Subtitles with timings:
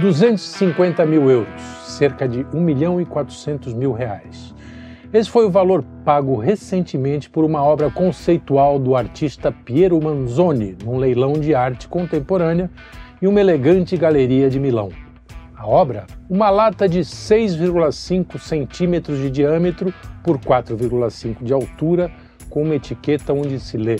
[0.00, 4.54] 250 mil euros, cerca de 1 milhão e 400 mil reais.
[5.12, 10.96] Esse foi o valor pago recentemente por uma obra conceitual do artista Piero Manzoni, num
[10.96, 12.70] leilão de arte contemporânea
[13.20, 14.90] em uma elegante galeria de Milão.
[15.54, 19.92] A obra, uma lata de 6,5 centímetros de diâmetro
[20.24, 22.10] por 4,5 de altura,
[22.48, 23.96] com uma etiqueta onde se lê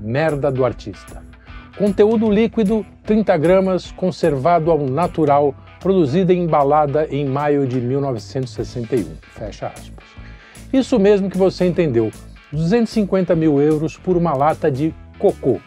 [0.00, 1.31] Merda do Artista.
[1.76, 9.16] Conteúdo líquido, 30 gramas, conservado ao natural, produzida e embalada em maio de 1961.
[9.34, 10.04] Fecha aspas.
[10.70, 12.10] Isso mesmo que você entendeu,
[12.52, 15.60] 250 mil euros por uma lata de cocô.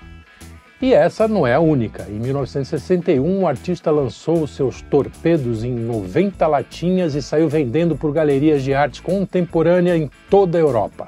[0.79, 2.05] E essa não é a única.
[2.07, 8.61] Em 1961, o artista lançou seus torpedos em 90 latinhas e saiu vendendo por galerias
[8.61, 11.07] de arte contemporânea em toda a Europa.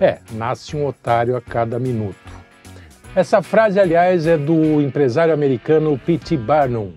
[0.00, 2.37] É, nasce um otário a cada minuto.
[3.18, 6.36] Essa frase, aliás, é do empresário americano P.T.
[6.36, 6.92] Barnum,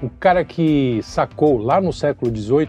[0.00, 2.68] o cara que sacou lá no século XVIII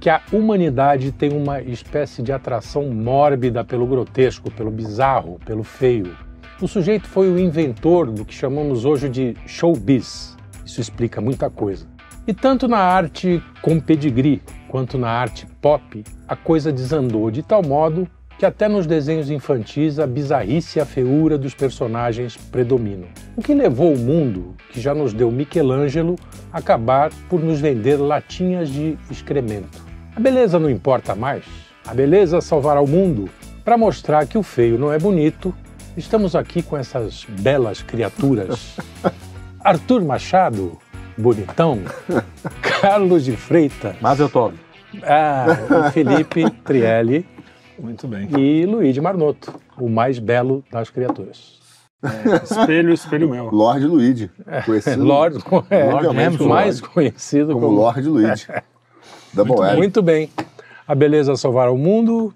[0.00, 6.16] que a humanidade tem uma espécie de atração mórbida pelo grotesco, pelo bizarro, pelo feio.
[6.60, 10.36] O sujeito foi o inventor do que chamamos hoje de showbiz.
[10.66, 11.86] Isso explica muita coisa.
[12.26, 17.62] E tanto na arte com pedigree quanto na arte pop, a coisa desandou de tal
[17.62, 18.08] modo
[18.40, 23.06] que até nos desenhos infantis a bizarrice e a feiura dos personagens predominam.
[23.36, 26.16] O que levou o mundo, que já nos deu Michelangelo,
[26.50, 29.84] a acabar por nos vender latinhas de excremento.
[30.16, 31.44] A beleza não importa mais.
[31.86, 33.28] A beleza salvará o mundo.
[33.62, 35.54] Para mostrar que o feio não é bonito,
[35.94, 38.78] estamos aqui com essas belas criaturas.
[39.62, 40.78] Arthur Machado,
[41.14, 41.78] bonitão.
[42.80, 43.96] Carlos de Freitas.
[44.00, 44.50] Mas eu tô.
[45.02, 47.26] Ah, Felipe Trielli.
[47.80, 48.28] Muito bem.
[48.38, 51.58] E Luigi Marnoto, o mais belo das criaturas.
[52.02, 53.50] É, espelho, espelho meu.
[53.50, 54.30] Lorde Luigi.
[54.64, 58.46] Conhecido Lord, é, Lord mais conhecido como, como Lorde Luigi.
[59.32, 59.76] Double muito, L.
[59.78, 60.30] muito bem.
[60.86, 62.34] A beleza salvará o mundo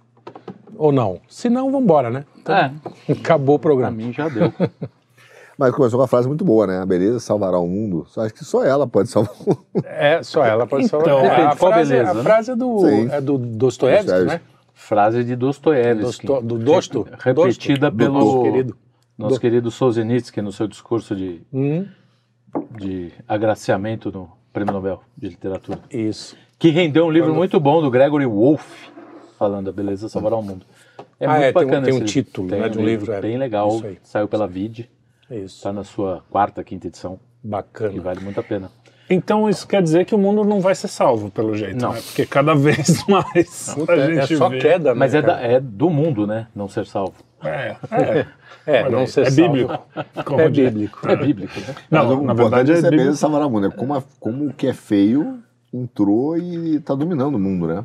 [0.77, 1.21] ou não?
[1.29, 2.25] Se não, vamos embora, né?
[2.41, 2.73] Então, é.
[3.11, 3.97] Acabou o programa.
[3.97, 4.53] Pra mim já deu.
[5.57, 6.81] Mas começou com uma frase muito boa, né?
[6.81, 8.05] A beleza salvará o mundo.
[8.09, 9.65] Só acho que só ela pode salvar o mundo.
[9.85, 11.33] É, só ela pode salvar então, o mundo.
[11.33, 12.23] A, a, frase, beleza, a né?
[12.23, 14.41] frase é do, é do Dostoiévski, né?
[14.85, 16.27] Frase de Dostoiévski.
[16.27, 17.09] Dosto, do Dosto.
[17.19, 17.97] Repetida Dosto.
[17.97, 18.77] pelo nosso querido,
[19.17, 21.87] nosso querido Solzhenitsyn no seu discurso de, hum.
[22.77, 25.81] de agraciamento no Prêmio Nobel de Literatura.
[25.91, 27.39] Isso que rendeu um livro Quando...
[27.39, 28.91] muito bom do Gregory Wolfe,
[29.39, 30.65] falando a beleza salvará o mundo.
[31.21, 31.83] É ah, muito é, bacana.
[31.83, 33.13] Tem um, tem um título tem né, de um livro.
[33.13, 33.71] É, bem legal,
[34.03, 34.91] saiu pela Vid.
[35.31, 35.57] Isso.
[35.57, 37.19] Está na sua quarta, quinta edição.
[37.43, 37.93] Bacana.
[37.93, 38.71] Que vale muito a pena.
[39.09, 41.93] Então isso quer dizer que o mundo não vai ser salvo, pelo jeito, não.
[41.93, 42.01] Né?
[42.05, 44.59] Porque cada vez mais a é gente é só vê.
[44.59, 44.99] queda, né?
[44.99, 46.47] Mas é, da, é, do mundo, né?
[46.55, 47.15] Não ser salvo.
[47.43, 48.27] É, é.
[48.67, 49.53] É, não ser é salvo.
[49.53, 50.41] bíblico.
[50.41, 51.07] é bíblico.
[51.07, 51.75] É bíblico, né?
[51.91, 53.15] Não, na verdade é, é bíblico.
[53.15, 53.67] salvar o mundo.
[53.67, 57.85] É como, como o que é feio entrou e está dominando o mundo, né?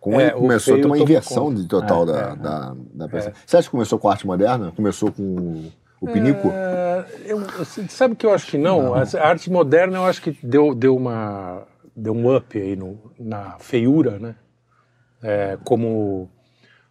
[0.00, 3.34] Com é, começou a ter uma inversão de total é, da, é, da, da peça.
[3.44, 4.72] Você acha que começou com a arte moderna?
[4.74, 5.70] Começou com
[6.04, 6.50] o pinico?
[6.52, 7.40] É, eu,
[7.88, 8.82] sabe que eu acho que não?
[8.82, 8.94] não.
[8.94, 13.58] A arte moderna eu acho que deu, deu, uma, deu um up aí no, na
[13.58, 14.34] feiura, né?
[15.22, 16.28] É, como,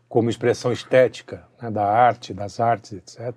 [0.09, 1.69] como expressão estética né?
[1.69, 3.33] da arte, das artes, etc.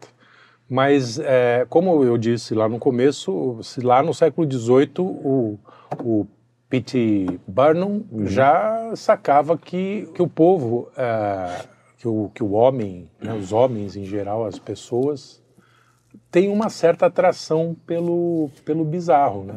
[0.69, 5.59] Mas, é, como eu disse lá no começo, lá no século XVIII, o,
[6.03, 6.27] o
[6.69, 7.39] P.T.
[7.47, 8.27] Barnum uhum.
[8.27, 13.97] já sacava que, que o povo, uh, que, o, que o homem, né, os homens
[13.97, 15.41] em geral, as pessoas,
[16.37, 19.55] têm uma certa atração pelo, pelo bizarro, né?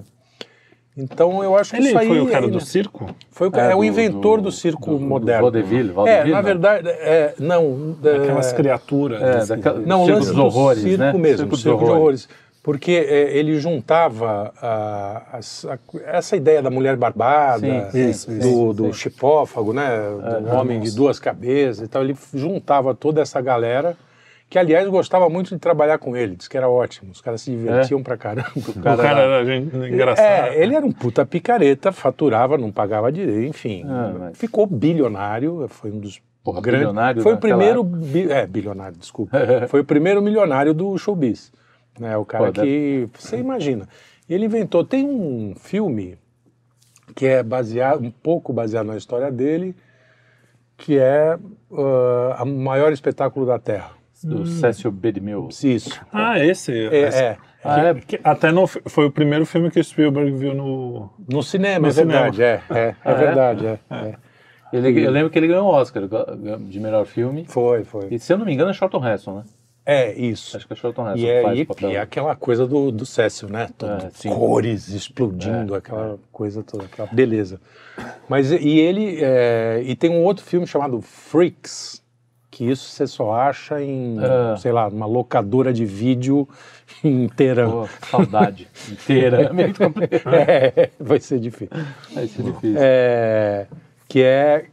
[0.95, 2.07] Então eu acho que ele isso aí...
[2.07, 3.13] foi o cara do circo?
[3.31, 5.51] Foi o, é, é do, o inventor do, do circo do, moderno.
[5.51, 7.97] Do vaudeville, vaudeville, É, na verdade, é, não...
[7.99, 9.21] Aquelas criaturas.
[9.21, 11.13] É, daquela, não, o lance dos horrores, circo né?
[11.13, 12.29] mesmo, circo, circo dos horrores
[12.61, 18.43] porque é, ele juntava a, a, a, essa ideia da mulher barbada, sim, sim, do,
[18.43, 19.89] sim, do chipófago, né,
[20.41, 20.91] do homem nossa.
[20.91, 22.03] de duas cabeças e tal.
[22.03, 23.97] Ele juntava toda essa galera
[24.49, 27.51] que aliás gostava muito de trabalhar com ele, disse que era ótimo, os caras se
[27.51, 28.03] divertiam é?
[28.03, 28.49] pra caramba.
[28.55, 29.57] O cara, o cara era, era
[29.89, 30.25] engraçado.
[30.25, 33.85] É, ele era um puta picareta, faturava, não pagava direito, enfim.
[33.87, 34.37] Ah, mas...
[34.37, 36.87] Ficou bilionário, foi um dos Porra, grandes.
[36.87, 37.83] Bilionário foi o primeiro.
[37.83, 38.31] Bi...
[38.31, 39.37] É, bilionário, desculpa.
[39.69, 41.51] foi o primeiro milionário do showbiz.
[41.99, 42.17] Né?
[42.17, 42.61] O cara Pô, que.
[42.61, 43.09] Deve...
[43.13, 43.87] Você imagina.
[44.27, 44.83] Ele inventou.
[44.83, 46.17] Tem um filme
[47.15, 49.75] que é baseado, um pouco baseado na história dele,
[50.77, 51.37] que é
[51.69, 53.98] uh, o maior espetáculo da Terra.
[54.23, 54.45] Do hum.
[54.45, 55.11] Cecil B.
[55.11, 55.47] DeMille.
[55.63, 55.99] Isso.
[56.11, 56.71] Ah, esse.
[56.71, 57.23] É, esse.
[57.23, 57.37] é.
[57.63, 61.09] Ah, é, que até no, foi o primeiro filme que o Spielberg viu no...
[61.27, 62.31] No cinema, no é cinema.
[62.31, 62.63] verdade, é.
[62.69, 63.79] É, é ah, verdade, é.
[63.91, 64.15] é.
[64.71, 66.03] Ele, eu lembro que ele ganhou o Oscar
[66.59, 67.45] de melhor filme.
[67.47, 68.07] Foi, foi.
[68.11, 69.43] E se eu não me engano é Charlton Heston, né?
[69.85, 70.55] É, isso.
[70.55, 71.89] Acho que é Charlton Heston e é, faz e, o papel.
[71.89, 73.69] e é aquela coisa do, do Cécio, né?
[73.75, 77.59] Todo, É, cores explodindo, aquela coisa toda, aquela beleza.
[78.29, 81.98] Mas e ele é, e tem um outro filme chamado Freaks,
[82.59, 84.57] que isso você só acha em, É.
[84.57, 86.45] sei lá, uma locadora de vídeo
[87.01, 87.65] inteira.
[87.69, 89.43] Pô, saudade inteira.
[89.43, 89.49] É.
[90.83, 91.69] É, vai ser difícil.
[92.13, 92.75] Vai ser difícil.
[92.77, 93.65] É,
[94.09, 94.65] que é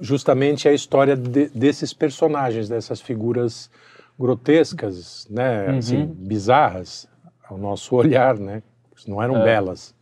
[0.00, 3.68] justamente a história de- desses personagens, dessas figuras
[4.16, 5.78] grotescas, né, Uhum.
[5.78, 7.08] assim, bizarras
[7.50, 8.62] ao nosso olhar, né,
[9.08, 9.92] não eram belas,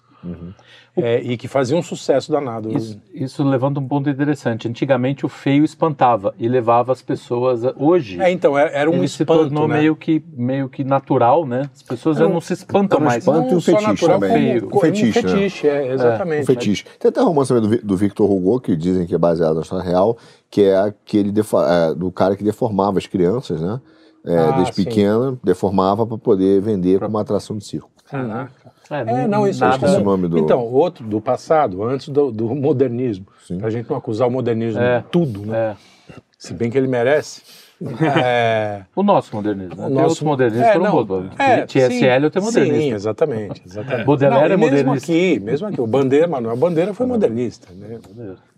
[0.97, 2.69] É, e que faziam um sucesso danado.
[2.69, 2.77] Uhum.
[2.77, 4.67] Isso, isso levanta um ponto interessante.
[4.69, 7.65] Antigamente o feio espantava e levava as pessoas.
[7.65, 7.73] A...
[7.79, 9.79] Hoje É, então é- era um ele se espanto, tornou né?
[9.79, 11.63] meio que meio que natural, né?
[11.75, 13.23] As pessoas já Era um- não se espantam era um mais.
[13.23, 14.61] espanto e um só fetiche natural também.
[14.61, 15.29] como- Um fetiche, um né?
[15.29, 16.43] fetiche, é, exatamente.
[16.43, 16.85] Um fetiche.
[16.99, 19.61] Tem até um romance também do, do Victor Hugo, que dizem que é baseado na
[19.63, 20.19] história real,
[20.51, 23.81] que é aquele defa- é, do cara que deformava as crianças, né?
[24.27, 24.85] É, Ah, desde sim.
[24.85, 27.89] pequena, deformava para poder vender como uma atração de circo.
[28.11, 28.51] Caraca.
[28.91, 29.77] É, É, não, isso nada...
[29.77, 29.93] é comum.
[29.93, 33.27] Esse nome do- Então, outro do passado, antes do, do modernismo.
[33.47, 33.59] Sim.
[33.59, 34.99] Pra gente não acusar o modernismo É.
[34.99, 35.77] de tudo, né?
[36.11, 36.15] É.
[36.39, 37.43] Se bem que ele merece.
[38.23, 39.75] É, O nosso modernismo.
[39.75, 39.85] Né?
[39.85, 41.31] O Tem nosso- modernistas é, não, foram bons.
[41.39, 41.99] é, T.S.
[41.99, 42.79] sim, Eliot é modernista.
[42.83, 43.63] Sim, exatamente.
[43.65, 44.05] exatamente.
[44.07, 45.13] Baudelaire Não, é e mesmo modernista.
[45.13, 47.69] aqui, mesmo aqui, o Bandeira, Manuel Bandeira foi modernista.
[47.73, 47.99] Né?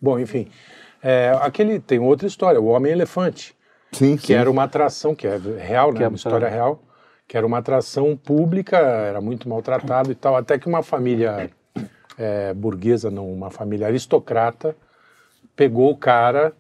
[0.01, 0.49] Bom, enfim.
[1.01, 3.55] É, aquele tem outra história, o Homem-Elefante,
[3.93, 5.99] Sim, que era uma atração, que é real, né?
[5.99, 6.83] Que é uma história real,
[7.33, 11.51] que era uma atração pública, era muito maltratado e tal, até que uma família
[12.19, 14.77] é, burguesa, não, uma família aristocrata,
[15.57, 16.53] pegou o cara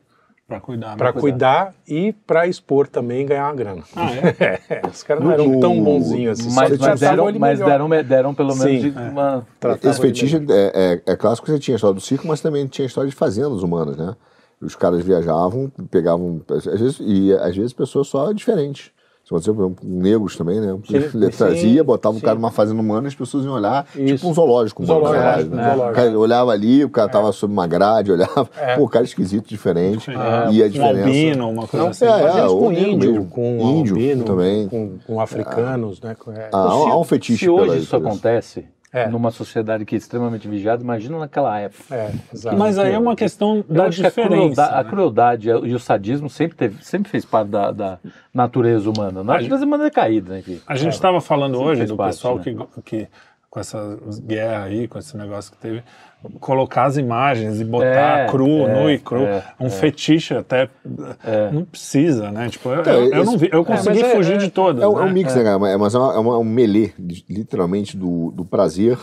[0.48, 0.96] Pra cuidar.
[0.96, 1.20] para né?
[1.20, 3.82] cuidar e para expor também e ganhar uma grana.
[3.94, 4.80] Ah, é?
[4.88, 6.54] Os caras não eram tão bonzinhos assim.
[6.54, 9.46] Mas, só mas, deram, ele mas deram, deram pelo menos Sim, de uma.
[9.76, 12.40] Esse ele fetiche é, é, é clássico que você tinha a história do circo, mas
[12.40, 14.16] também tinha a história de fazendas humanas, né?
[14.58, 16.40] Os caras viajavam, pegavam.
[16.48, 18.90] Às vezes, e às vezes pessoas só diferentes.
[19.40, 20.76] Com negros também, né?
[20.92, 22.20] Ele sim, trazia, botava sim.
[22.20, 24.16] o cara numa fazenda humana e as pessoas iam olhar, Isso.
[24.16, 25.64] tipo um zoológico humano, Zoológico, é, né?
[25.70, 25.90] zoológico.
[25.90, 28.76] O cara olhava ali, o cara tava sob uma grade, olhava, É.
[28.76, 30.10] pô, o cara esquisito, diferente.
[30.10, 30.14] É.
[30.52, 30.98] E a Um diferença.
[31.06, 32.04] albino, uma coisa Não, assim.
[32.04, 33.26] é, ou com índio, mesmo.
[33.26, 34.68] com Índio albino, também.
[34.68, 36.16] Com, com africanos, né?
[36.36, 36.48] é.
[36.52, 39.08] Ah, há, há um fetiche Se hoje isso acontece, É.
[39.08, 41.94] numa sociedade que é extremamente vigiada, imagina naquela época.
[41.94, 42.56] É, exato.
[42.58, 44.36] Mas aí é uma questão Eu da acho que a diferença.
[44.36, 44.90] crueldade, a né?
[44.90, 47.98] crueldade e o sadismo sempre, teve, sempre fez parte da, da
[48.34, 49.20] natureza humana.
[49.20, 50.60] A natureza humana é caída, enfim.
[50.66, 52.42] A gente estava falando hoje do parte, pessoal né?
[52.44, 53.08] que, que,
[53.48, 55.82] com essa guerra aí, com esse negócio que teve,
[56.40, 59.22] colocar as imagens e botar É, cru, é, nu e cru.
[59.22, 60.68] é, um fetiche até.
[61.52, 62.48] Não precisa, né?
[62.48, 63.48] Tipo, eu, Então, eu, eu esse- não vi.
[63.52, 64.82] Eu consegui é- fugir é- de todas.
[64.82, 65.12] É, um- é um né?
[65.12, 65.68] mix, né, cara?
[65.70, 68.98] É- Mas é, uma- é uma- um melê, de- literalmente, do, do prazer,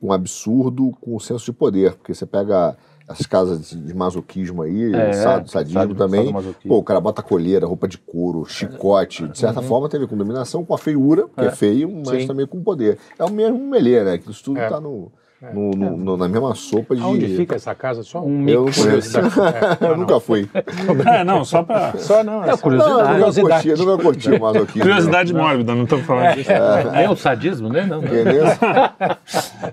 [0.00, 1.94] um absurdo com o senso de poder.
[1.94, 2.76] Porque você pega
[3.08, 6.30] as casas de, masoquismo aí, É, sad- sadismo também.
[6.66, 9.26] Pô, o cara bota colheira, roupa de couro, chicote.
[9.28, 12.22] De certa forma, tem a ver com dominação, com a feiura, que é, feio, mas
[12.22, 12.26] Sim.
[12.26, 12.98] também com poder.
[13.18, 14.18] É o mesmo melê, né?
[14.18, 14.68] Que isso tudo É.
[14.68, 15.10] tá no,
[15.54, 17.02] no- no- no- na mesma sopa de.
[17.02, 18.02] Onde fica essa casa?
[18.02, 18.82] Só Um Eu não mix.
[18.84, 19.18] conheço.
[19.80, 20.48] eu nunca fui.
[21.06, 21.92] É, não, só pra.
[21.96, 22.92] Só não, É curiosidade.
[22.92, 23.52] Não, eu nunca Curiosidade.
[23.68, 24.80] curti, eu nunca curti o masoquismo.
[24.82, 26.50] Curiosidade mórbida, não estou falando disso.
[26.92, 27.86] Nem o sadismo, né?
[27.88, 28.08] Não, não.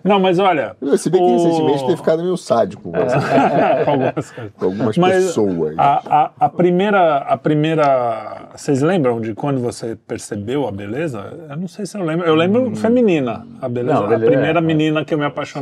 [0.04, 0.76] Não, mas olha.
[0.98, 4.54] Se bem que o- recentemente tem ficado meio sádico com algumas coisas.
[4.58, 5.76] com algumas Mas pessoas.
[5.78, 8.50] A, a, a primeira, a primeira.
[8.56, 11.34] Vocês lembram de quando você percebeu a beleza?
[11.50, 12.26] Eu não sei se eu lembro.
[12.26, 13.96] Eu lembro feminina, a beleza.
[14.00, 15.55] Não, a beleza, primeira é, menina que eu me apaixonei.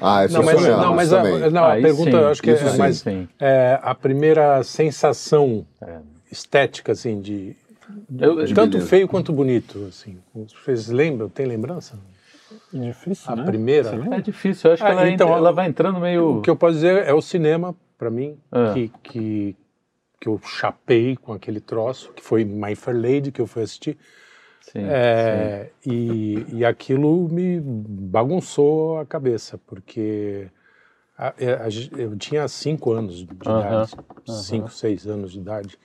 [0.00, 1.50] Ah, isso Não, mas, não, mas isso a, também.
[1.50, 3.28] não, a pergunta sim, eu acho que é sim, mais sim.
[3.38, 5.66] é, a primeira sensação
[6.30, 7.56] estética assim de,
[8.18, 8.88] Eu- de tanto beleza.
[8.88, 10.18] feio quanto bonito assim.
[10.34, 11.28] Vocês lembram?
[11.28, 11.98] Tem lembrança?
[12.72, 13.44] Difícil, A né?
[13.44, 13.90] primeira?
[14.16, 16.38] É difícil, eu acho que Ah, ela, então, entra- ela vai entrando meio.
[16.38, 18.72] O que eu posso dizer é o cinema para mim Ah.
[18.74, 19.56] que, que
[20.22, 23.96] que eu chapei com aquele troço que foi My Fair Lady que eu fui assistir
[24.60, 30.48] Sim, É, e, e aquilo me bagunçou a cabeça, porque
[31.18, 31.68] a- é, a
[32.00, 35.78] eu tinha cinco anos de idade, cinco, seis anos de idade.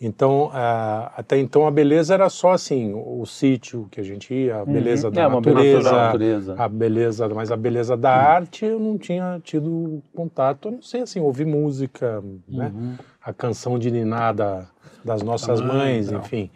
[0.00, 4.34] Então, a- até então a beleza era só assim, o, o sítio que a gente
[4.34, 6.54] ia, a beleza da É, natureza, natureza.
[6.58, 11.02] a beleza, mas a beleza da arte eu não tinha tido contato, eu não sei
[11.02, 12.72] assim, ouvir música, né?
[12.74, 12.96] Uhum.
[13.22, 14.66] A canção de ninar da-
[15.04, 16.20] das nossas mãe, mães, tal.
[16.20, 16.50] enfim,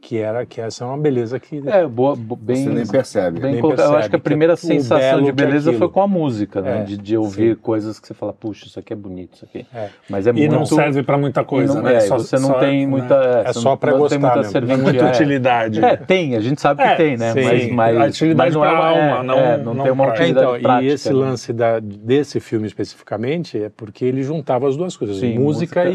[0.00, 2.64] que era que essa é uma beleza que É, boa, bo- bem.
[2.64, 3.38] Você nem percebe.
[3.40, 3.80] bem nem colocado.
[3.80, 5.88] Eu acho percebe que a que primeira o sensação belo de que é beleza foi
[5.88, 6.80] com a música, né?
[6.80, 9.66] É, de, de ouvir coisas que você fala, puxa, isso aqui é bonito, isso aqui.
[9.74, 9.88] É.
[10.08, 10.52] Mas é E muito.
[10.52, 11.94] não serve pra muita e coisa, não- né?
[11.96, 12.86] é, Só- você não só, tem né?
[12.86, 13.14] muita.
[13.46, 14.52] É só não gostar tem muita mesmo.
[14.52, 14.74] serventia.
[14.80, 15.08] É muita é.
[15.10, 15.84] utilidade.
[15.84, 17.32] É, tem, a gente sabe que É, tem, né?
[17.32, 17.44] sim.
[17.44, 19.92] Mas, mas, A utilidade mas não é uma, alma, é, não- é, não, não tem
[19.92, 20.82] uma É, utilidade então, prática.
[20.82, 21.14] e esse né?
[21.14, 21.52] lance
[21.82, 25.84] desse filme especificamente é porque ele juntava as duas coisas, Sim, música.
[25.88, 25.94] E,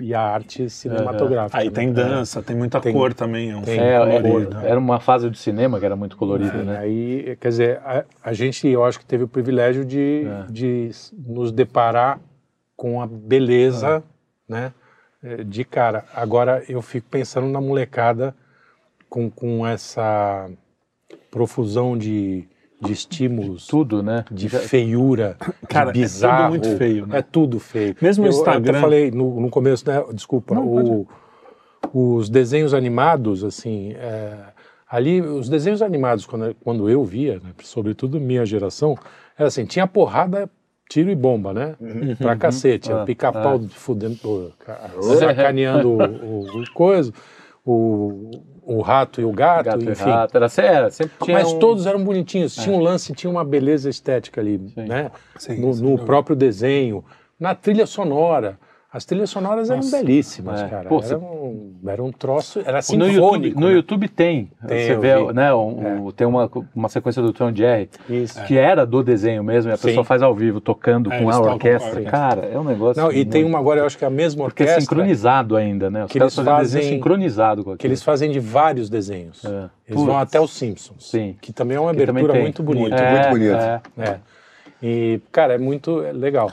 [0.00, 1.58] e- e a arte cinematográfica.
[1.58, 1.72] Aí né?
[1.72, 3.50] tem dança, tem muita Tem cor também.
[3.50, 6.78] É um é, era, era, uma fase de cinema que era muito colorida, Sim, né?
[6.78, 10.50] Aí, quer dizer, a, a, gente, eu acho que teve o privilégio de, é.
[10.50, 12.20] de nos deparar
[12.76, 14.02] com a beleza,
[14.48, 14.52] é.
[14.52, 14.72] né?
[15.22, 16.04] É, de cara.
[16.14, 18.34] Agora, eu fico pensando na molecada
[19.08, 20.48] com, com essa
[21.30, 22.48] profusão de
[22.80, 23.66] de estímulos.
[23.66, 24.24] Tudo, né?
[24.30, 25.36] De feiura,
[25.68, 26.54] Cara, de bizarro.
[26.54, 27.18] É tudo muito feio, né?
[27.18, 27.96] É tudo feio.
[28.00, 28.78] Mesmo eu, o Instagram...
[28.78, 30.02] Eu falei no, no começo, né?
[30.14, 31.08] Desculpa, Não, o,
[31.92, 33.92] os desenhos animados, assim...
[33.92, 34.36] É,
[34.88, 38.98] ali, os desenhos animados, quando, quando eu via, né, sobretudo minha geração,
[39.38, 40.50] era assim, tinha porrada
[40.90, 41.76] tiro e bomba, né?
[41.80, 42.16] Uhum.
[42.16, 42.92] Pra cacete.
[42.92, 43.04] Uhum.
[43.04, 43.68] Pica-pau ah.
[43.70, 44.52] fudendo,
[45.20, 47.12] sacaneando o, o, o coisa,
[47.64, 48.30] o,
[48.64, 50.08] o rato e o gato, gato enfim.
[50.08, 50.36] E rato.
[50.36, 51.58] Era, era, sempre tinha Mas um...
[51.60, 52.78] todos eram bonitinhos, tinha é.
[52.78, 54.84] um lance, tinha uma beleza estética ali, Sim.
[54.84, 55.12] né?
[55.38, 57.04] Sim, no, no próprio desenho,
[57.38, 58.58] na trilha sonora.
[58.92, 60.68] As trilhas sonoras Nossa, eram belíssimas, é.
[60.68, 60.88] cara.
[60.88, 63.06] Pô, era, um, era um troço, era sinfônico.
[63.06, 63.72] No YouTube, no né?
[63.74, 65.32] YouTube tem, tem, você vê, vi.
[65.32, 66.12] né, um, é.
[66.12, 68.42] tem uma, uma sequência do Tom Jerry, Isso.
[68.46, 69.88] que era do desenho mesmo, e a Sim.
[69.88, 72.02] pessoa faz ao vivo, tocando é, com a orquestra.
[72.02, 73.00] Cara, é um negócio...
[73.00, 74.74] Não, e tem uma agora, eu acho que é a mesma orquestra...
[74.74, 76.04] Porque é sincronizado ainda, né?
[76.06, 77.78] Os que eles fazem sincronizado com aquilo.
[77.78, 79.44] Que eles fazem de vários desenhos.
[79.44, 79.70] É.
[79.86, 81.10] Eles vão até os Simpsons.
[81.10, 81.36] Sim.
[81.40, 82.96] Que também é uma abertura muito bonita.
[82.96, 83.82] Muito, muito bonita.
[83.96, 84.02] É.
[84.02, 84.20] é.
[84.82, 86.50] E, cara, é muito legal.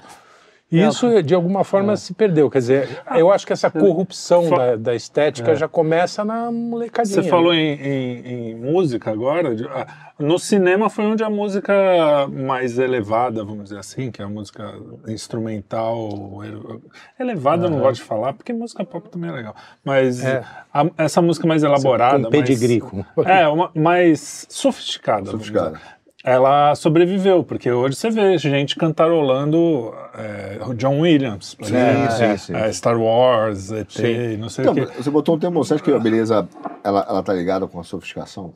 [0.69, 1.95] Isso, de alguma forma, é.
[1.95, 2.49] se perdeu.
[2.49, 5.55] Quer dizer, eu acho que essa corrupção da, da, estética é.
[5.55, 7.23] já começa na molecadinha.
[7.23, 9.55] Você falou em, em, em, música agora.
[9.69, 11.73] Ah, no cinema foi onde a música
[12.27, 14.75] mais elevada, vamos dizer assim, que é a música
[15.07, 16.41] instrumental.
[17.17, 17.71] Elevada uhum.
[17.71, 19.55] eu não gosto de falar, porque música pop também é legal.
[19.85, 20.43] Mas é.
[20.73, 22.25] a, essa música mais elaborada.
[22.25, 22.81] Com pedigree.
[22.81, 25.31] Mais, é, uma, mais sofisticada.
[25.31, 25.79] Sofisticada
[26.23, 31.73] ela sobreviveu, porque hoje você vê gente cantarolando é, John Williams, sim,
[32.17, 32.55] sim, sim.
[32.55, 34.37] É, Star Wars, ET, sim.
[34.37, 34.93] não sei então, o quê.
[34.97, 36.47] Você botou um termo, você acha que a beleza
[36.83, 38.53] ela, ela tá ligada com a sofisticação?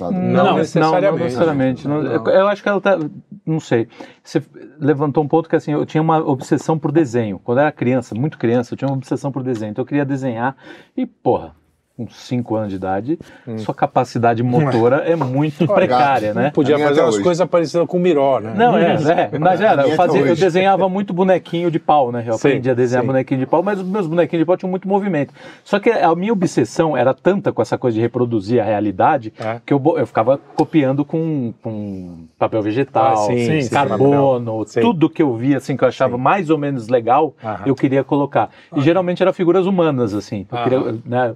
[0.00, 1.12] Não, não, necessariamente.
[1.12, 1.88] Não, necessariamente.
[1.88, 2.98] Não, eu, eu, acho que ela tá.
[3.44, 3.88] Não sei.
[4.22, 4.42] Você
[4.80, 7.38] levantou um ponto que assim, eu tinha uma obsessão por desenho.
[7.38, 9.70] Quando eu era criança, muito criança, eu tinha uma obsessão por desenho.
[9.70, 10.56] Então eu queria desenhar
[10.96, 11.54] e, porra,
[11.96, 13.56] com 5 anos de idade, hum.
[13.56, 16.50] sua capacidade motora é muito precária, né?
[16.50, 18.52] Podia fazer umas coisas parecidas com o Miró, né?
[18.54, 22.22] Não, é, é mas era, eu, fazia, eu desenhava muito bonequinho de pau, né?
[22.26, 23.06] Eu sim, aprendi a desenhar sim.
[23.06, 25.32] bonequinho de pau, mas os meus bonequinhos de pau tinham muito movimento.
[25.64, 29.58] Só que a minha obsessão era tanta com essa coisa de reproduzir a realidade, é.
[29.64, 35.34] que eu, eu ficava copiando com, com papel vegetal, ah, sim, carbono, tudo que eu
[35.34, 37.34] via, assim, que eu achava mais ou menos legal,
[37.64, 38.50] eu queria colocar.
[38.74, 40.46] E geralmente eram figuras humanas, assim.
[40.52, 41.34] Eu queria, né,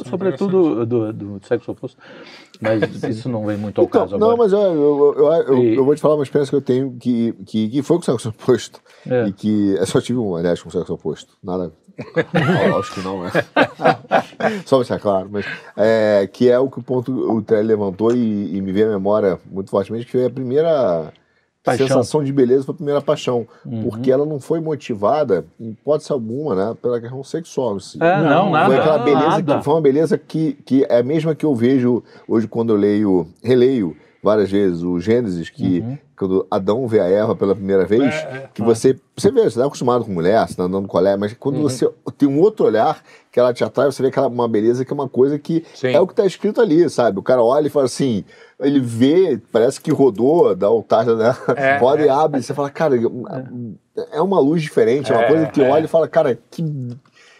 [0.00, 1.98] é sobretudo do, do, sexo oposto.
[2.60, 4.36] Mas isso não vem muito ao então, caso não, agora.
[4.36, 5.74] Não, mas eu, eu, eu, e...
[5.74, 8.04] eu, vou te falar uma experiência que eu tenho que, que, que foi com o
[8.04, 8.80] sexo oposto.
[9.08, 9.26] É.
[9.28, 9.74] E que.
[9.74, 11.36] Eu só tive um, aliás, com o sexo oposto.
[11.42, 11.72] Nada.
[12.78, 13.30] acho que não, é.
[14.64, 15.44] Só deixar claro, mas
[15.76, 18.92] é, que é o que o ponto o Trelli levantou e, e me veio à
[18.92, 21.12] memória muito fortemente, que foi a primeira
[21.64, 21.86] Paixão.
[21.86, 23.46] sensação de beleza foi a primeira paixão.
[23.64, 23.84] Uhum.
[23.84, 27.76] Porque ela não foi motivada, em hipótese alguma, né, pela questão sexual.
[27.76, 27.98] Assim.
[28.00, 28.66] É, não, nada.
[28.66, 29.58] Foi aquela beleza nada.
[29.58, 32.76] que foi uma beleza que, que é a mesma que eu vejo hoje quando eu
[32.76, 35.98] leio, releio várias vezes o Gênesis, que uhum.
[36.16, 38.96] quando Adão vê a Eva pela primeira vez, é, é, que você.
[39.14, 41.62] Você vê, você está acostumado com mulher, você está andando com colher, mas quando uhum.
[41.62, 44.92] você tem um outro olhar que ela te atrai, você vê aquela uma beleza que
[44.92, 45.88] é uma coisa que Sim.
[45.88, 47.18] é o que está escrito ali, sabe?
[47.18, 48.24] O cara olha e fala assim,
[48.60, 51.36] ele vê, parece que rodou, dá o tarja, né?
[51.56, 52.06] É, roda é.
[52.06, 55.62] e abre, você fala, cara, é, é uma luz diferente, é uma é, coisa que
[55.62, 55.68] é.
[55.68, 56.62] olha e fala, cara, que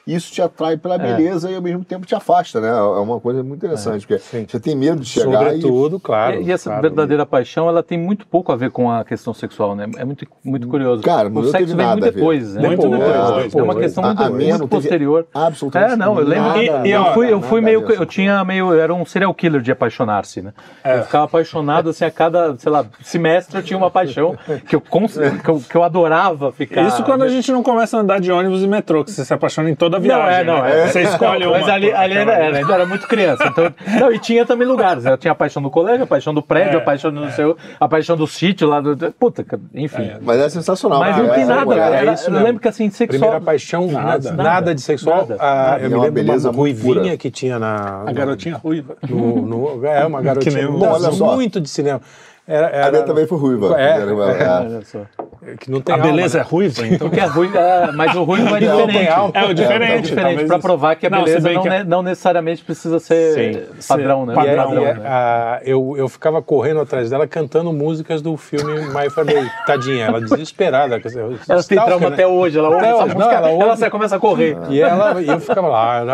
[0.06, 0.98] isso te atrai pela é.
[0.98, 1.52] beleza é.
[1.52, 2.68] e ao mesmo tempo te afasta, né?
[2.68, 4.06] É uma coisa muito interessante, é.
[4.06, 4.46] porque Sim.
[4.48, 6.00] você tem medo de chegar Sobretudo, e...
[6.00, 6.40] claro.
[6.40, 6.82] E, e essa claro.
[6.82, 9.88] verdadeira paixão, ela tem muito pouco a ver com a questão sexual, né?
[9.96, 11.02] É muito, muito curioso.
[11.02, 12.66] Cara, o sexo vem muito depois, né?
[12.68, 13.54] Muito depois.
[13.54, 15.26] É uma questão muito, a, a muito posterior.
[15.32, 15.92] Absolutamente.
[15.92, 16.48] É, não, eu lembro.
[16.48, 19.70] Nada, e, eu fui, eu fui meio, eu tinha meio, era um serial killer de
[19.70, 20.52] apaixonar-se, né?
[20.82, 20.98] É.
[20.98, 24.80] Eu ficava apaixonado assim a cada, sei lá, semestre eu tinha uma paixão que eu,
[24.80, 26.82] que eu, que eu adorava ficar.
[26.82, 29.32] Isso quando a gente não começa a andar de ônibus e metrô, que você se
[29.32, 30.46] apaixona em toda a viagem.
[30.46, 30.84] Não, é, não, né?
[30.84, 30.86] É.
[30.88, 31.58] Você escolhe uma.
[31.58, 33.44] Mas ali, ali ainda, era, ainda era muito criança.
[33.46, 35.04] Então, não, e tinha também lugares.
[35.04, 35.12] Né?
[35.12, 37.30] Eu tinha a paixão do colégio, a paixão do prédio, é, a paixão do é.
[37.32, 38.96] seu, a paixão do sítio lá do.
[39.12, 39.44] Puta,
[39.74, 40.02] enfim.
[40.02, 40.18] É.
[40.20, 41.00] Mas é sensacional.
[41.00, 41.74] Mas não tem nada.
[41.74, 43.20] É, isso, eu lembro que assim, sexual.
[43.20, 44.30] Primeira paixão, nada.
[44.30, 45.26] Nada, nada de sexual.
[45.28, 45.36] Nada.
[45.38, 48.04] Ah, eu me lembro beleza uma ruivinha que tinha na.
[48.06, 48.96] A garotinha ruiva.
[49.08, 50.68] No, no, é, uma garotinha.
[50.68, 51.34] Bom, olha só.
[51.34, 52.00] Muito de cinema.
[52.46, 52.88] Era, era...
[52.88, 53.80] A minha também foi ruiva.
[53.80, 56.44] É, é, é, que não tem a alma, beleza né?
[56.44, 57.08] é ruiva, então.
[57.08, 59.08] Porque é ruiva, é, mas o ruivo é diferente.
[59.34, 59.92] É, o diferente.
[59.92, 61.84] É, diferente para provar que a beleza não, não, que...
[61.84, 64.34] não, necessariamente precisa ser Sim, padrão, né?
[64.34, 65.02] Padrão, e, é, né?
[65.06, 69.48] a, eu, eu ficava correndo atrás dela cantando músicas do filme My Family.
[69.64, 71.00] Tadinha, ela desesperada.
[71.48, 72.14] Ela tem trauma né?
[72.14, 74.56] até hoje, ela ouve essa música, ela, ouve, ela começa a correr.
[74.68, 76.04] E ela, eu ficava lá,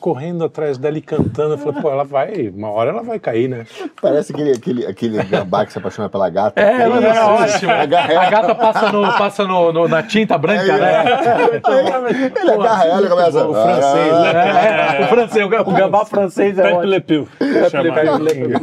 [0.00, 1.54] correndo atrás dela e cantando.
[1.54, 3.66] Eu falei, pô, ela vai, uma hora ela vai cair, né?
[4.00, 6.60] Parece aquele, aquele, gambá que se apaixona pela gata.
[6.60, 7.72] É, ela é ótimo.
[7.72, 7.86] A
[8.30, 11.04] gata passa, no, passa no, no na tinta branca, é, né?
[11.66, 12.40] É.
[12.40, 13.46] Ele agarra ela e começa.
[13.46, 14.98] O francês, né?
[14.98, 17.28] É, o francês, o gambá francês é Pepe Le Pew,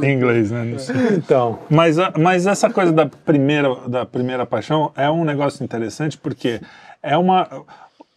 [0.03, 0.75] em inglês, né?
[1.11, 1.59] Então.
[1.69, 6.59] Mas, mas essa coisa da primeira, da primeira paixão é um negócio interessante porque
[7.01, 7.47] é uma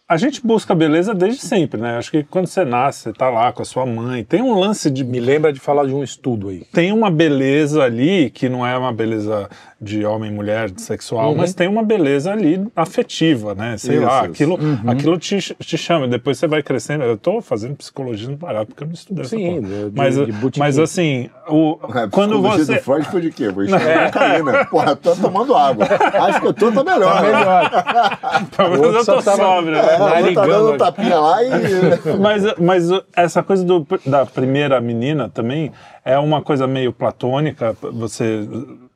[0.09, 1.97] a gente busca beleza desde sempre, né?
[1.97, 4.23] Acho que quando você nasce, você tá lá com a sua mãe.
[4.23, 5.03] Tem um lance de.
[5.03, 6.63] Me lembra de falar de um estudo aí.
[6.71, 9.49] Tem uma beleza ali que não é uma beleza
[9.79, 11.37] de homem, mulher, sexual, uhum.
[11.37, 13.77] mas tem uma beleza ali afetiva, né?
[13.77, 14.31] Sei isso, lá, isso.
[14.31, 14.89] aquilo, uhum.
[14.89, 16.07] aquilo te, te chama.
[16.07, 17.03] Depois você vai crescendo.
[17.03, 20.79] Eu tô fazendo psicologia no Pará, porque eu não estudei Sim, de, mas, de mas
[20.79, 22.75] assim, o, é, quando você.
[22.75, 23.49] do Freud foi de quê?
[23.49, 24.05] Vou é.
[24.05, 24.65] cocaína.
[24.65, 25.85] Porra, tô tomando água.
[25.85, 27.13] Acho que eu tô, tô melhor.
[27.13, 28.47] Tá melhor.
[28.55, 29.75] Talvez eu tô sóbrio.
[29.75, 31.49] É, é, tá dando tapinha lá e...
[32.19, 35.71] mas, mas essa coisa do, da primeira menina também
[36.03, 38.47] é uma coisa meio platônica, você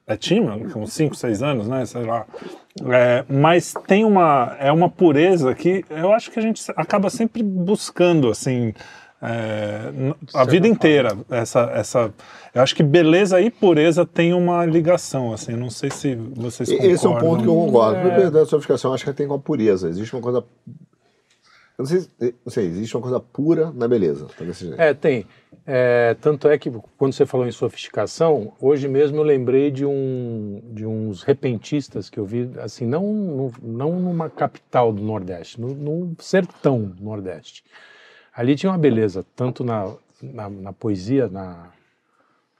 [0.07, 2.25] é tímido, com 5, 6 anos, né, sei lá.
[2.91, 7.43] É, mas tem uma, é uma pureza que eu acho que a gente acaba sempre
[7.43, 8.73] buscando, assim,
[9.21, 9.91] é,
[10.33, 11.15] a vida inteira.
[11.29, 12.13] Essa, essa,
[12.55, 16.91] eu acho que beleza e pureza tem uma ligação, assim, não sei se vocês concordam.
[16.91, 18.09] Esse é um ponto que eu concordo.
[18.09, 18.31] É...
[18.31, 19.89] Da sua explicação, acho que tem com a pureza.
[19.89, 20.43] Existe uma coisa
[21.81, 24.27] não sei, não sei, existe uma coisa pura na beleza.
[24.27, 24.45] Tá.
[24.77, 25.25] É, tem.
[25.65, 30.61] É, tanto é que quando você falou em sofisticação, hoje mesmo eu lembrei de, um,
[30.71, 35.69] de uns repentistas que eu vi, assim, não, no, não numa capital do Nordeste, no,
[35.69, 37.63] no sertão do Nordeste.
[38.33, 41.69] Ali tinha uma beleza, tanto na, na, na poesia, na,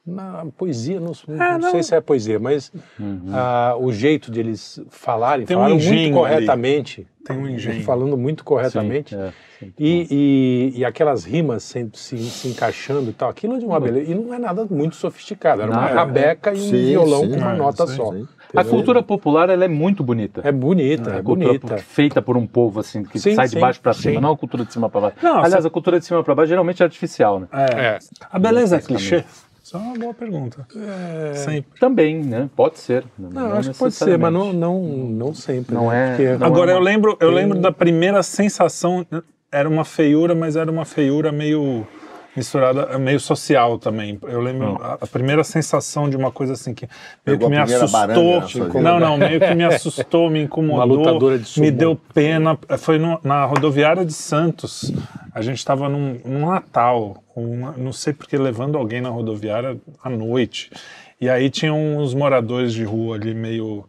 [0.05, 3.21] na poesia, não, é, não, sei se é poesia, mas uhum.
[3.27, 7.01] uh, o jeito de eles falarem, Tem falaram um muito corretamente.
[7.01, 7.11] Ali.
[7.23, 7.83] Tem um engenho.
[7.83, 9.13] Falando muito corretamente.
[9.13, 13.29] Sim, é, sim, e, e, e, aquelas rimas sempre se, se, encaixando e tal.
[13.29, 14.11] Aquilo de uma beleza.
[14.11, 15.61] E não é nada muito sofisticado.
[15.61, 15.93] Era uma é.
[15.93, 18.11] rabeca e um sim, violão com uma nota só.
[18.55, 20.41] A cultura popular ela é muito bonita.
[20.43, 21.77] É bonita, é, é bonita.
[21.77, 24.73] Feita por um povo assim que sai de baixo para cima, não a cultura de
[24.73, 25.17] cima para baixo.
[25.21, 27.47] Não, Aliás, a cultura de cima para baixo geralmente é artificial, né?
[27.53, 27.99] É.
[28.31, 29.23] A beleza é clichê.
[29.71, 30.67] Isso é uma boa pergunta.
[30.75, 31.33] É...
[31.33, 31.79] Sempre.
[31.79, 32.49] Também, né?
[32.57, 33.05] Pode ser.
[33.17, 35.73] Não, não acho que pode ser, mas não, não, não sempre.
[35.73, 36.21] Não né?
[36.21, 36.37] é.
[36.37, 36.81] Não Agora, é uma...
[36.81, 39.07] eu, lembro, eu lembro da primeira sensação.
[39.49, 41.87] Era uma feiura, mas era uma feiura meio
[42.35, 44.17] misturada, meio social também.
[44.23, 46.87] Eu lembro a, a, primeira sensação de uma coisa assim que
[47.25, 48.81] meio que me assustou.
[48.81, 51.19] Não, não, meio que me assustou, me incomodou,
[51.57, 52.57] me deu pena.
[52.77, 54.93] Foi no, na rodoviária de Santos.
[55.33, 60.09] A gente estava num, num, Natal, uma, não sei porque levando alguém na rodoviária à
[60.09, 60.71] noite.
[61.19, 63.85] E aí tinham uns moradores de rua ali meio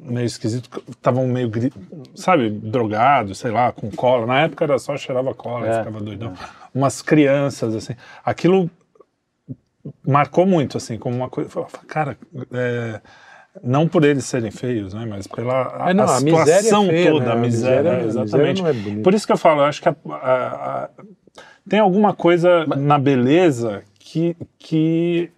[0.00, 1.50] meio esquisito, estavam meio,
[2.14, 4.26] sabe, drogados, sei lá, com cola.
[4.26, 6.32] Na época era só cheirava cola, é, ficava doidão.
[6.32, 6.61] É.
[6.74, 7.94] Umas crianças, assim.
[8.24, 8.70] Aquilo
[10.06, 11.50] marcou muito, assim, como uma coisa.
[11.86, 12.16] Cara,
[12.52, 13.00] é,
[13.62, 17.26] não por eles serem feios, né, mas pela a, não, a, a situação feia, toda,
[17.26, 17.32] né?
[17.32, 18.62] a miséria, a miséria exatamente.
[18.62, 20.88] A miséria é por isso que eu falo, eu acho que a,
[21.68, 22.78] tem alguma coisa mas...
[22.78, 25.30] na beleza que, que,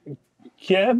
[0.57, 0.95] que é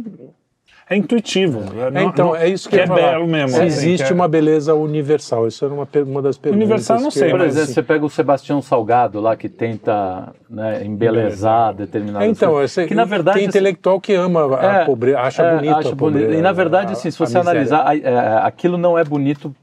[0.87, 1.63] é intuitivo.
[1.79, 3.11] É, não, então, não, é isso que, que é falar.
[3.11, 3.49] belo mesmo.
[3.49, 4.13] Se assim, existe é...
[4.13, 6.63] uma beleza universal, isso era uma, uma das perguntas.
[6.63, 7.73] Universal não sei, Por exemplo, assim...
[7.73, 12.87] você pega o Sebastião Salgado lá, que tenta né, embelezar determinadas Então, coisas.
[12.87, 13.39] que na verdade...
[13.39, 16.35] Tem intelectual que ama a é, pobreza, acha é, bonito acha a pobreza.
[16.35, 19.55] E na verdade, assim, se você analisar, é, aquilo não é bonito...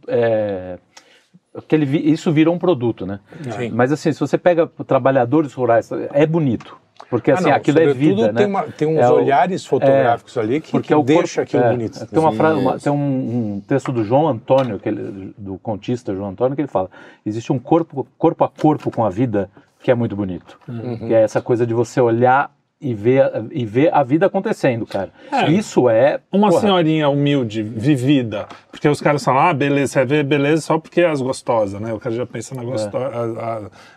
[1.54, 3.20] É, que ele, isso virou um produto, né?
[3.56, 3.70] Sim.
[3.70, 6.76] Mas assim, se você pega trabalhadores rurais, é bonito.
[7.10, 8.38] Porque ah, assim, não, aquilo é vida, né?
[8.38, 11.64] Tem, uma, tem uns é olhares fotográficos é, ali que, porque que é deixa aquilo
[11.64, 12.06] é, bonito.
[12.06, 16.14] Tem, uma frase, uma, tem um, um, texto do João Antônio, que ele, do contista
[16.14, 16.88] João Antônio, que ele fala:
[17.26, 19.50] existe um corpo, corpo a corpo com a vida
[19.82, 20.58] que é muito bonito.
[20.68, 20.96] Uhum.
[20.96, 22.50] Que é essa coisa de você olhar
[22.82, 25.10] e ver, e ver a vida acontecendo, cara.
[25.30, 26.18] É, Isso é.
[26.32, 26.60] Uma porra.
[26.60, 28.46] senhorinha humilde, vivida.
[28.70, 31.92] Porque os caras falam, ah, beleza, você vê beleza só porque é as gostosas, né?
[31.92, 33.12] O cara já pensa na gostosa.
[33.14, 33.92] É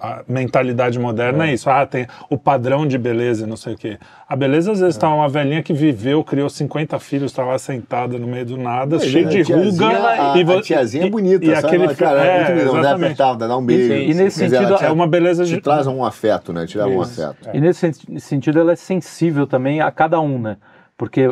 [0.00, 1.50] a mentalidade moderna é.
[1.50, 1.54] é.
[1.54, 1.68] isso.
[1.68, 3.98] Ah, tem o padrão de beleza e não sei o quê.
[4.28, 5.10] A beleza, às vezes, está é.
[5.10, 9.00] uma velhinha que viveu, criou 50 filhos, está lá sentada no meio do nada, é,
[9.00, 9.86] cheia de ruga.
[10.32, 11.66] A, e a tiazinha é bonita, e, sabe?
[11.66, 13.92] aquele cara, é, é muito dá apertar, dá um beijo.
[13.92, 15.60] E, e nesse sentido, é uma beleza de...
[15.60, 16.64] traz um afeto, né?
[16.64, 17.48] Te dá um afeto.
[17.52, 18.11] E nesse sentido,
[18.58, 20.56] ela é sensível também a cada um, né?
[21.02, 21.22] porque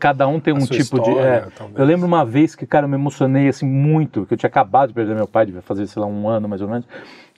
[0.00, 1.20] cada um tem um tipo história, de.
[1.20, 4.48] É, eu lembro uma vez que, cara, eu me emocionei assim muito, que eu tinha
[4.48, 6.84] acabado de perder meu pai, devia fazer, sei lá, um ano mais ou menos.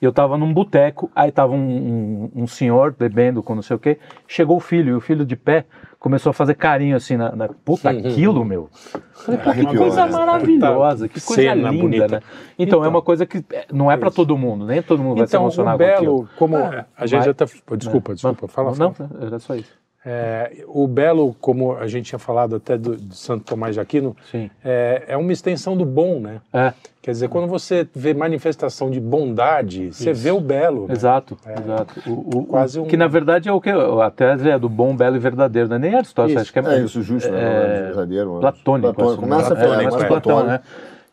[0.03, 3.77] E eu tava num boteco, aí tava um, um, um, senhor bebendo com não sei
[3.77, 5.63] o quê, chegou o filho, e o filho de pé
[5.97, 7.33] começou a fazer carinho assim na.
[7.33, 8.69] na puta, aquilo, meu.
[9.13, 12.07] Falei, pô, que coisa maravilhosa, que coisa Cena linda, bonita.
[12.15, 12.21] né?
[12.59, 15.19] Então, então, é uma coisa que é, não é para todo mundo, nem todo mundo
[15.19, 17.45] vai se então, emocionar o Belo, como é, a gente vai, já tá.
[17.45, 18.75] Desculpa, desculpa, fala.
[18.75, 19.09] Não, fala.
[19.21, 19.71] era só isso.
[20.05, 24.15] É, o belo, como a gente tinha falado até do, de Santo Tomás de Aquino,
[24.63, 26.41] é, é, uma extensão do bom, né?
[26.51, 26.73] É.
[27.01, 30.03] Quer dizer, quando você vê manifestação de bondade, Isso.
[30.03, 30.87] você vê o belo.
[30.87, 30.93] Né?
[30.93, 32.01] Exato, é, exato.
[32.09, 32.85] O, o, quase um...
[32.85, 33.69] Que na verdade é o que?
[33.69, 36.63] A tese é do bom, belo e verdadeiro, não é nem Aristóteles, acho que é,
[36.63, 37.41] é isso, justo, né?
[37.41, 38.39] é, verdadeiro.
[38.39, 38.93] Platônico.
[38.93, 39.21] Platônico.
[39.21, 40.59] Começa platônico, é, Platão, né?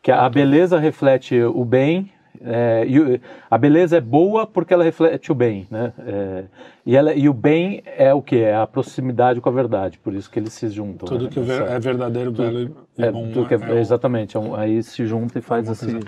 [0.03, 2.11] Que a beleza reflete o bem
[2.43, 5.93] é, e, a beleza é boa porque ela reflete o bem, né?
[6.07, 6.45] É,
[6.87, 8.39] e, ela, e o bem é o que?
[8.39, 11.07] É a proximidade com a verdade, por isso que eles se juntam.
[11.07, 11.31] Tudo né?
[11.31, 12.61] que é verdadeiro, belo
[12.97, 13.31] e é, bom.
[13.47, 16.01] Que é, é, exatamente, é aí se junta e faz assim.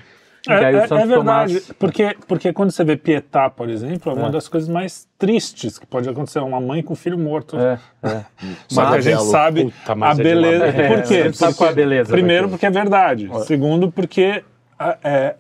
[0.49, 1.73] É, é, é, verdade, Tomás...
[1.79, 5.87] porque, porque quando você vê Pietá, por exemplo, é uma das coisas mais tristes que
[5.87, 7.57] pode acontecer, uma mãe com um filho morto.
[7.57, 8.25] É, é.
[8.67, 10.65] Só que a gente sabe Puta, a beleza.
[10.65, 11.19] Por quê?
[11.23, 13.31] Porque, sabe qual é a beleza primeiro, porque é verdade.
[13.47, 14.43] Segundo, porque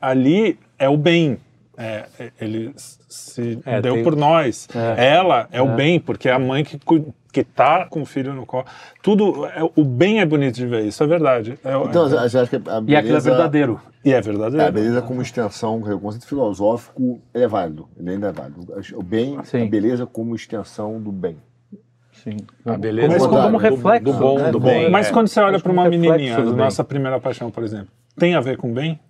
[0.00, 1.38] ali é o bem.
[1.78, 2.04] É,
[2.40, 4.02] ele se é, deu tem...
[4.02, 4.68] por nós.
[4.74, 5.14] É.
[5.14, 5.74] Ela é, o é.
[5.74, 6.78] bem, porque é a mãe que,
[7.32, 8.66] que tá com o filho no colo.
[9.02, 11.58] Tudo, é, o bem é bonito de ver, isso é verdade.
[11.64, 13.80] É, então, você acha que a beleza, e aquilo é verdadeiro.
[14.04, 14.66] E é verdadeiro.
[14.66, 18.66] A beleza como extensão, o conceito filosófico, ele é válido, ele ainda é válido.
[18.94, 19.62] O bem, Sim.
[19.62, 21.38] a beleza como extensão do bem.
[22.12, 22.36] Sim.
[22.66, 24.90] A beleza como, como, como reflexo do, do bom, do bem.
[24.90, 28.58] Mas quando você olha para uma menininha, nossa primeira paixão, por exemplo, tem a ver
[28.58, 29.00] com bem?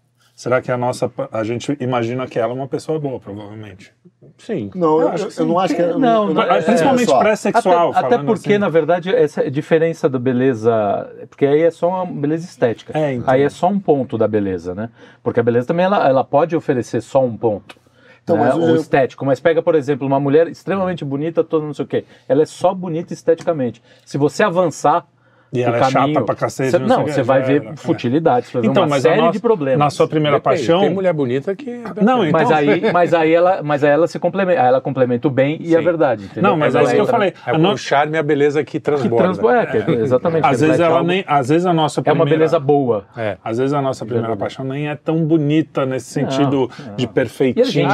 [0.42, 1.08] Será que a nossa.
[1.30, 3.92] A gente imagina que ela é uma pessoa boa, provavelmente.
[4.38, 4.72] Sim.
[4.74, 5.80] Não, eu, eu, eu não acho que.
[5.80, 7.92] É, não, eu, não é, principalmente pré-sexual.
[7.94, 8.58] Até, até porque, assim.
[8.58, 11.08] na verdade, essa diferença da beleza.
[11.30, 12.92] Porque aí é só uma beleza estética.
[12.98, 13.32] É, então.
[13.32, 14.90] Aí é só um ponto da beleza, né?
[15.22, 17.76] Porque a beleza também ela, ela pode oferecer só um ponto.
[18.24, 18.52] Então, né?
[18.52, 19.24] o estético.
[19.24, 22.04] Mas pega, por exemplo, uma mulher extremamente bonita, toda não sei o quê.
[22.28, 23.80] Ela é só bonita esteticamente.
[24.04, 25.06] Se você avançar
[25.52, 26.70] e ela é chata pra cacete.
[26.70, 27.76] Cê, não, você vai ver é.
[27.76, 29.78] futilidade, você vai então, ver uma série nossa, de problemas.
[29.78, 30.80] Na sua primeira Depende, paixão...
[30.80, 31.82] Tem mulher bonita que...
[32.00, 32.40] Não, então...
[32.40, 35.68] mas, aí, mas, aí ela, mas aí ela se complementa, ela complementa o bem e
[35.68, 35.76] Sim.
[35.76, 36.24] a verdade.
[36.24, 36.42] Entendeu?
[36.42, 37.34] Não, mas é isso que eu falei.
[37.46, 39.16] É o charme e a beleza que transborda.
[39.16, 40.46] Que transborda é, exatamente.
[40.46, 42.18] Às vezes, ela nem, às vezes a nossa primeira...
[42.18, 43.04] É uma beleza boa.
[43.14, 43.36] É.
[43.44, 47.86] Às vezes a nossa primeira paixão nem é tão bonita nesse sentido de perfeitinho.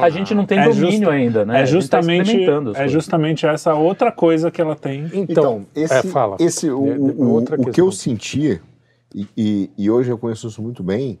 [0.00, 1.62] A gente não tem domínio ainda, né?
[1.62, 5.10] É justamente, é justamente essa outra coisa que ela tem.
[5.12, 6.36] Então, esse, fala.
[6.38, 8.60] esse o, o que eu senti,
[9.14, 11.18] e, e, e, hoje eu conheço isso muito bem,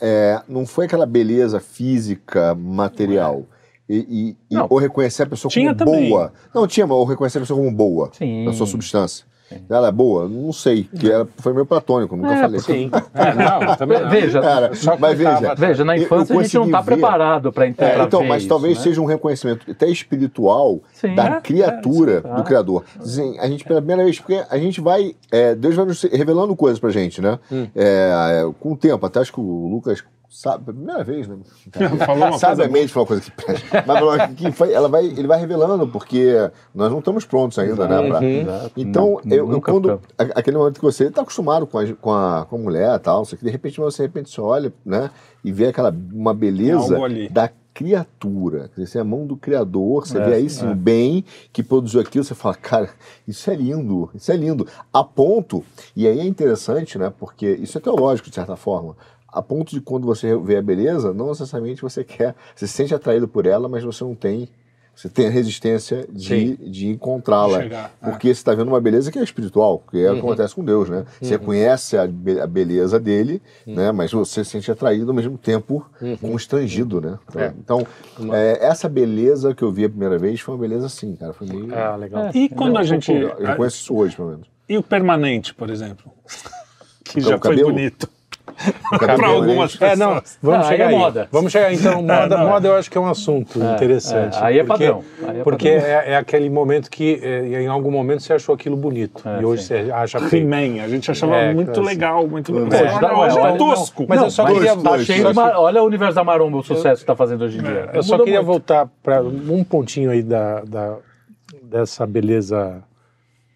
[0.00, 3.46] é, não foi aquela beleza física, material.
[3.88, 6.08] E, e, ou reconhecer a pessoa tinha como também.
[6.08, 6.32] boa.
[6.54, 8.44] Não, tinha, mas ou reconhecer a pessoa como boa Sim.
[8.44, 9.26] na sua substância.
[9.68, 10.28] Ela é boa?
[10.28, 12.60] Não sei, que ela foi meio platônico, nunca é, falei.
[12.60, 12.90] Sim.
[13.12, 14.08] É, não, também não.
[14.08, 17.98] Veja, Cara, mas veja, veja, na infância a gente não está preparado para entender.
[17.98, 18.84] É, então, mas isso, talvez né?
[18.84, 22.84] seja um reconhecimento até espiritual sim, da é, criatura é, do Criador.
[23.00, 25.14] Dizem, a gente, pela primeira vez, porque a gente vai.
[25.30, 27.38] É, Deus vai nos revelando coisas pra gente, né?
[27.50, 27.66] Hum.
[27.74, 31.36] É, com o tempo, até acho que o Lucas sabe, primeira vez, né?
[32.06, 33.84] falou uma Sabiamente falou uma coisa que presta.
[33.84, 38.08] Mas que foi, ela vai, ele vai revelando, porque nós não estamos prontos ainda, né?
[38.08, 38.70] Pra, uhum.
[38.76, 40.00] Então, não, eu, eu quando.
[40.16, 43.26] Aquele momento que você está acostumado com a, com, a, com a mulher e tal,
[43.26, 45.10] que de repente você, de repente, você olha, né?
[45.42, 46.96] E vê aquela uma beleza
[47.30, 50.70] da criatura, quer dizer, é a mão do Criador, você é, vê aí sim é.
[50.70, 52.90] o bem que produziu aquilo, você fala, cara,
[53.26, 54.66] isso é lindo, isso é lindo.
[54.92, 55.64] A ponto,
[55.96, 57.10] e aí é interessante, né?
[57.16, 58.96] Porque isso é teológico, de certa forma
[59.32, 62.94] a ponto de quando você vê a beleza, não necessariamente você quer, você se sente
[62.94, 64.48] atraído por ela, mas você não tem,
[64.94, 67.62] você tem a resistência de, de encontrá-la.
[67.62, 67.90] É.
[68.02, 68.34] Porque é.
[68.34, 70.26] você está vendo uma beleza que é espiritual, que é o que uhum.
[70.26, 71.04] acontece com Deus, né?
[71.20, 71.44] Você uhum.
[71.44, 73.74] conhece a, a, beleza dele, uhum.
[73.76, 73.92] né?
[73.92, 76.16] mas você se sente atraído ao mesmo tempo uhum.
[76.16, 77.18] constrangido, né?
[77.28, 77.54] Então, é.
[77.64, 81.32] então é, essa beleza que eu vi a primeira vez foi uma beleza assim, cara.
[81.32, 81.74] Foi meio.
[81.74, 82.30] Ah, legal.
[82.34, 83.12] e quando a gente.
[83.12, 84.48] Eu reconheço isso hoje, pelo menos.
[84.68, 86.12] E o permanente, por exemplo?
[87.04, 88.08] que então, já foi bonito
[88.98, 89.92] para algumas pessoas.
[89.92, 90.96] É, não, vamos chegar aí.
[90.96, 91.28] moda.
[91.30, 94.36] Vamos chegar então, moda, é, moda eu acho que é um assunto é, interessante.
[94.36, 95.04] É, aí é porque, padrão.
[95.26, 99.22] Aí é porque é, é, aquele momento que em algum momento você achou aquilo bonito
[99.40, 100.44] e hoje você acha feio.
[100.44, 103.20] He-Man, a gente achava muito legal, muito legal.
[103.20, 104.06] Hoje é tosco.
[104.08, 104.76] Mas eu só queria...
[104.76, 107.90] Tá olha o universo da maromba, o sucesso que está fazendo hoje em dia.
[107.92, 110.96] Eu só queria voltar para um pontinho aí da, da,
[111.62, 112.82] dessa beleza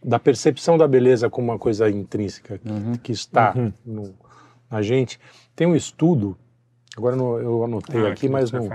[0.05, 2.95] da percepção da beleza como uma coisa intrínseca uhum.
[3.03, 3.73] que está uhum.
[3.87, 4.15] no,
[4.77, 5.19] a gente.
[5.55, 6.37] Tem um estudo,
[6.97, 8.69] agora não, eu anotei ah, aqui, mas não.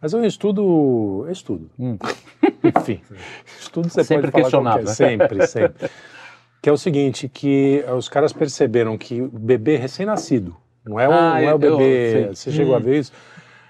[0.00, 1.24] Mas é um estudo.
[1.28, 1.70] É estudo.
[1.78, 1.96] Hum.
[2.78, 3.00] Enfim,
[3.60, 4.50] estudo você sempre pode.
[4.50, 5.88] Falar sempre, sempre.
[6.60, 11.12] Que é o seguinte, que os caras perceberam que o bebê recém-nascido, não é o,
[11.12, 12.52] ah, não é o bebê, eu, você hum.
[12.52, 13.12] chegou a ver isso?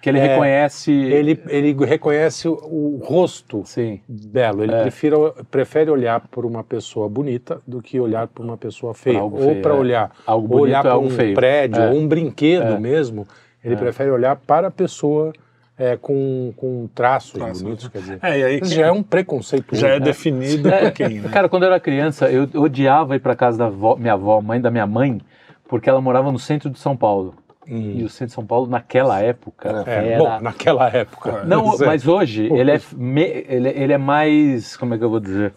[0.06, 0.92] Que ele é, reconhece.
[0.92, 4.00] Ele, ele reconhece o, o rosto Sim.
[4.08, 4.62] belo.
[4.62, 4.82] Ele é.
[4.82, 5.16] prefere,
[5.50, 9.20] prefere olhar por uma pessoa bonita do que olhar por uma pessoa feia.
[9.20, 9.76] ou para é.
[9.76, 11.34] olhar, algo bonito, olhar é para um feio.
[11.34, 13.26] prédio ou um brinquedo mesmo.
[13.64, 15.32] Ele prefere olhar para a pessoa
[15.76, 17.64] é, com, com traços Traço.
[17.64, 18.18] bonitos, quer dizer.
[18.22, 19.74] É, e aí, já é um preconceito.
[19.74, 20.04] Já é né?
[20.04, 21.28] definido por quem, né?
[21.30, 24.60] Cara, quando eu era criança, eu odiava ir para casa da avó, minha avó, mãe
[24.60, 25.20] da minha mãe,
[25.68, 27.34] porque ela morava no centro de São Paulo.
[27.68, 27.94] Hum.
[27.96, 30.18] E o centro de São Paulo, naquela época, é, era...
[30.18, 31.42] Bom, naquela época.
[31.46, 31.87] Não, é.
[31.87, 34.76] mas hoje, ele é, me, ele, ele é mais...
[34.76, 35.52] Como é que eu vou dizer?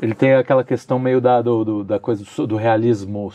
[0.00, 3.30] Ele tem aquela questão meio da, do, do da coisa do realismo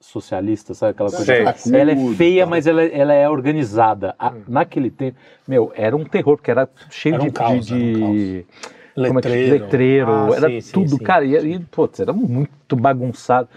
[0.00, 0.92] socialista, sabe?
[0.92, 1.24] Aquela coisa.
[1.56, 2.50] Sei, ela é feia, tá.
[2.50, 4.14] mas ela, ela é organizada.
[4.18, 4.42] A, hum.
[4.46, 7.32] naquele tempo, meu, era um terror, porque era cheio era um de.
[7.32, 8.46] Caos, de, de
[8.96, 11.24] um letreiro, é letreiro ah, era sim, tudo, sim, cara.
[11.24, 13.48] E, e putz, era muito bagunçado.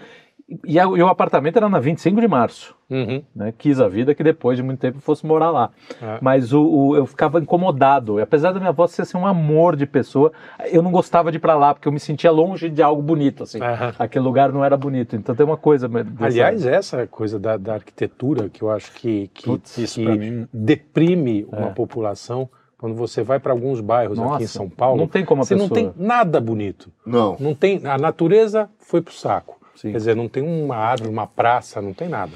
[0.64, 2.74] E, a, e, o apartamento era na 25 de março.
[2.90, 3.22] Uhum.
[3.34, 3.54] Né?
[3.56, 5.70] Quis a vida que depois de muito tempo fosse morar lá.
[6.02, 6.18] É.
[6.20, 8.18] Mas o, o, eu ficava incomodado.
[8.18, 10.32] E apesar da minha avó ser assim, um amor de pessoa,
[10.72, 13.44] eu não gostava de ir para lá, porque eu me sentia longe de algo bonito.
[13.44, 13.60] Assim.
[13.60, 13.92] Uhum.
[13.96, 15.14] Aquele lugar não era bonito.
[15.14, 15.88] Então tem uma coisa.
[15.88, 16.24] Dessa...
[16.24, 20.48] Aliás, essa coisa da, da, arquitetura que eu acho que, que, Putz, que mim...
[20.52, 21.72] deprime uma é.
[21.72, 25.44] população quando você vai para alguns bairros Nossa, aqui em São Paulo, não tem como
[25.44, 25.68] você pessoa...
[25.68, 26.90] não tem nada bonito.
[27.04, 27.36] Não.
[27.38, 29.59] Não tem, a natureza foi pro saco.
[29.80, 29.92] Sim.
[29.92, 32.32] Quer dizer, não tem uma árvore, uma praça, não tem nada.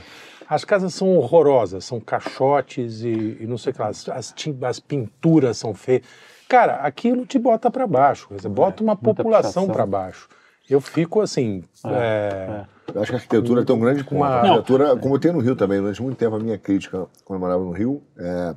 [0.49, 3.89] As casas são horrorosas, são caixotes e, e não sei o que lá.
[3.89, 6.03] As, as, as, pinturas são feias.
[6.49, 8.29] Cara, aquilo te bota para baixo.
[8.29, 10.27] Quer dizer, bota uma população para baixo.
[10.69, 11.63] Eu fico assim.
[11.85, 12.95] É, é...
[12.95, 14.17] Eu acho que a arquitetura tem um grande ponto.
[14.17, 14.29] Uma...
[14.29, 17.41] A arquitetura, como tem no Rio também, durante muito tempo a minha crítica, quando eu
[17.41, 18.55] morava no Rio, é,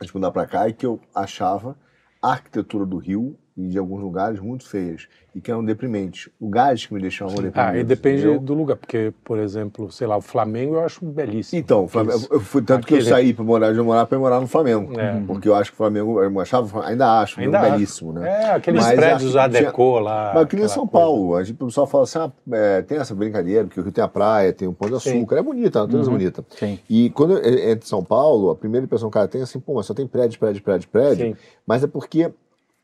[0.00, 1.76] a gente mudar para cá, é que eu achava
[2.22, 6.28] a arquitetura do Rio e de alguns lugares muito feias e que eram deprimentes.
[6.40, 7.74] Lugares que me deixavam deprimentes.
[7.74, 8.40] Ah, e depende entendeu?
[8.40, 11.58] do lugar, porque, por exemplo, sei lá, o Flamengo eu acho belíssimo.
[11.58, 13.02] Então, Flamengo, eu fui tanto Aquele...
[13.02, 15.20] que eu saí para morar de morar para morar no Flamengo, é.
[15.26, 18.28] porque eu acho que o Flamengo, eu achava, ainda acho, ainda belíssimo, né?
[18.28, 20.32] É, aqueles mas prédios a Deco lá.
[20.34, 21.06] Mas aqui em São coisa.
[21.06, 23.92] Paulo, a gente o pessoal fala assim, ah, é, tem essa brincadeira, porque o Rio
[23.92, 25.40] tem a praia, tem o Pão de Açúcar, Sim.
[25.40, 26.16] é bonita, a natureza uhum.
[26.16, 26.44] bonita.
[26.50, 26.78] Sim.
[26.88, 29.74] E quando entre São Paulo, a primeira impressão que o cara tem é assim, pô,
[29.74, 31.36] mas só tem prédio, prédio, prédio, prédio, Sim.
[31.66, 32.30] mas é porque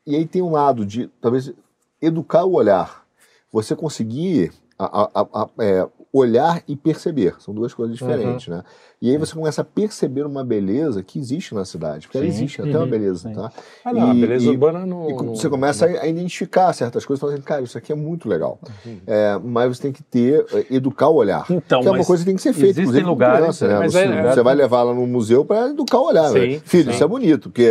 [0.07, 1.53] e aí tem um lado de, talvez,
[2.01, 3.05] educar o olhar.
[3.53, 7.35] Você conseguir a, a, a, é, olhar e perceber.
[7.39, 8.09] São duas coisas uhum.
[8.09, 8.57] diferentes, uhum.
[8.57, 8.65] né?
[9.01, 12.07] E aí você começa a perceber uma beleza que existe na cidade.
[12.07, 12.69] Porque ela existe, uhum.
[12.69, 13.35] até uma beleza, Sim.
[13.35, 13.53] tá?
[13.85, 15.09] Ah, não, e, a beleza e, urbana não...
[15.09, 17.95] E você começa a, a, identificar certas coisas e fala assim, cara, isso aqui é
[17.95, 18.59] muito legal.
[18.85, 19.01] Uhum.
[19.07, 21.47] É, mas você tem que ter, é, educar o olhar.
[21.51, 23.89] Então, que é uma coisa que tem que ser feita, existem lugares, criança, né?
[23.89, 26.29] Você, é, você vai levar ela no museu para educar o olhar.
[26.31, 26.61] Sim, né?
[26.65, 26.91] Filho, sim.
[26.91, 27.71] isso é bonito, porque...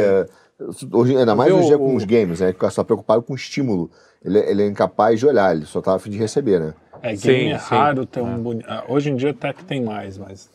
[0.92, 2.52] Hoje, ainda mais hoje em dia com os games, né?
[2.52, 3.90] Que está preocupado com o estímulo.
[4.24, 6.74] Ele, ele, é incapaz de olhar, ele só tá a fim de receber, né?
[7.02, 8.38] É, game sim, é raro ter um é.
[8.38, 8.66] bonito.
[8.68, 10.50] Ah, hoje em dia até que tem mais, mas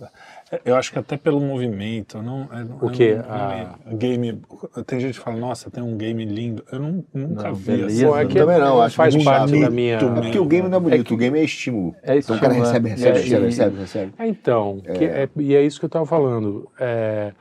[0.52, 2.20] é, eu acho que até pelo movimento.
[2.22, 3.18] Não, é, o que?
[3.26, 3.76] Ah.
[3.94, 4.42] Game.
[4.86, 6.62] Tem gente que fala, nossa, tem um game lindo.
[6.70, 8.04] Eu não, nunca não, vi assim.
[8.04, 9.96] Pô, é que também não, acho faz parte bonito, da minha.
[9.96, 11.96] É porque o game não é bonito, é o game é estímulo.
[12.02, 12.30] É isso.
[12.30, 14.12] Então o cara recebe, recebe, recebe, recebe, recebe.
[14.20, 16.70] então, que, e é isso que eu estava falando.
[16.78, 17.32] É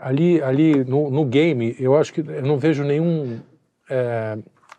[0.00, 3.40] ali, ali no, no, game, eu acho que eu não vejo nenhum
[3.88, 4.38] é,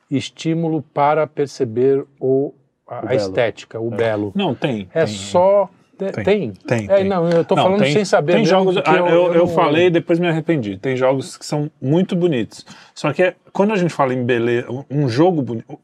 [0.09, 2.53] estímulo para perceber o,
[2.87, 3.97] a, o a estética, o é.
[3.97, 4.31] belo.
[4.35, 4.87] Não, tem.
[4.93, 5.69] É tem, só.
[5.97, 6.11] Tem?
[6.23, 6.51] Tem.
[6.51, 8.33] tem, é, Não, eu estou falando tem, sem saber.
[8.33, 8.75] Tem jogos.
[8.85, 10.77] Ah, eu, eu, eu, falei e depois me arrependi.
[10.77, 12.65] Tem jogos que são muito bonitos.
[12.93, 15.79] Só que é, quando a gente fala em beleza, um jogo bonito.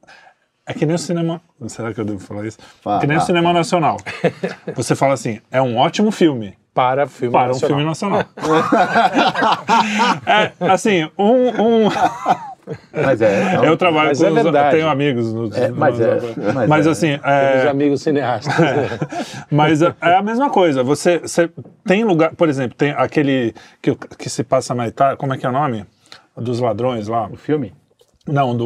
[0.66, 1.42] É que nem o cinema.
[1.68, 2.58] Será que eu devo falar isso?
[2.86, 3.98] Ah, é que nem o cinema nacional.
[4.76, 7.66] Você fala assim, é um ótimo filme para filme para nacional.
[7.66, 8.26] um filme nacional.
[10.26, 11.90] é, assim, um, um...
[12.94, 13.56] Mas é.
[13.56, 14.26] Não, eu trabalho mas com.
[14.26, 14.76] É verdade.
[14.78, 15.34] Tenho amigos.
[15.34, 16.20] Nos, é, mas, é,
[16.54, 16.90] mas, mas é.
[16.90, 17.20] assim.
[17.24, 18.54] É, amigos cineastas.
[18.62, 18.90] É,
[19.50, 20.84] mas é, é a mesma coisa.
[20.84, 21.50] Você, você
[21.86, 22.34] tem lugar.
[22.36, 25.18] Por exemplo, tem aquele que, que se passa na Itália.
[25.18, 25.86] Como é que é o nome?
[26.38, 27.28] Dos ladrões lá.
[27.28, 27.74] O filme?
[28.28, 28.66] Não, do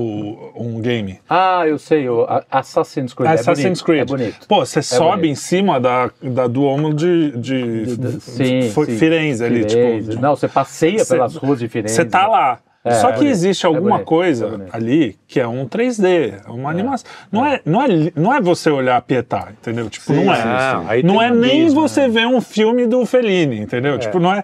[0.56, 1.20] um game.
[1.30, 3.32] Ah, eu sei, o Assassin's Creed.
[3.32, 4.02] É Assassin's é Creed.
[4.02, 4.48] É bonito.
[4.48, 5.32] Pô, você é sobe bonito.
[5.32, 8.98] em cima da, da Duomo de, de, de, de sim, sim.
[8.98, 10.10] Firenze ali, Firenze.
[10.10, 10.22] tipo.
[10.22, 11.96] Não, você passeia cê, pelas ruas de Firenze.
[11.96, 12.60] Você tá lá.
[12.84, 17.10] É, Só que existe alguma coisa ali que é um 3D, é uma animação.
[17.32, 19.90] Não é, não, é, não é você olhar Pietà, entendeu?
[19.90, 21.02] Tipo, sim, não é.
[21.02, 22.10] Não, não é nem mesmo, você né?
[22.10, 23.98] ver um filme do Fellini, entendeu?
[23.98, 24.44] Tipo, não é.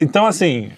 [0.00, 0.72] Então, assim,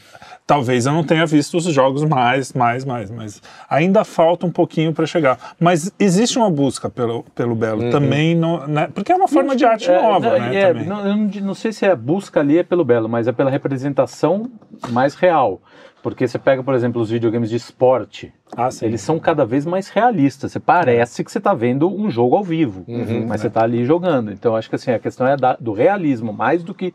[0.47, 4.93] Talvez eu não tenha visto os jogos mais, mais, mais, mas ainda falta um pouquinho
[4.93, 5.55] para chegar.
[5.61, 7.91] Mas existe uma busca pelo, pelo belo uhum.
[7.91, 8.89] também, no, né?
[8.93, 10.61] porque é uma forma de arte é, nova, é, né?
[10.61, 13.29] É, não, eu não, não sei se é a busca ali é pelo belo, mas
[13.29, 14.51] é pela representação
[14.91, 15.61] mais real.
[16.03, 19.89] Porque você pega, por exemplo, os videogames de esporte, ah, eles são cada vez mais
[19.89, 20.53] realistas.
[20.53, 23.43] Você parece que você está vendo um jogo ao vivo, uhum, mas é.
[23.43, 24.33] você está ali jogando.
[24.33, 26.95] Então, acho que assim, a questão é da, do realismo, mais do que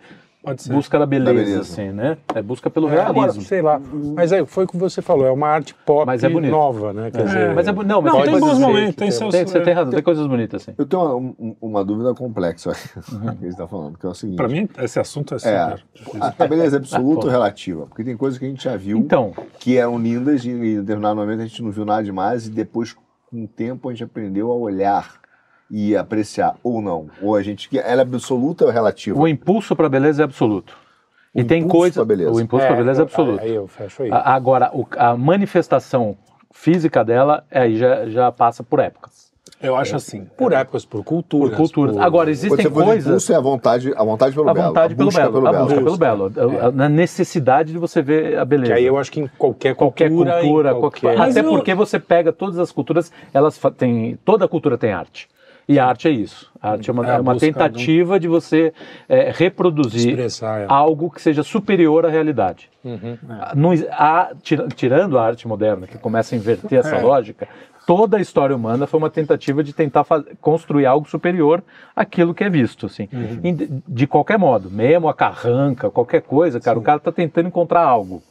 [0.70, 2.18] busca da beleza, da beleza, assim, né?
[2.34, 3.24] É busca pelo é, realismo.
[3.24, 3.82] Agora, sei lá.
[4.16, 7.12] Mas é, foi o que você falou, é uma arte pop mas é nova, né?
[7.12, 7.24] Quer é.
[7.24, 9.32] dizer, mas é Não, mas não, tem bons momentos, tem seus...
[9.32, 10.74] Tem, você tem razão, tem coisas bonitas, assim.
[10.78, 12.72] Eu tenho uma, uma dúvida complexa
[13.12, 13.36] uhum.
[13.36, 14.38] que você está falando, que é o seguinte...
[14.38, 17.86] Para mim, esse assunto é super é, a, a, beleza é absoluta ou relativa?
[17.88, 21.16] Porque tem coisas que a gente já viu então, que eram lindas e em determinado
[21.16, 22.96] momento a gente não viu nada demais e depois,
[23.30, 25.25] com o tempo, a gente aprendeu a olhar
[25.70, 27.10] e apreciar ou não?
[27.22, 29.20] Ou a gente ela é absoluta ou relativa?
[29.20, 30.78] O impulso para a beleza é absoluto.
[31.34, 32.04] O e tem coisa.
[32.04, 33.44] O impulso é, para a beleza é absoluto.
[33.44, 34.10] Aí eu fecho aí.
[34.12, 36.18] Agora, o, a manifestação
[36.52, 39.26] física dela aí já, já passa por épocas.
[39.62, 40.26] Eu acho assim.
[40.38, 41.52] Por épocas, por culturas.
[41.52, 41.96] Por culturas.
[41.96, 42.04] Por...
[42.04, 43.06] Agora, existem coisas.
[43.06, 44.68] O impulso é a vontade, a vontade pelo a belo.
[44.68, 45.66] Vontade a pelo belo, pelo a belo.
[45.66, 46.34] busca pelo belo.
[46.36, 46.72] É.
[46.72, 48.74] Na necessidade de você ver a beleza.
[48.74, 50.32] Que aí eu acho que em qualquer cultura.
[50.32, 50.76] Qualquer cultura.
[50.76, 51.20] Qualquer...
[51.20, 51.50] Até eu...
[51.50, 54.18] porque você pega todas as culturas, elas têm.
[54.24, 55.28] Toda cultura tem arte.
[55.68, 56.52] E a arte é isso.
[56.62, 58.72] A arte é uma, é uma tentativa de você
[59.10, 60.18] é, reproduzir
[60.68, 62.70] algo que seja superior à realidade.
[62.84, 63.18] Uhum,
[63.74, 63.88] é.
[63.92, 64.32] a,
[64.76, 67.02] tirando a arte moderna, que começa a inverter essa é.
[67.02, 67.48] lógica,
[67.88, 70.06] toda a história humana foi uma tentativa de tentar
[70.40, 71.64] construir algo superior
[71.96, 73.08] àquilo que é visto, assim.
[73.12, 73.82] Uhum.
[73.88, 76.82] de qualquer modo, mesmo a carranca, qualquer coisa, cara, Sim.
[76.82, 78.22] o cara está tentando encontrar algo.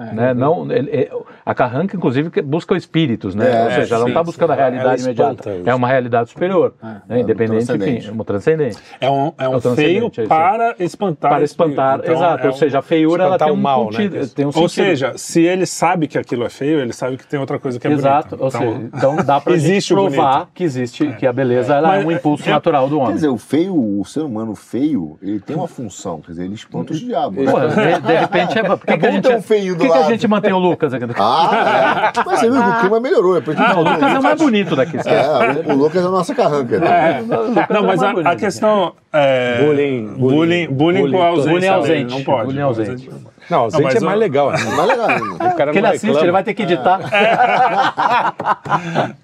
[0.00, 0.34] É, né?
[0.34, 1.10] Não, ele, é,
[1.44, 3.50] a Carranca, inclusive, busca espíritos, né?
[3.50, 5.50] É, Ou seja, ela não está buscando a realidade imediata.
[5.64, 7.20] É uma realidade superior, é, né?
[7.20, 8.78] independente, enfim, uma transcendente.
[8.98, 11.32] É um, é um, é feio para espantar.
[11.32, 12.46] Para espantar, então, exato.
[12.46, 14.08] Ou seja, a feiura ela tem um, mal, né?
[14.34, 17.38] tem um Ou seja, se ele sabe que aquilo é feio, ele sabe que tem
[17.38, 18.56] outra coisa que é exato, bonita.
[18.56, 18.88] Exato.
[18.94, 19.54] Então, então dá para
[19.88, 23.08] provar que existe, que a beleza ela é um impulso natural do homem.
[23.08, 26.54] Quer dizer, o feio, o ser humano feio, ele tem uma função, quer dizer, ele
[26.54, 27.36] espanta os diabos.
[27.36, 28.62] De repente é.
[28.62, 29.89] Por que a gente um feio do?
[29.92, 31.04] Que a gente mantém o Lucas aqui?
[31.18, 32.22] Ah, é.
[32.24, 33.36] Mas você viu que o clima melhorou.
[33.36, 34.96] É porque não, o Lucas é o mais bonito daqui.
[34.96, 36.76] É, o, Lucas é a nossa carranca.
[36.76, 37.22] É.
[37.22, 39.64] Não, mas a, a questão é...
[39.64, 40.06] Bullying.
[40.06, 41.52] Bullying, bullying, bullying com ausência.
[41.52, 42.14] Bullying ausente.
[42.14, 42.46] Não pode.
[42.46, 43.10] Bullying ausente.
[43.50, 44.54] Não, ausente não, é mais legal.
[44.54, 45.34] É mais legal ainda.
[45.34, 46.24] O cara ele assiste, reclama.
[46.24, 47.00] ele vai ter que editar.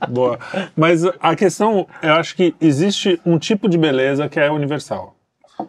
[0.01, 0.07] É.
[0.11, 0.39] Boa.
[0.77, 5.15] Mas a questão, eu acho que existe um tipo de beleza que é universal.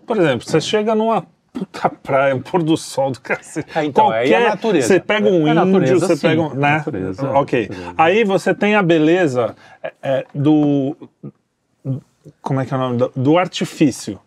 [0.05, 3.67] Por exemplo, você chega numa puta praia, um pôr do sol do cacete.
[3.75, 4.87] É, então, Qualquer, aí é a natureza.
[4.87, 6.27] Você pega um é índio, natureza, você sim.
[6.27, 6.49] pega um.
[6.53, 6.77] Né?
[6.77, 7.67] Natureza, ok.
[7.67, 7.93] Natureza.
[7.97, 10.95] Aí você tem a beleza é, é, do.
[12.41, 12.97] Como é que é o nome?
[12.97, 14.19] Do, do artifício.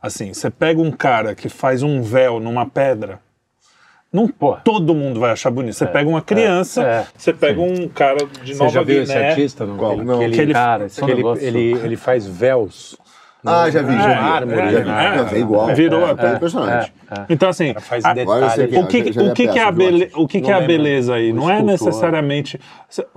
[0.00, 3.20] Assim, você pega um cara que faz um véu numa pedra.
[4.14, 4.54] Não Pô.
[4.56, 5.74] todo mundo vai achar bonito.
[5.74, 7.84] Você é, pega uma criança, é, você pega sim.
[7.84, 9.66] um cara de Você nova já viu Guiné, esse artista?
[9.66, 9.76] Não?
[9.76, 9.96] Qual?
[9.96, 10.18] Não.
[10.18, 12.96] Que ele, cara, que ele, ele, ele, faz véus
[13.44, 14.22] ah, já vi, já vi.
[14.22, 15.34] Mármore, é, já vi.
[15.34, 15.74] É, é igual.
[15.74, 16.92] Virou até impressionante.
[17.28, 20.54] Então, assim, a, o que, o que, que é a, bele, o que, que é
[20.54, 21.32] a beleza aí?
[21.32, 22.58] Não é necessariamente.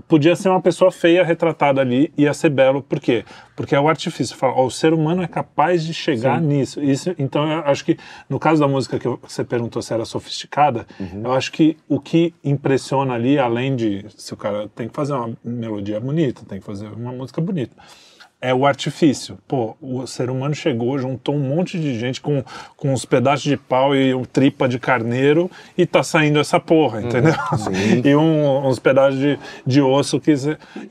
[0.08, 2.82] Podia ser uma pessoa feia retratada ali, ia ser belo.
[2.82, 3.24] Por quê?
[3.56, 4.36] Porque é o artifício.
[4.36, 6.48] Fala, o ser humano é capaz de chegar Sim.
[6.48, 6.84] nisso.
[6.84, 7.98] Isso, então, eu acho que,
[8.30, 11.22] no caso da música que você perguntou se era sofisticada, uhum.
[11.24, 14.06] eu acho que o que impressiona ali, além de.
[14.16, 17.76] Se o cara tem que fazer uma melodia bonita, tem que fazer uma música bonita
[18.40, 19.38] é o artifício.
[19.48, 22.44] Pô, o ser humano chegou, juntou um monte de gente com,
[22.76, 27.00] com uns pedaços de pau e um tripa de carneiro e tá saindo essa porra,
[27.00, 27.08] uhum.
[27.08, 27.34] entendeu?
[27.34, 30.34] Uhum, e um, uns pedaços de, de osso que.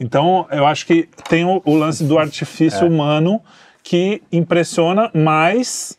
[0.00, 2.88] Então, eu acho que tem o, o lance do artifício é.
[2.88, 3.40] humano
[3.82, 5.96] que impressiona, mas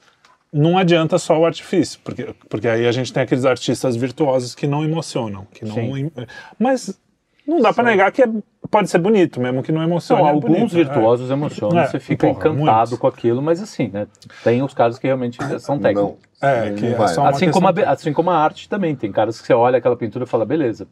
[0.51, 4.67] não adianta só o artifício, porque, porque aí a gente tem aqueles artistas virtuosos que
[4.67, 5.75] não emocionam, que não.
[5.75, 6.11] Sim.
[6.59, 6.99] Mas
[7.47, 8.27] não dá para negar que é,
[8.69, 10.21] pode ser bonito, mesmo que não emocione.
[10.21, 11.33] Não, é alguns bonito, virtuosos é.
[11.33, 13.01] emocionam, é, você fica porra, encantado muito.
[13.01, 14.05] com aquilo, mas assim, né?
[14.43, 16.17] Tem os casos que realmente são técnicos.
[16.41, 19.39] Não, é, que é só assim, como a, assim como a arte também, tem caras
[19.39, 20.87] que você olha aquela pintura e fala, beleza,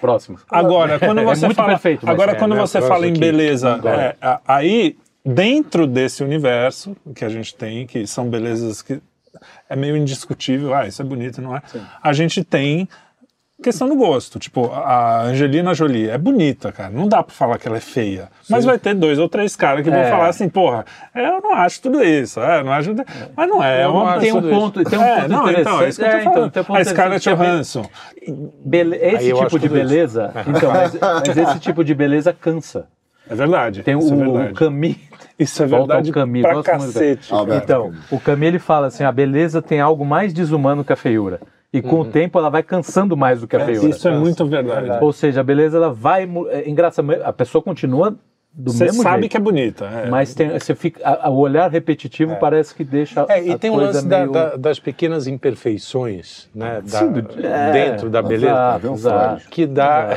[0.00, 0.38] próximo.
[0.50, 4.38] Agora, quando é você é fala, perfeito, agora, quando né, você fala em beleza, é,
[4.46, 9.00] aí dentro desse universo que a gente tem, que são belezas que
[9.68, 11.62] é meio indiscutível, ah, isso é bonito, não é?
[11.66, 11.80] Sim.
[12.02, 12.88] A gente tem
[13.62, 14.38] questão do gosto.
[14.38, 16.90] Tipo, a Angelina Jolie é bonita, cara.
[16.90, 18.28] Não dá pra falar que ela é feia.
[18.42, 18.52] Sim.
[18.52, 19.92] Mas vai ter dois ou três caras que é.
[19.92, 22.40] vão falar assim, porra, eu não acho tudo isso.
[22.40, 22.94] É, não acho...
[23.36, 23.82] Mas não é.
[23.82, 26.10] é uma tem, um ponto, tem um é, ponto não, então, é isso que eu
[26.10, 26.46] tô é, então.
[26.46, 27.88] Então, a Scarlett Johansson.
[28.64, 28.96] Bele...
[28.96, 30.32] Esse tipo de beleza...
[30.46, 32.86] Então, mas, mas, esse tipo de beleza cansa.
[33.28, 33.82] É verdade.
[33.82, 35.08] Tem o, é Camille...
[35.38, 37.30] Isso é verdade Camille, pra cacete.
[37.62, 41.40] Então, o Camille ele fala assim, a beleza tem algo mais desumano que a feiura.
[41.72, 42.00] E com uhum.
[42.00, 43.90] o tempo ela vai cansando mais do que a feiura.
[43.90, 45.04] Isso é muito verdade.
[45.04, 46.28] Ou seja, a beleza ela vai.
[46.48, 48.16] É, engraçado, a pessoa continua
[48.58, 49.30] do você mesmo sabe jeito.
[49.30, 49.84] que é bonita.
[49.84, 50.10] É.
[50.10, 52.34] Mas tem, você fica, a, a, o olhar repetitivo é.
[52.34, 53.24] parece que deixa.
[53.28, 54.32] É, e tem o lance meio...
[54.32, 56.82] da, da, das pequenas imperfeições, né?
[56.82, 58.48] Da, Sim, é, dentro da beleza.
[58.48, 59.48] Exato, exato.
[59.48, 60.08] Que dá.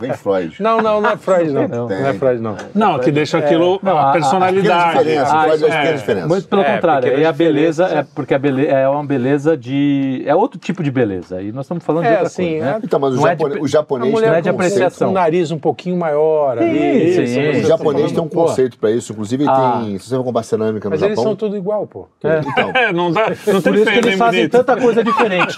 [0.00, 0.60] Vem Freud.
[0.60, 1.68] Não, não, não é Freud, não.
[1.68, 2.56] Não, não é Freud, não.
[2.74, 5.16] Não, que deixa aquilo não, a, personalidade.
[5.16, 6.26] A, a, Freud é diferença.
[6.26, 7.16] Muito pelo contrário.
[7.16, 10.24] E a beleza é porque a beleza é uma beleza de.
[10.26, 11.40] É outro tipo de beleza.
[11.40, 12.64] E nós estamos falando de outra assim, coisa.
[12.64, 12.80] Né?
[12.82, 14.12] Então, mas o, japonês, de, o japonês.
[14.12, 15.10] não é de apreciação.
[15.10, 16.58] O nariz um pouquinho maior.
[16.58, 19.12] O japonês tem um conceito para isso.
[19.12, 19.80] Inclusive, ah.
[19.82, 19.98] tem.
[19.98, 21.16] Se você for comprar cerâmica no Mas Japão.
[21.16, 22.08] Mas eles são tudo igual, pô.
[22.22, 22.40] É.
[22.40, 22.72] Então.
[22.74, 23.28] É, não dá.
[23.28, 25.56] Não Por isso que eles fazem tanta coisa diferente.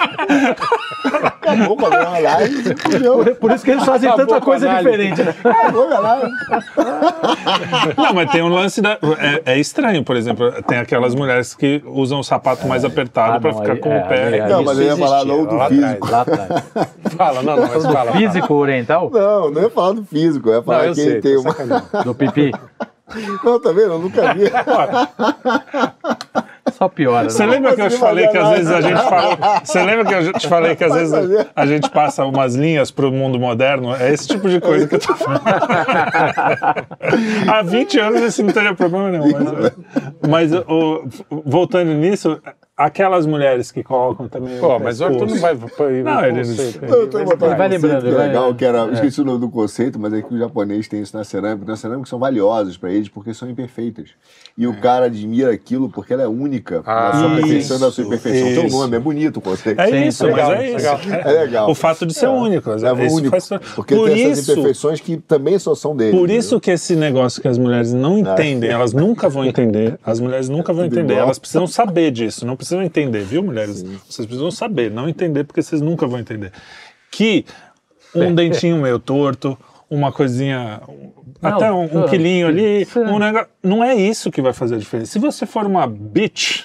[1.51, 2.75] Acabou com a live.
[2.75, 5.23] Por, por isso que eles fazem Acabou tanta coisa diferente.
[5.23, 5.35] Né?
[5.45, 6.33] Acabou a live.
[7.97, 8.99] Não, mas tem um lance da.
[9.19, 13.41] É, é, estranho, por exemplo, tem aquelas mulheres que usam o sapato mais apertado ah,
[13.41, 14.49] para ficar com o pé.
[14.49, 16.11] não, mas eu ia falar não do físico.
[16.11, 16.49] Lá atrás.
[17.17, 18.13] Fala, não, não, mas fala.
[18.13, 19.11] Físico oriental?
[19.13, 21.55] Não, não ia falar do físico, eu ia falar não, que tem uma.
[22.05, 22.53] Do pipi.
[23.45, 23.95] Não, tá vendo?
[23.95, 24.45] Eu nunca vi.
[26.73, 27.29] Só piora.
[27.29, 27.53] Você né?
[27.53, 29.61] lembra que eu te falei que às vezes a gente fala.
[29.65, 31.13] Você lembra que eu te falei que às vezes
[31.55, 33.95] a gente passa umas linhas para o mundo moderno?
[33.95, 35.43] É esse tipo de coisa que eu tô falando.
[37.53, 39.33] Há 20 anos esse não teria problema nenhum.
[40.29, 41.09] Mas, mas o,
[41.45, 42.41] voltando nisso,
[42.81, 44.59] aquelas mulheres que colocam também.
[44.59, 45.55] Pô, mas o Arthur não vai.
[45.55, 47.57] Não, ele não.
[47.57, 48.03] Vai lembrando.
[48.03, 48.89] Que é legal, que era.
[48.89, 48.93] É.
[48.95, 51.67] Esqueci o nome do conceito, mas é que o japonês tem isso na cerâmica.
[51.71, 54.11] Na cerâmica são valiosas para eles porque são imperfeitas.
[54.57, 58.05] E o cara admira aquilo porque ela é única ah, na sua perfeição na sua
[58.05, 58.49] imperfeição.
[58.49, 58.71] Isso.
[58.71, 59.81] Seu nome é bonito o conceito.
[59.81, 60.87] É isso, mas é isso.
[61.13, 61.71] É legal.
[61.71, 62.31] O fato de ser é.
[62.31, 62.71] único.
[62.71, 63.31] É único.
[63.31, 63.49] Faz...
[63.75, 66.17] Porque Por tem isso, essas imperfeições que também só são dele.
[66.17, 69.99] Por isso que esse negócio que as mulheres não entendem, elas nunca vão entender.
[70.05, 71.15] As mulheres nunca vão entender.
[71.15, 73.43] Elas precisam saber disso, não precisam entender, viu?
[73.43, 73.79] mulheres.
[73.79, 73.99] Sim.
[74.09, 76.53] Vocês precisam saber, não entender, porque vocês nunca vão entender.
[77.11, 77.45] Que
[78.15, 79.59] um dentinho meio torto,
[79.89, 80.81] uma coisinha,
[81.41, 84.79] não, até um, um quilinho ali, um negócio, não é isso que vai fazer a
[84.79, 85.13] diferença.
[85.13, 86.65] Se você for uma bitch,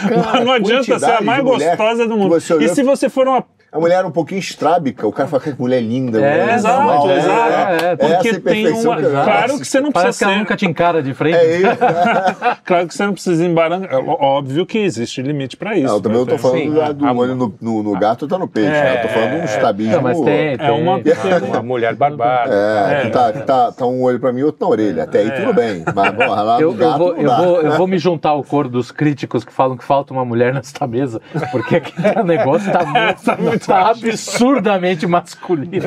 [0.08, 2.36] Cara, não adianta ser a mais gostosa do mundo.
[2.36, 5.54] E se você for uma a mulher era um pouquinho estrábica, o cara fala que
[5.56, 6.18] mulher linda.
[6.20, 7.52] É, mulher exato, normal, exato.
[7.52, 8.96] É, é, é, porque tem uma.
[8.96, 10.24] Que claro que você não Parece precisa.
[10.24, 11.36] que ela nunca te encara de frente.
[11.36, 11.66] É isso.
[12.64, 13.92] claro que você não precisa embarancar.
[13.92, 15.86] É óbvio que existe limite para isso.
[15.86, 18.36] Não, eu também eu tô falando Sim, do, do olho no, no, no, gato tá
[18.36, 18.70] no peixe.
[18.70, 18.96] É, né?
[18.98, 19.92] Eu tô falando de um estabismo.
[19.92, 20.96] Não, mas tem, tem, é uma,
[21.46, 22.52] uma mulher barbada.
[22.52, 25.04] É, que tá, que tá, tá um olho para mim e outro na orelha.
[25.04, 25.84] Até aí tudo bem.
[25.94, 26.92] Mas porra, lá eu, no gato.
[26.92, 29.84] Eu vou, eu, vou, eu vou me juntar ao coro dos críticos que falam que
[29.84, 31.20] falta uma mulher nesta mesa,
[31.52, 35.86] porque aquele negócio tá muito, tá absurdamente masculino.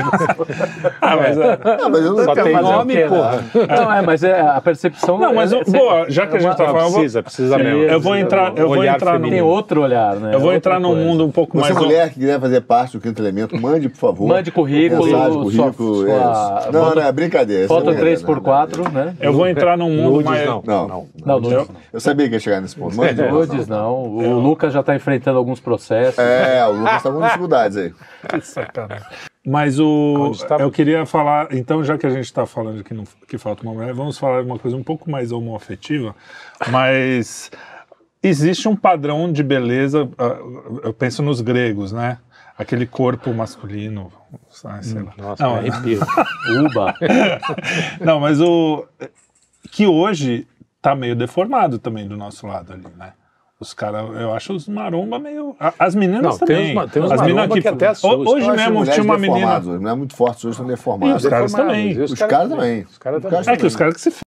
[1.02, 1.60] ah, mas, é.
[1.78, 3.44] não, mas eu não Só tem nome, porra.
[3.70, 5.18] Não, é, mas é, a percepção...
[5.18, 6.94] Não, mas, é, boa, já que a gente tá falando...
[6.94, 7.84] Precisa, precisa mesmo.
[7.84, 9.30] Eu vou entrar, eu vou entrar no...
[9.30, 10.34] Tem outro olhar, né?
[10.34, 11.76] Eu vou entrar num mundo um pouco Você mais...
[11.76, 14.28] Você mulher que quiser fazer parte do quinto elemento, mande, por favor.
[14.28, 15.06] Mande currículo.
[15.06, 15.96] Mensagem, currículo.
[15.96, 17.68] Sua, não, não, é brincadeira.
[17.68, 19.16] Foto 3x4, né?
[19.20, 20.46] Eu vou entrar num mundo mais...
[20.46, 21.08] Não, não.
[21.26, 22.96] Não, Eu sabia que ia chegar nesse ponto.
[22.96, 23.22] Mande.
[23.22, 24.04] Nudes não.
[24.04, 26.20] O Lucas já está enfrentando alguns processos.
[26.20, 27.20] É, o Lucas está com
[27.70, 27.94] dificuldades aí.
[28.30, 29.08] Que sacanagem.
[29.46, 33.38] Mas o, eu queria falar, então, já que a gente está falando que, não, que
[33.38, 36.16] falta uma mulher, vamos falar de uma coisa um pouco mais homoafetiva,
[36.70, 37.52] mas
[38.22, 40.38] existe um padrão de beleza, ah,
[40.84, 42.20] eu penso nos gregos, né?
[42.58, 44.14] Aquele corpo masculino,
[44.50, 45.14] sei lá.
[45.18, 45.64] Nossa, não, é
[46.62, 46.96] Uba.
[48.00, 48.86] não, mas o
[49.72, 50.48] que hoje
[50.78, 53.14] está meio deformado também do nosso lado ali, né?
[53.64, 55.56] Os caras, eu acho os maromba meio.
[55.80, 56.74] As meninas não, também.
[56.74, 58.30] Tem uns, tem uns as meninas que, que até assusta.
[58.30, 59.60] Hoje mesmo tinha uma menina.
[59.60, 61.24] Não é muito forte, hoje estão deformados.
[61.24, 62.02] E os caras também.
[62.02, 62.82] Os caras também.
[62.82, 63.40] Os caras também.
[63.48, 64.23] É que os caras que se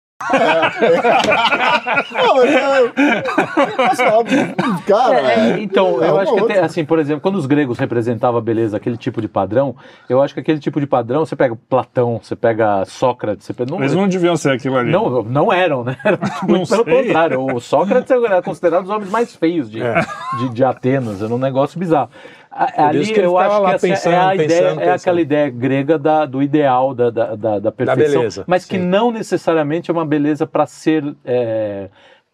[4.87, 8.41] Cara, é, então, é eu acho que assim, por exemplo, quando os gregos representavam a
[8.41, 9.77] beleza, aquele tipo de padrão,
[10.09, 13.71] eu acho que aquele tipo de padrão, você pega Platão, você pega Sócrates, você pega,
[13.71, 14.91] não, Eles não deviam ser aquilo ali.
[14.91, 15.99] Não, não eram, né?
[16.03, 17.05] Era muito pelo sei.
[17.05, 17.55] contrário.
[17.55, 20.01] O Sócrates era considerado um dos homens mais feios de, é.
[20.39, 22.09] de, de Atenas, era um negócio bizarro
[22.57, 26.25] ali eu acho que essa pensando, é, a ideia, pensando, é aquela ideia grega da,
[26.25, 28.85] do ideal da, da, da, da perfeição, da beleza, mas que sim.
[28.85, 31.89] não necessariamente é uma beleza para ser é,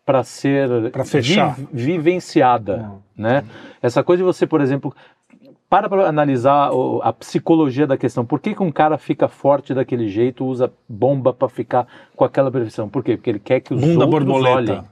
[0.05, 0.69] para ser
[1.21, 1.39] vi,
[1.73, 3.45] vivenciada, né?
[3.81, 4.95] Essa coisa de você, por exemplo,
[5.73, 6.71] para para analisar
[7.03, 8.27] a psicologia da questão.
[8.27, 12.51] Por que, que um cara fica forte daquele jeito, usa bomba para ficar com aquela
[12.51, 12.89] perfeição?
[12.89, 13.17] Por quê?
[13.17, 14.73] Porque ele quer que os Bunda outros borboleta.
[14.73, 14.85] olhem.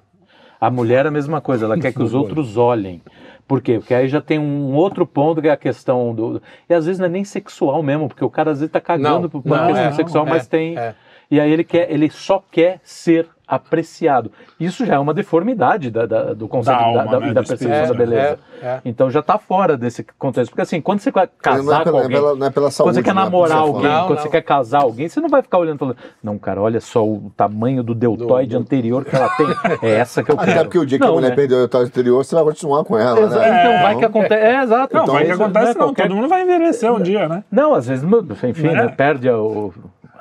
[0.59, 3.03] A mulher é a mesma coisa, ela quer que os outros olhem.
[3.51, 3.81] Por quê?
[3.81, 6.41] Porque aí já tem um outro ponto que é a questão do.
[6.69, 9.29] E às vezes não é nem sexual mesmo, porque o cara às vezes está cagando
[9.29, 10.79] por uma questão é, sexual, é, mas tem.
[10.79, 10.95] É.
[11.29, 14.31] E aí ele quer, ele só quer ser apreciado.
[14.61, 17.33] Isso já é uma deformidade da, da, do conceito da, alma, da, né?
[17.33, 18.39] da percepção da beleza.
[18.63, 18.81] É, é.
[18.85, 20.51] Então já está fora desse contexto.
[20.53, 23.03] Porque assim, quando você quer casar é com alguém, não é pela saúde, quando você
[23.03, 24.23] quer namorar alguém, não, quando não.
[24.23, 27.05] você quer casar alguém, você não vai ficar olhando e falando, não, cara, olha só
[27.05, 28.63] o tamanho do deltoide do, do...
[28.63, 29.47] anterior que ela tem.
[29.83, 30.51] É essa que eu quero.
[30.51, 31.35] Até porque o dia que a mulher né?
[31.37, 33.61] perdeu o deltoide anterior, você vai continuar com ela, né?
[33.61, 34.45] Então vai que acontece.
[34.45, 34.95] É, exato.
[34.95, 35.95] Não, então, vai que acontece, não.
[35.95, 37.43] Todo mundo vai envelhecer um dia, né?
[37.51, 38.05] Não, às vezes,
[38.45, 38.89] enfim, né?
[38.89, 39.73] Perde o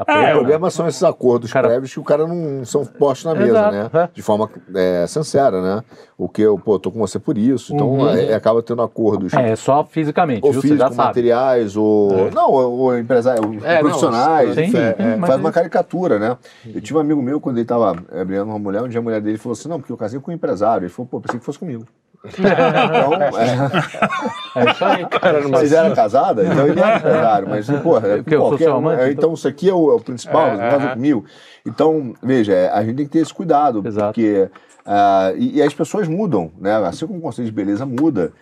[0.07, 1.67] é, o problema são esses acordos cara...
[1.67, 3.89] prévios que o cara não são postos na mesa, Exato, né?
[3.93, 4.09] É.
[4.13, 5.83] De forma é, sincera, né?
[6.17, 7.73] O que eu, pô, tô com você por isso.
[7.73, 8.09] Então uhum.
[8.09, 9.33] é, acaba tendo acordos.
[9.33, 10.45] É, só fisicamente.
[10.45, 12.27] Ou físico, materiais, ou.
[12.27, 12.31] É.
[12.31, 14.55] Não, ou empresários, é, profissionais.
[14.55, 16.37] Não, sim, é, faz uma caricatura, né?
[16.65, 19.03] Eu tive um amigo meu, quando ele tava brigando com uma mulher, um dia a
[19.03, 20.85] mulher dele falou assim: não, porque eu casei com um empresário.
[20.85, 21.85] Ele falou, pô, pensei que fosse comigo.
[22.25, 24.67] Então, é...
[24.67, 25.47] é isso aí, cara.
[25.47, 29.07] Mas era casada, então ele era empresário, mas, porra, é, qualquer, então...
[29.09, 31.25] então isso aqui é o, é o principal, é, não comigo.
[31.65, 34.13] Então, veja, a gente tem que ter esse cuidado, Exato.
[34.13, 34.49] porque.
[34.85, 36.75] Uh, e, e, as pessoas mudam, né?
[36.77, 38.33] Assim como o conceito de beleza muda.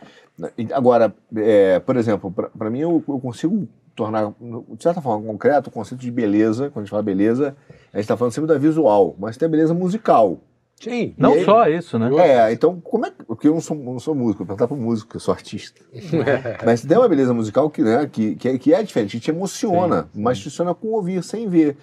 [0.73, 5.73] Agora, é, por exemplo, para mim eu, eu, consigo tornar, de certa forma, concreto o
[5.73, 7.55] conceito de beleza, quando a gente fala beleza,
[7.91, 10.37] a gente está falando sempre da visual, mas tem a beleza musical.
[10.79, 11.15] Sim.
[11.17, 12.09] Não só isso, né?
[12.19, 15.15] É, então, como é Porque eu não sou, não sou músico, eu perguntar para músico,
[15.15, 15.81] eu sou artista.
[16.63, 19.31] mas tem uma beleza musical que, né, que, que, é, que é diferente, que te
[19.31, 20.21] emociona, sim, sim.
[20.21, 21.77] mas funciona com ouvir, sem ver.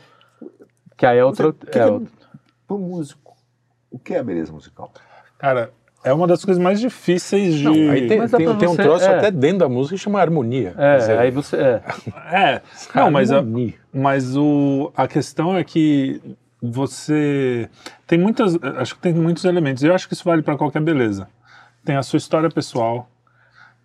[0.96, 1.52] Que aí é outro.
[1.52, 2.12] Que é, outro.
[2.66, 3.36] Para o músico,
[3.90, 4.92] o que é a beleza musical?
[5.38, 5.72] Cara,
[6.04, 7.64] é uma das coisas mais difíceis de.
[7.64, 9.18] Não, aí tem, tem, tem um troço é.
[9.18, 10.72] até dentro da música que chama harmonia.
[10.78, 11.56] É, dizer, aí você.
[11.56, 11.82] É,
[12.32, 12.62] é
[12.94, 13.42] não, mas, a,
[13.92, 16.20] mas o, a questão é que
[16.70, 17.68] você
[18.06, 19.82] tem muitas, acho que tem muitos elementos.
[19.82, 21.28] Eu acho que isso vale para qualquer beleza.
[21.84, 23.08] Tem a sua história pessoal,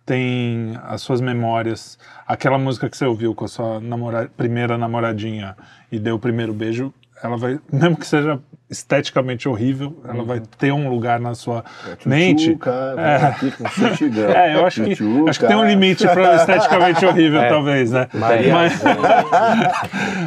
[0.06, 5.56] tem as suas memórias, aquela música que você ouviu com a sua namora, primeira namoradinha
[5.92, 6.92] e deu o primeiro beijo,
[7.22, 8.40] ela vai, mesmo que seja
[8.70, 10.24] esteticamente horrível, ela uhum.
[10.24, 12.56] vai ter um lugar na sua é, mente.
[12.96, 14.52] é.
[14.52, 14.92] é, eu acho que,
[15.28, 17.48] acho que tem um limite para esteticamente horrível, é.
[17.48, 18.06] talvez, né?
[18.14, 18.80] Maria, Mas...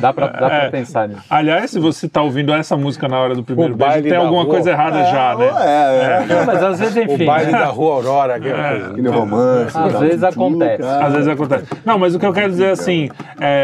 [0.01, 0.69] dá para dá é.
[0.69, 1.21] pensar nisso.
[1.29, 4.43] Aliás, se você está ouvindo essa música na hora do primeiro o beijo, tem alguma
[4.43, 4.55] rua.
[4.55, 5.45] coisa errada é, já, né?
[5.45, 6.45] É, é.
[6.45, 7.23] Mas às vezes, enfim.
[7.23, 9.77] O baile da Rua Aurora, aquele, aquele romance.
[9.77, 10.83] Às vezes acontece.
[10.83, 11.65] Às vezes acontece.
[11.85, 13.09] Não, mas o que eu quero dizer assim,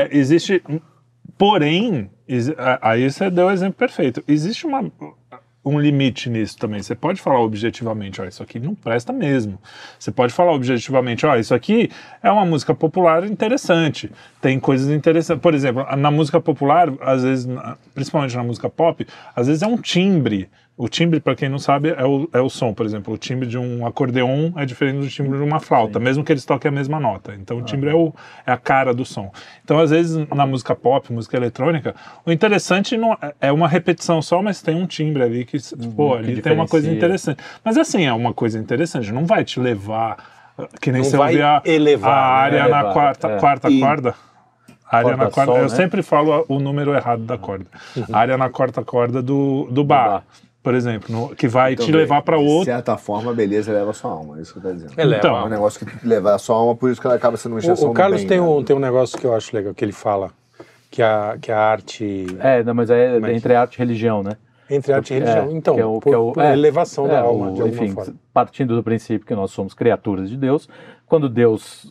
[0.10, 0.64] existe.
[1.38, 2.10] Porém,
[2.82, 4.24] Aí você deu o exemplo perfeito.
[4.28, 4.92] Existe uma,
[5.66, 6.82] um limite nisso também.
[6.82, 9.60] Você pode falar objetivamente, ó, isso aqui não presta mesmo.
[9.98, 11.90] Você pode falar objetivamente, ó, isso aqui
[12.22, 14.12] é uma música popular interessante.
[14.42, 15.42] Tem coisas interessantes.
[15.42, 17.48] Por exemplo, na música popular, às vezes,
[17.94, 19.06] principalmente na música pop,
[19.36, 20.50] às vezes é um timbre
[20.80, 22.74] o timbre, para quem não sabe, é o, é o som.
[22.74, 26.06] Por exemplo, o timbre de um acordeon é diferente do timbre de uma flauta, Sim.
[26.06, 27.36] mesmo que eles toquem a mesma nota.
[27.38, 28.14] Então, o timbre é, o,
[28.48, 29.30] é a cara do som.
[29.62, 31.94] Então, às vezes, na música pop, música eletrônica,
[32.26, 35.92] o interessante não, é, é uma repetição só, mas tem um timbre ali que, uhum,
[35.92, 37.44] pô, ali que tem uma coisa interessante.
[37.62, 39.12] Mas, assim, é uma coisa interessante.
[39.12, 40.16] Não vai te levar,
[40.80, 42.70] que nem não você ouvir a, elevar, a área né?
[42.70, 43.38] na elevar, quarta, é.
[43.38, 43.82] quarta e...
[43.82, 44.16] corda.
[44.90, 45.76] área na quarta, sol, eu né?
[45.76, 47.66] sempre falo o número errado da corda.
[47.98, 48.06] Uhum.
[48.14, 50.06] área na quarta corda do, do bar.
[50.06, 50.24] Do bar
[50.62, 52.60] por exemplo, no, que vai então, te levar para outro.
[52.60, 55.00] De certa forma, a beleza leva a sua alma, é isso que eu estou dizendo.
[55.00, 55.18] Eleva.
[55.18, 57.54] Então, é um negócio que leva a sua alma, por isso que ela acaba sendo
[57.54, 59.86] uma injeção O, o Carlos tem, um, tem um negócio que eu acho legal, que
[59.86, 60.32] ele fala,
[60.92, 62.28] que a, que a arte...
[62.40, 63.36] É, não, mas é mas...
[63.36, 64.34] entre arte e religião, né?
[64.70, 66.54] Entre arte e religião, é, então, que é o, por, que é o, por é,
[66.54, 68.14] elevação da é, alma, de enfim, forma.
[68.34, 70.68] partindo do princípio que nós somos criaturas de Deus,
[71.06, 71.88] quando Deus...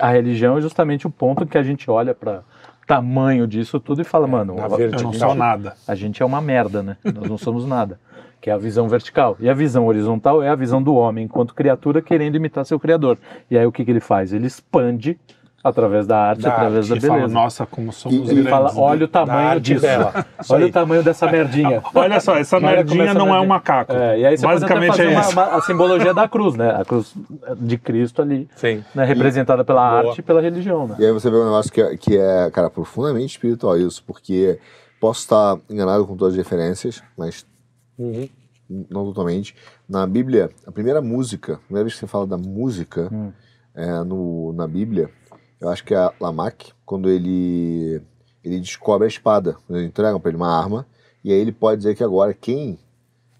[0.00, 2.42] A religião é justamente o ponto que a gente olha para
[2.86, 5.74] tamanho disso tudo e fala, mano, eu não sou nada.
[5.86, 6.96] A gente é uma merda, né?
[7.04, 7.98] Nós não somos nada
[8.40, 9.36] que é a visão vertical.
[9.40, 13.18] E a visão horizontal é a visão do homem enquanto criatura querendo imitar seu criador.
[13.50, 14.32] E aí o que, que ele faz?
[14.32, 15.18] Ele expande
[15.62, 17.28] através da arte, da através arte, da beleza.
[17.28, 19.82] Fala, Nossa, como somos e, ele fala, olha o tamanho disso.
[19.82, 20.26] Dela.
[20.48, 21.82] olha o tamanho dessa merdinha.
[21.94, 23.92] olha só, essa merdinha não é um macaco.
[23.92, 26.70] É, e aí você Basicamente pode fazer é uma, uma, a simbologia da cruz, né?
[26.70, 27.14] A cruz
[27.58, 28.84] de Cristo ali, Sim.
[28.94, 29.04] Né?
[29.04, 30.10] representada pela Boa.
[30.10, 30.86] arte e pela religião.
[30.86, 30.96] Né?
[30.98, 34.58] E aí você vê um negócio que é, que é, cara, profundamente espiritual isso, porque
[35.00, 37.44] posso estar enganado com todas as referências, mas
[37.98, 38.28] Uhum.
[38.68, 39.54] Não totalmente.
[39.88, 43.32] Na Bíblia, a primeira música, a primeira vez que você fala da música uhum.
[43.74, 45.10] é, no, na Bíblia,
[45.60, 48.00] eu acho que é Lamak, quando ele,
[48.44, 49.56] ele descobre a espada.
[49.68, 50.86] Eles entregam para ele uma arma,
[51.24, 52.78] e aí ele pode dizer que agora quem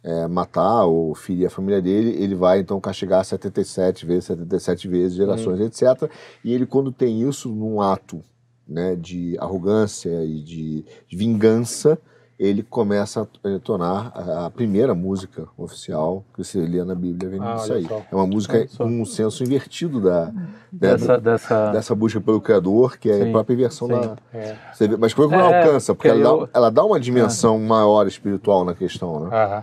[0.02, 5.16] é, matar ou ferir a família dele, ele vai então castigar 77 vezes, 77 vezes,
[5.16, 5.66] gerações, uhum.
[5.66, 6.10] etc.
[6.44, 8.22] E ele, quando tem isso num ato
[8.66, 11.98] né, de arrogância e de vingança,
[12.38, 14.12] ele começa a tornar
[14.44, 17.84] a primeira música oficial que você lia na Bíblia vem ah, disso aí.
[17.84, 18.02] Só.
[18.10, 20.30] É uma música com um senso invertido da,
[20.70, 21.72] dessa, dessa...
[21.72, 23.94] dessa busca pelo Criador, que é sim, a própria versão sim.
[23.94, 24.16] da.
[24.34, 24.54] É.
[24.78, 25.94] Vê, mas como é que ela é, alcança?
[25.94, 26.40] Porque ela, eu...
[26.40, 27.60] dá, ela dá uma dimensão é.
[27.60, 29.30] maior espiritual na questão, né?
[29.32, 29.62] Ah,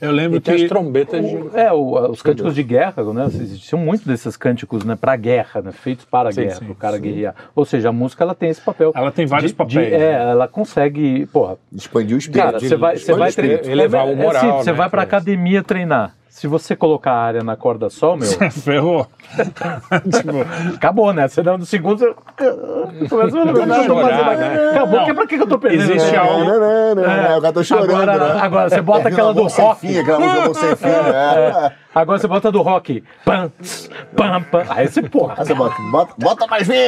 [0.00, 0.50] eu lembro e que.
[0.50, 1.24] as trombetas.
[1.24, 1.56] O, de...
[1.58, 3.26] É, o, os cânticos de guerra, né?
[3.26, 6.98] Existiam muito desses cânticos né, para guerra, né, feitos para a guerra, para o cara
[6.98, 7.34] guerrear.
[7.54, 8.92] Ou seja, a música ela tem esse papel.
[8.94, 9.88] Ela tem vários de, papéis.
[9.88, 11.26] De, é, ela consegue.
[11.26, 11.58] Porra.
[11.72, 12.44] Expandir o espírito.
[12.44, 13.66] Cara, você vai, você vai treinar.
[13.66, 14.42] Elevar o moral.
[14.42, 16.14] É, assim, você né, vai para academia treinar.
[16.32, 18.24] Se você colocar a área na corda só, meu.
[18.26, 19.06] Você ferrou.
[19.36, 21.28] tipo, acabou, né?
[21.28, 22.06] Você dá no segundo, você.
[23.08, 24.70] Começa a né?
[24.70, 25.04] Acabou, não.
[25.04, 25.92] que pra que eu tô perdendo?
[25.92, 26.44] Existe algo.
[26.44, 27.36] Não, não, não, é.
[27.36, 27.90] O cara tá chorando.
[27.90, 28.40] Agora, né?
[28.40, 29.80] agora você bota aquela do rock.
[29.80, 30.88] Fim, aquela música sem fim.
[31.94, 33.04] Agora você bota do rock.
[33.24, 33.50] Pam,
[34.16, 34.64] pam, pam.
[34.68, 35.34] Aí você, porra.
[35.38, 36.78] Aí você bota, bota, bota mais 20.
[36.78, 36.82] É.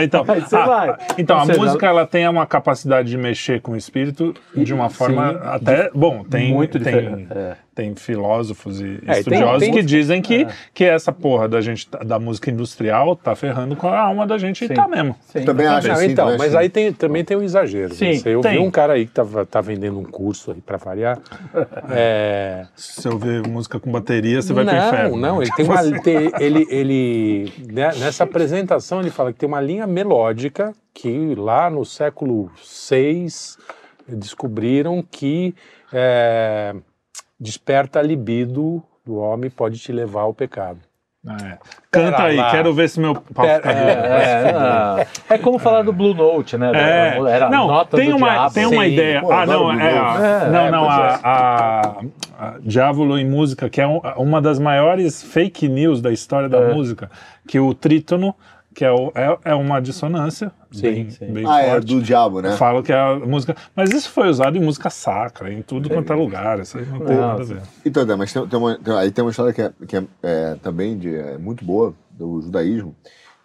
[0.00, 0.96] é, então, Aí você a, vai.
[1.16, 5.32] então a música ela tem uma capacidade de mexer com o espírito de uma forma
[5.32, 5.90] Sim, até.
[5.94, 6.52] Bom, tem.
[6.52, 7.56] Muito tem, é.
[7.76, 10.48] Tem filósofos e é, estudiosos tem, tem, que dizem que, é.
[10.72, 14.66] que essa porra da gente da música industrial tá ferrando com a alma da gente
[14.66, 14.72] Sim.
[14.72, 15.14] e tá mesmo.
[15.26, 15.44] Sim.
[15.44, 17.94] Também acho assim, então, mas aí tem, também tem um exagero.
[17.94, 18.52] Sim, eu tem.
[18.52, 21.18] vi um cara aí que tava, tá vendendo um curso aí para variar.
[21.90, 25.16] é, se você ouvir música com bateria, você vai não, pro inferno.
[25.18, 25.76] Não, ele tem uma.
[26.06, 31.68] Tem, ele, ele, né, nessa apresentação, ele fala que tem uma linha melódica que lá
[31.68, 32.50] no século
[32.90, 33.26] VI
[34.08, 35.54] descobriram que
[35.92, 36.74] é,
[37.38, 40.80] desperta a libido do homem pode te levar ao pecado.
[41.28, 41.58] É.
[41.90, 42.52] Canta aí, lá.
[42.52, 46.70] quero ver se meu pau fica é, é, é, como falar do Blue Note, né?
[46.72, 47.18] É.
[47.18, 48.54] Era não, nota tem uma, diabo.
[48.54, 48.92] tem uma Sim.
[48.92, 49.20] ideia.
[49.20, 52.00] Pô, ah, não, é, é, não, não, a, a,
[52.38, 57.10] a Diávolo em música, que é uma das maiores fake news da história da música,
[57.48, 58.32] que o trítono
[58.76, 61.32] que é, o, é, é, uma dissonância sim, bem, sim.
[61.32, 61.94] bem ah, é forte.
[61.94, 62.58] é do diabo, né?
[62.58, 63.56] Falo que é a música.
[63.74, 66.60] Mas isso foi usado em música sacra, em tudo quanto é lugar.
[66.60, 67.62] Isso aí não tem nada a ver.
[67.86, 70.54] Então, mas tem, tem uma, tem, aí tem uma história que é, que é, é
[70.56, 72.94] também de, é muito boa, do judaísmo,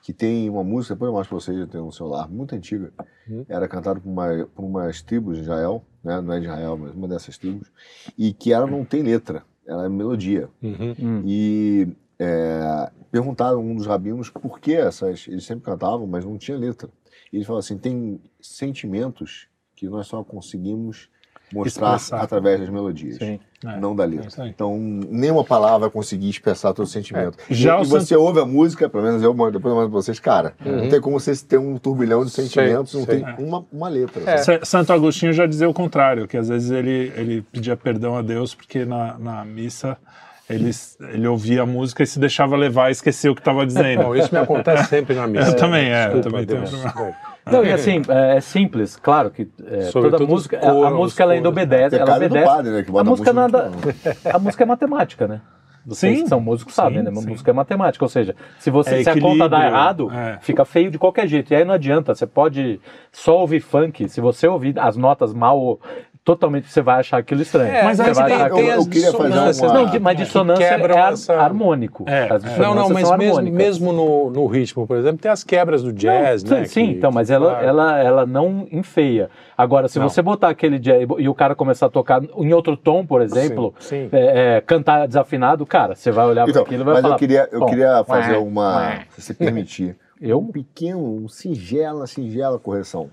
[0.04, 2.92] que tem uma música, depois eu mostro pra vocês, tem um celular, muito antiga.
[3.30, 3.46] Uhum.
[3.48, 6.20] Era cantada por, uma, por umas tribos de Israel, né?
[6.20, 7.72] não é de Israel, mas uma dessas tribos,
[8.18, 10.50] e que ela não tem letra, ela é melodia.
[10.62, 11.24] Uhum.
[11.26, 11.88] E
[12.24, 15.28] é, perguntaram um dos rabinos por que essas.
[15.28, 16.88] Eles sempre cantavam, mas não tinha letra.
[17.34, 21.10] E ele falou assim: tem sentimentos que nós só conseguimos
[21.52, 22.24] mostrar expressar.
[22.24, 24.46] através das melodias, Sim, é, não da letra.
[24.46, 27.40] É então, nenhuma palavra conseguir expressar todo o sentimento.
[27.50, 27.54] É.
[27.54, 30.20] Já e, e você ouve a música, pelo menos eu depois eu mando pra vocês,
[30.20, 30.84] cara, uhum.
[30.84, 34.22] não tem como você ter um turbilhão de sentimentos, não tem uma, uma letra.
[34.30, 34.64] É.
[34.64, 38.54] Santo Agostinho já dizia o contrário, que às vezes ele, ele pedia perdão a Deus
[38.54, 39.98] porque na, na missa
[40.54, 40.72] ele,
[41.14, 44.04] ele ouvia a música e se deixava levar e esquecia o que estava dizendo.
[44.04, 45.52] Bom, isso me acontece sempre na missa.
[45.52, 46.10] Eu também, é.
[46.10, 46.64] Desculpa, eu também tenho
[47.46, 51.34] não, e assim, é, é simples, claro que é, toda música, coro, a, música ela
[51.34, 52.46] ainda obedece, ela obedece.
[52.46, 53.72] Padre, né, a música nada,
[54.32, 55.42] a música é matemática, né?
[55.84, 57.12] Vocês sim, que são músicos sim, sabem, né?
[57.12, 57.28] Sim.
[57.28, 60.38] Música é matemática, ou seja, se você é se a conta dá errado, é.
[60.40, 61.52] fica feio de qualquer jeito.
[61.52, 62.80] E aí não adianta, você pode
[63.12, 65.80] só ouvir funk, se você ouvir as notas mal
[66.24, 67.72] totalmente você vai achar aquilo estranho.
[67.72, 69.74] É, mas você vai tem, tem eu, queria fazer uma...
[69.74, 71.34] Não, mas dissonância é essa...
[71.34, 72.06] harmônico.
[72.08, 72.30] É.
[72.60, 76.44] Não, não, mas mesmo, mesmo no, no, ritmo, por exemplo, tem as quebras do jazz,
[76.44, 76.66] não, né?
[76.66, 77.68] Sim, que, então, mas ela, claro.
[77.68, 79.30] ela, ela não enfeia.
[79.58, 80.08] Agora, se não.
[80.08, 83.74] você botar aquele jazz e o cara começar a tocar em outro tom, por exemplo,
[83.80, 84.10] sim, sim.
[84.12, 87.14] É, é, cantar desafinado, cara, você vai olhar então, para aquilo e vai mas falar...
[87.14, 90.38] Mas eu queria, eu queria fazer uma, se você permitir, eu?
[90.38, 93.10] um pequeno, um singela, singela correção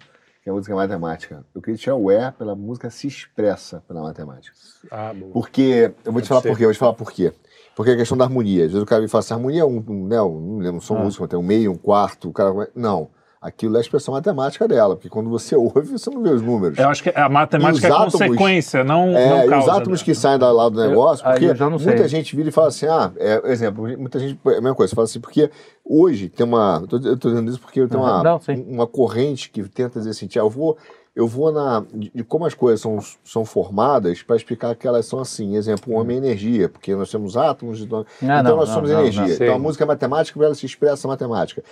[0.48, 1.44] que é a música matemática.
[1.54, 4.56] Eu queria tirar o E pela música se expressa pela matemática.
[4.90, 5.30] Ah, bom.
[5.30, 6.48] Porque, eu vou Pode te falar ser.
[6.48, 7.32] por quê, eu vou te falar por quê.
[7.76, 8.64] Porque a questão da harmonia.
[8.64, 10.96] Às vezes o cara me fala assim, harmonia é um, um, né, um, não sou
[10.96, 11.00] ah.
[11.00, 12.52] músico, tem um meio, um quarto, o cara...
[12.74, 16.42] Não aquilo é a expressão matemática dela, porque quando você ouve, você não vê os
[16.42, 16.78] números.
[16.78, 19.70] Eu acho que a matemática é átomos, consequência, não, é, não causa.
[19.70, 22.68] Os átomos que saem da lá do negócio, eu, porque muita gente vira e fala
[22.68, 25.50] assim, ah, é, exemplo, muita gente, é a mesma coisa, fala assim, porque
[25.88, 29.98] hoje tem uma, eu estou dizendo isso porque tem uma, não, uma corrente que tenta
[29.98, 30.76] dizer assim, eu vou
[31.16, 35.18] eu vou na de como as coisas são, são formadas para explicar que elas são
[35.18, 35.56] assim.
[35.56, 39.00] Exemplo, o homem é energia, porque nós temos átomos, então, então não, nós somos não,
[39.00, 39.34] energia.
[39.34, 41.64] então a música é matemática, ela se expressa matemática.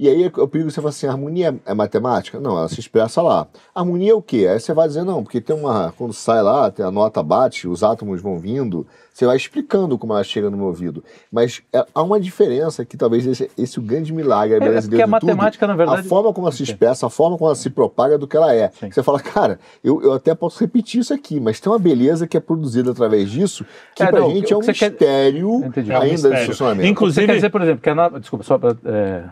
[0.00, 2.40] E aí o perigo você fala assim, a harmonia é matemática?
[2.40, 3.46] Não, ela se expressa lá.
[3.74, 4.48] Harmonia é o quê?
[4.50, 5.92] Aí você vai dizer, não, porque tem uma.
[5.92, 10.24] Quando sai lá, a nota bate, os átomos vão vindo, você vai explicando como ela
[10.24, 11.04] chega no meu ouvido.
[11.30, 14.80] Mas é, há uma diferença que talvez esse, esse é o grande milagre é, é
[14.80, 16.00] porque a matemática, tudo, na verdade.
[16.00, 18.54] A forma como ela se expressa, a forma como ela se propaga do que ela
[18.54, 18.70] é.
[18.90, 22.38] Você fala, cara, eu, eu até posso repetir isso aqui, mas tem uma beleza que
[22.38, 25.80] é produzida através disso, que é, pra não, gente é um mistério quer...
[25.80, 26.38] ainda é um mistério.
[26.38, 26.88] de funcionamento.
[26.88, 27.20] Inclusive.
[27.20, 28.08] Você quer dizer, por exemplo, que a.
[28.18, 28.74] Desculpa, só pra.
[28.86, 29.24] É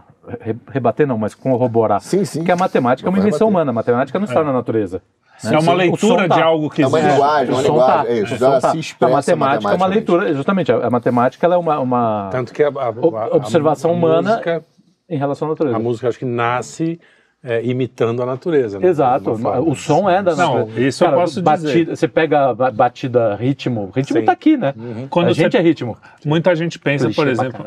[0.69, 2.01] rebater não, mas corroborar.
[2.01, 2.45] Sim, sim.
[2.45, 4.45] Que a matemática é uma invenção humana, a matemática não está é.
[4.45, 5.03] na natureza.
[5.43, 5.55] Né?
[5.55, 6.35] É uma leitura tá.
[6.35, 8.11] de algo que é uma linguagem, uma linguagem, tá.
[8.11, 8.71] é isso, já tá.
[8.73, 12.63] se expressa a matemática é uma leitura, justamente, a matemática é uma, uma Tanto que
[12.63, 14.65] a, a, a observação humana música,
[15.09, 15.77] em relação à natureza.
[15.77, 17.01] A música acho que nasce
[17.43, 18.79] é, imitando a natureza.
[18.79, 18.89] Né?
[18.89, 19.31] Exato.
[19.33, 20.73] O som é da natureza.
[20.73, 21.97] Não, isso Cara, eu posso batida, dizer.
[21.97, 24.75] Você pega a batida ritmo, o ritmo está aqui, né?
[24.77, 25.07] Uhum.
[25.09, 25.97] Quando a gente é ritmo.
[26.25, 27.65] Muita gente pensa, clichê por exemplo,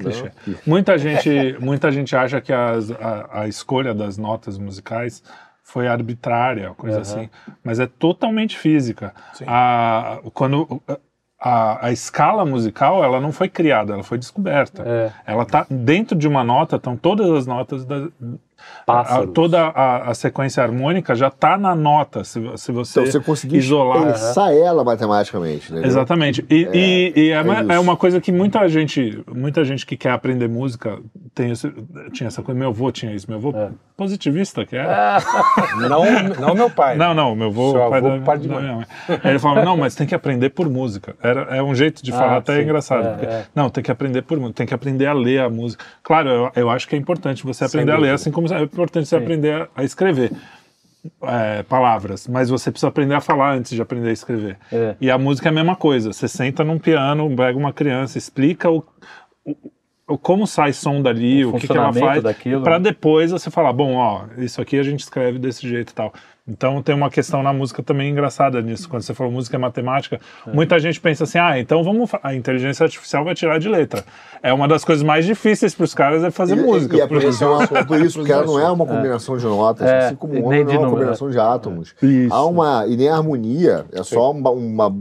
[0.66, 5.22] muita gente, muita gente acha que as, a, a, escolha das notas musicais
[5.62, 7.02] foi arbitrária, coisa uhum.
[7.02, 7.30] assim,
[7.62, 9.14] mas é totalmente física.
[9.46, 10.82] A, quando
[11.40, 14.82] a, a, escala musical ela não foi criada, ela foi descoberta.
[14.86, 15.12] É.
[15.26, 18.08] Ela está dentro de uma nota, estão todas as notas da,
[18.86, 23.20] a, toda a, a, sequência harmônica já está na nota, se, se você, então, você
[23.20, 24.06] conseguir isolar.
[24.06, 25.72] pensar ela matematicamente.
[25.72, 25.86] Né?
[25.86, 26.44] Exatamente.
[26.48, 29.84] E é, e, e é, é, uma, é, uma, coisa que muita gente, muita gente
[29.86, 30.98] que quer aprender música
[31.34, 31.72] tem esse,
[32.12, 32.58] tinha essa coisa.
[32.58, 33.26] Meu avô tinha isso.
[33.28, 33.70] Meu avô é.
[33.96, 35.18] positivista que era.
[35.88, 36.04] não,
[36.40, 36.96] não meu pai.
[36.96, 38.86] Não, não, meu avô, Seu pai, avô, da, pai de da minha mãe.
[39.24, 41.14] ele falava, não, mas tem que aprender por música.
[41.22, 43.06] Era, é um jeito de falar ah, até engraçado.
[43.06, 43.44] É, porque, é.
[43.54, 45.84] não, tem que aprender por música, tem que aprender a ler a música.
[46.02, 49.08] Claro, eu, eu acho que é importante você aprender a ler, assim como é importante
[49.08, 49.22] você Sim.
[49.22, 50.32] aprender a escrever.
[51.22, 54.58] É, palavras, mas você precisa aprender a falar antes de aprender a escrever.
[54.70, 54.96] É.
[55.00, 56.12] E a música é a mesma coisa.
[56.12, 58.84] Você senta num piano, pega uma criança, explica o,
[60.08, 62.22] o como sai som dali, o, o que, que ela faz,
[62.62, 66.12] para depois você falar, bom, ó, isso aqui a gente escreve desse jeito e tal.
[66.48, 68.88] Então tem uma questão na música também engraçada nisso.
[68.88, 70.50] Quando você falou música é matemática, é.
[70.50, 72.10] muita gente pensa assim: ah, então vamos.
[72.22, 74.02] A inteligência artificial vai tirar de letra.
[74.42, 76.96] É uma das coisas mais difíceis para os caras é fazer e, música.
[76.96, 79.86] E, é por, isso, é por isso, porque ela não é uma combinação de notas,
[79.86, 81.94] é, assim como o homem não é uma combinação de átomos.
[82.00, 82.32] Isso.
[82.32, 82.86] Há uma.
[82.86, 84.94] E nem a harmonia, é só uma, uma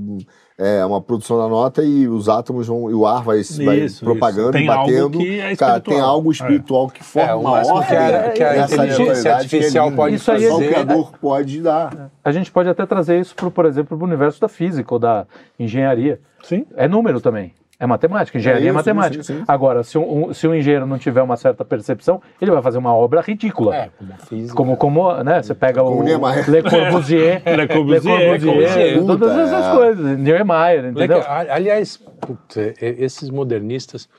[0.57, 3.87] é, uma produção da nota e os átomos vão, e o ar vai, isso, vai
[3.99, 5.21] propagando e batendo.
[5.21, 6.97] É cara, tem algo espiritual é.
[6.97, 10.49] que forma é, uma ordem que a, que a inteligência artificial pode isso fazer.
[10.49, 12.09] o criador pode dar.
[12.25, 14.99] A gente pode até trazer isso, pro, por exemplo, para o universo da física ou
[14.99, 15.27] da
[15.59, 16.19] engenharia.
[16.41, 16.65] Sim.
[16.75, 17.53] É número também.
[17.79, 19.23] É matemática, engenharia é, é isso, é matemática.
[19.23, 19.43] Sim, sim.
[19.47, 22.95] Agora, se um, se um engenheiro não tiver uma certa percepção, ele vai fazer uma
[22.95, 23.75] obra ridícula.
[23.75, 24.55] É, como física.
[24.55, 26.49] Como, como né, você pega como o Niemeyer.
[26.49, 29.75] Le Corbusier, Le Corbusier, Le Corbusier todas essas é.
[29.75, 31.23] coisas, Niemeyer, entendeu?
[31.27, 34.09] Aliás, putz, esses modernistas,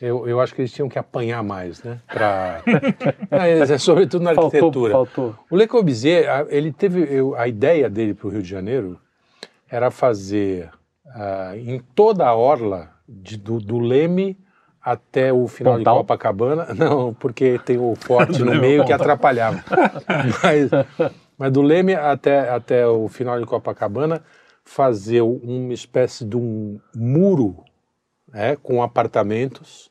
[0.00, 1.98] eu, eu acho que eles tinham que apanhar mais, né?
[2.06, 2.62] Pra...
[3.28, 4.92] é, sobretudo na arquitetura.
[4.92, 5.44] Faltou, faltou.
[5.50, 9.00] O Le Corbusier, ele teve, eu, a ideia dele para o Rio de Janeiro
[9.68, 10.70] era fazer
[11.14, 14.38] uh, em toda a orla de, do, do, Leme
[14.80, 15.94] até o final Pontal?
[15.94, 16.66] de Copacabana.
[16.74, 19.62] Não, porque tem o forte no meio que atrapalhava.
[20.42, 20.70] mas,
[21.36, 24.22] mas do Leme até, até o final de Copacabana,
[24.64, 27.64] fazer uma espécie de um muro
[28.28, 29.89] né, com apartamentos.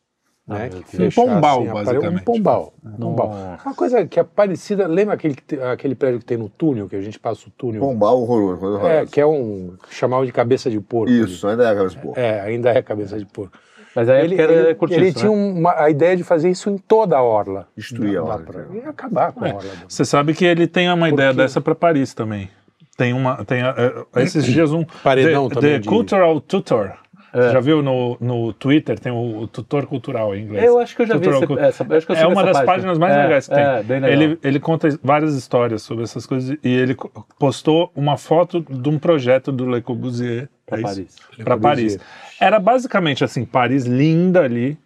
[0.49, 2.21] Ah, né, que um pombal, basicamente.
[2.21, 2.73] Um pombal.
[2.83, 3.57] Um pombal.
[3.63, 4.87] Uma coisa que é parecida.
[4.87, 5.35] Lembra aquele,
[5.71, 7.79] aquele prédio que tem no túnel, que a gente passa o túnel?
[7.79, 8.85] Pombal horroroso.
[8.85, 9.75] É, que é um.
[9.91, 11.11] chamava de cabeça de porco.
[11.11, 11.61] Isso, ali.
[11.61, 12.19] ainda é cabeça de porco.
[12.19, 13.57] É, ainda é cabeça de porco.
[13.95, 15.11] Mas aí ele, ele, ele, ele né?
[15.11, 17.67] tinha uma, a ideia de fazer isso em toda a orla.
[17.75, 18.39] Destruir a orla.
[18.39, 19.51] Pra, e acabar com é.
[19.51, 19.69] a orla.
[19.87, 22.49] Você sabe que ele tem uma ideia dessa para Paris também.
[22.97, 23.45] Tem uma.
[23.45, 24.83] Tem, uh, esses dias um.
[25.03, 25.71] Paredão the, também.
[25.73, 25.87] The de...
[25.87, 26.97] Cultural Tutor
[27.33, 27.51] é.
[27.51, 30.65] Já viu no, no Twitter, tem o, o, tutor cultural em inglês.
[30.65, 32.65] Eu acho que eu já tutor vi essa, essa, É uma das página.
[32.65, 34.03] páginas mais é, legais que é, tem.
[34.05, 36.95] Ele, ele conta várias histórias sobre essas coisas e ele
[37.37, 41.15] postou uma foto de um projeto do Le Corbusier para é Paris.
[41.43, 41.99] Para Paris.
[42.39, 44.77] Era basicamente assim, Paris linda ali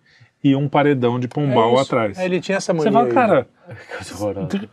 [0.43, 2.19] e um paredão de pombal é atrás.
[2.19, 2.91] Ele tinha essa mania.
[2.91, 3.47] Você fala, cara,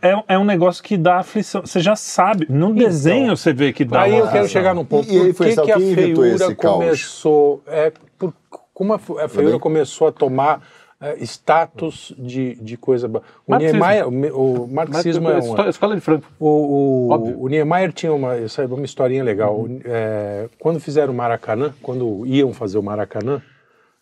[0.01, 1.61] é, é um negócio que dá aflição.
[1.61, 4.83] Você já sabe, no então, desenho você vê que dá Aí eu quero chegar num
[4.83, 5.09] ponto.
[5.09, 7.63] E, por que, que a feiura começou.
[7.67, 8.33] É, por,
[8.73, 8.99] como a,
[9.29, 10.61] feiura começou a tomar
[10.99, 13.09] é, status de, de coisa.
[13.47, 16.33] O Niemeyer, o, o marxismo é uma, escola de Frankfurt.
[16.37, 18.33] O, o, o, Niemeyer tinha uma,
[18.69, 19.55] uma historinha legal.
[19.55, 19.79] Uhum.
[19.85, 23.41] É, quando fizeram o Maracanã, quando iam fazer o Maracanã,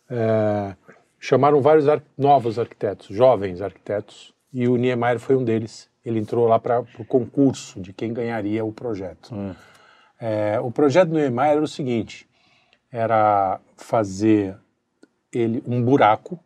[0.09, 0.73] é,
[1.19, 5.89] chamaram vários ar novos arquitetos, jovens arquitetos, e o Niemeyer foi um deles.
[6.03, 9.33] Ele entrou lá para o concurso de quem ganharia o projeto.
[9.33, 9.53] Hum.
[10.19, 12.27] É, o projeto do Niemeyer era o seguinte:
[12.91, 14.57] era fazer
[15.31, 16.39] ele um buraco,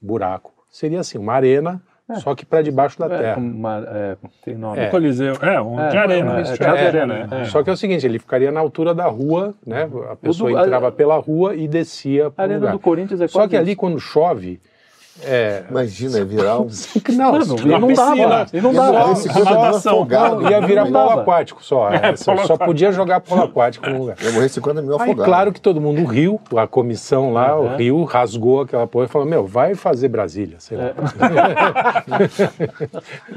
[0.00, 1.82] buraco, seria assim, uma arena,
[2.12, 2.20] é.
[2.20, 3.38] só que para debaixo da é, terra.
[3.38, 4.80] Uma, é, tem nome.
[4.80, 4.88] É.
[4.88, 6.40] Coliseu, é, um é, de arena.
[6.40, 7.44] É, de arena.
[7.46, 9.88] Só que é o seguinte, ele ficaria na altura da rua, né?
[10.10, 12.72] A pessoa do, entrava a, pela rua e descia para A arena lugar.
[12.72, 14.60] do Corinthians é Só que ali quando chove,
[15.20, 15.64] É.
[15.68, 16.68] Imagina, virar um.
[17.12, 18.46] Não, Mano, não, não dava.
[18.52, 19.14] E não dava.
[19.84, 21.90] Não, ia virar polo aquático só.
[21.90, 24.16] É, só, só podia jogar polo aquático no lugar.
[24.22, 25.20] Ia morrer 50 mil afogados.
[25.20, 27.74] Aí, claro que todo mundo riu, a comissão lá, uhum.
[27.74, 30.84] o Rio rasgou aquela porra e falou: Meu, vai fazer Brasília, sei lá.
[30.84, 30.92] É.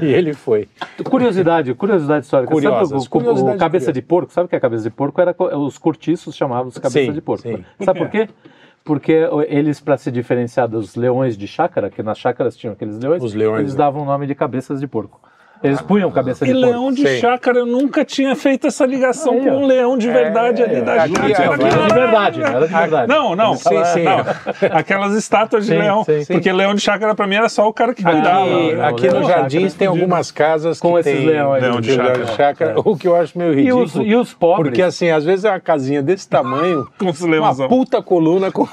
[0.05, 0.69] e ele foi.
[1.03, 2.51] Curiosidade, curiosidade histórica.
[2.51, 4.31] Curiosas, sabe o, o, o cabeça de porco?
[4.31, 5.19] Sabe o que é cabeça de porco?
[5.19, 7.43] Era, os cortiços chamavam de cabeça sim, de porco.
[7.43, 7.63] Sim.
[7.83, 8.29] Sabe por quê?
[8.85, 13.33] Porque eles, para se diferenciar dos leões de chácara, que nas chácaras tinham aqueles leões,
[13.33, 13.79] leões eles né?
[13.79, 15.19] davam o nome de cabeças de porco.
[15.63, 16.67] Eles punham cabeça de porco.
[16.67, 17.19] E leão de Sim.
[17.19, 20.81] chácara, eu nunca tinha feito essa ligação Aí, com um leão de verdade é, ali
[20.81, 21.67] da aqui, chácara.
[21.67, 23.07] Era de verdade, era de verdade.
[23.07, 23.55] Não, não.
[23.55, 24.03] Sim, sim.
[24.03, 24.17] Não.
[24.77, 26.03] Aquelas estátuas de sim, leão.
[26.03, 28.45] Sim, porque leão de chácara pra mim era só o cara que cuidava.
[28.45, 31.61] Aqui, aqui nos Jardins tem algumas casas com esses leões.
[31.61, 32.27] Leão de chácara.
[32.27, 32.75] chácara é.
[32.85, 33.81] O que eu acho meio ridículo.
[33.81, 34.69] E os, e os pobres?
[34.69, 37.59] Porque assim, às vezes é uma casinha desse tamanho, com os leões.
[37.59, 38.67] Uma puta coluna com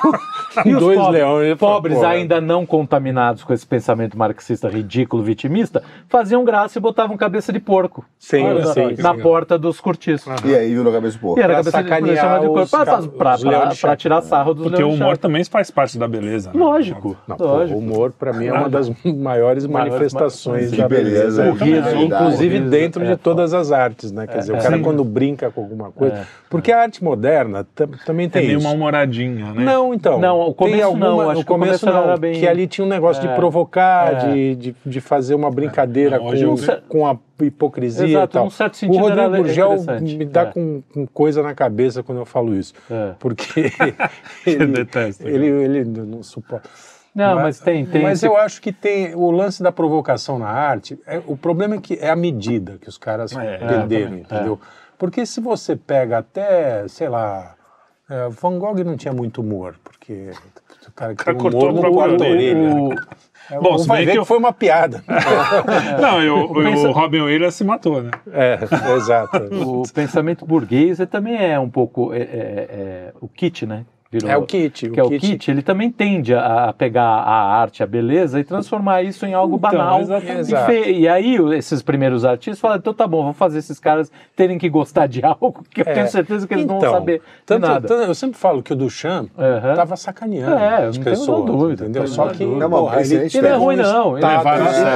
[0.79, 1.59] dois pobres, leões.
[1.59, 7.53] Pobres ainda não contaminados com esse pensamento marxista ridículo, vitimista, faziam graça e botavam cabeça
[7.53, 8.05] de porco.
[8.19, 9.21] Sim, sim, na sim.
[9.21, 10.27] porta dos cortiços.
[10.27, 10.51] Uhum.
[10.51, 11.41] E aí virou cabeça de porco.
[11.41, 12.71] E era cabeça sacanear de, porco.
[12.71, 16.51] Pra, pra, pra, tirar sarro dos Porque o humor também faz parte da beleza.
[16.53, 16.59] Né?
[16.59, 17.17] Lógico.
[17.27, 17.79] Não, lógico.
[17.79, 21.51] o humor, pra mim, é uma das maiores manifestações da beleza.
[21.51, 24.27] O riso, inclusive dentro de todas as artes, né?
[24.27, 26.27] Quer dizer, o cara quando brinca com alguma coisa.
[26.49, 27.67] Porque a arte moderna
[28.05, 28.59] também tem isso.
[28.59, 29.65] Tem uma humoradinha, né?
[29.65, 30.19] Não, então.
[30.21, 31.31] Não, o começo não.
[31.31, 32.19] Acho o começo não.
[32.19, 34.33] Que ali tinha um negócio de provocar,
[34.85, 36.21] de fazer uma brincadeira
[36.89, 38.47] com a hipocrisia Exato, e tal.
[38.47, 40.47] Um certo sentido o Rodrigo Gurgel me dá é.
[40.47, 42.75] com, com, coisa na cabeça quando eu falo isso.
[42.91, 43.15] É.
[43.19, 43.73] Porque
[44.47, 46.69] ele, detesta, ele, ele, ele não suporta.
[47.15, 48.03] Não, mas, mas, tem, tem.
[48.03, 48.27] Mas esse...
[48.27, 50.99] eu acho que tem o lance da provocação na arte.
[51.07, 54.59] É, o problema é que é a medida que os caras é, perderam, é, entendeu?
[54.97, 57.55] Porque se você pega até, sei lá,
[58.11, 60.31] é, Van Gogh não tinha muito humor, porque
[60.87, 62.75] o cara que tem humor no quarto orelha.
[62.75, 62.93] O,
[63.51, 64.25] é, Bom, se bem que, eu...
[64.25, 65.03] foi uma piada.
[66.01, 66.89] Não, eu, o, Pensa...
[66.89, 68.11] o Robin Williams se matou, né?
[68.33, 68.59] É,
[68.97, 69.37] exato.
[69.37, 73.85] o pensamento burguês também é um pouco é, é, é, o kit, né?
[74.13, 74.91] Virou, é o kit.
[74.91, 75.27] Que o é kit.
[75.27, 79.25] o kit, ele também tende a, a, pegar a arte, a beleza e transformar isso
[79.25, 80.03] em algo então, banal.
[80.71, 84.59] E, e, aí esses primeiros artistas falam, então tá bom, vamos fazer esses caras terem
[84.59, 85.95] que gostar de algo que eu é.
[85.95, 87.89] tenho certeza que eles então, não vão saber tanto, nada.
[87.89, 89.75] Tanto, eu sempre falo que o Duchamp uhum.
[89.75, 92.07] tava sacaneando é, as pessoas, dúvida, entendeu?
[92.07, 94.21] Só que não, porra, ele, ele, ele é ruim não.
[94.21, 94.43] Tá,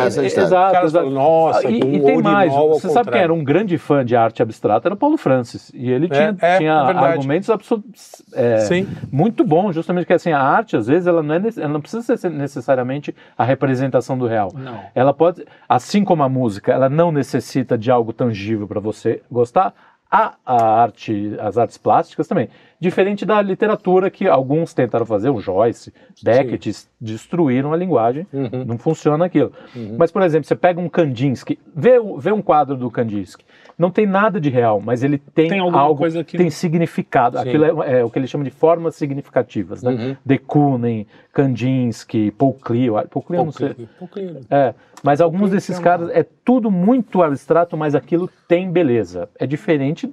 [0.07, 1.09] exato.
[1.09, 4.89] Nossa, e, e tem mais, você sabe quem era um grande fã de arte abstrata?
[4.89, 5.73] Era o Paulo Francis.
[5.75, 8.23] E ele tinha, é, tinha argumentos absolutos
[8.69, 11.81] Sim muito bom, justamente que assim, a arte, às vezes, ela não, é, ela não
[11.81, 14.53] precisa ser necessariamente a representação do real.
[14.55, 14.81] Não.
[14.95, 19.75] Ela pode, assim como a música, ela não necessita de algo tangível para você gostar,
[20.11, 22.49] a, a arte, as artes plásticas também.
[22.79, 26.89] Diferente da literatura que alguns tentaram fazer, o Joyce, Beckett, Sim.
[27.01, 28.65] destruíram a linguagem, uhum.
[28.67, 29.53] não funciona aquilo.
[29.75, 29.97] Uhum.
[29.99, 33.45] Mas, por exemplo, você pega um Kandinsky, vê, vê um quadro do Kandinsky,
[33.79, 37.39] não tem nada de real, mas ele tem, tem algo coisa que tem significado.
[37.39, 37.49] Sim.
[37.49, 39.93] Aquilo é, é, o que eles chamam de formas significativas, né?
[39.93, 40.17] Uhum.
[40.25, 43.75] De Kooning, Kandinsky, Paul Klee, Paul Klee, não sei.
[43.99, 44.41] Paul Klee.
[44.51, 49.29] É, mas alguns desses caras é tudo muito abstrato, mas aquilo tem beleza.
[49.39, 50.13] É diferente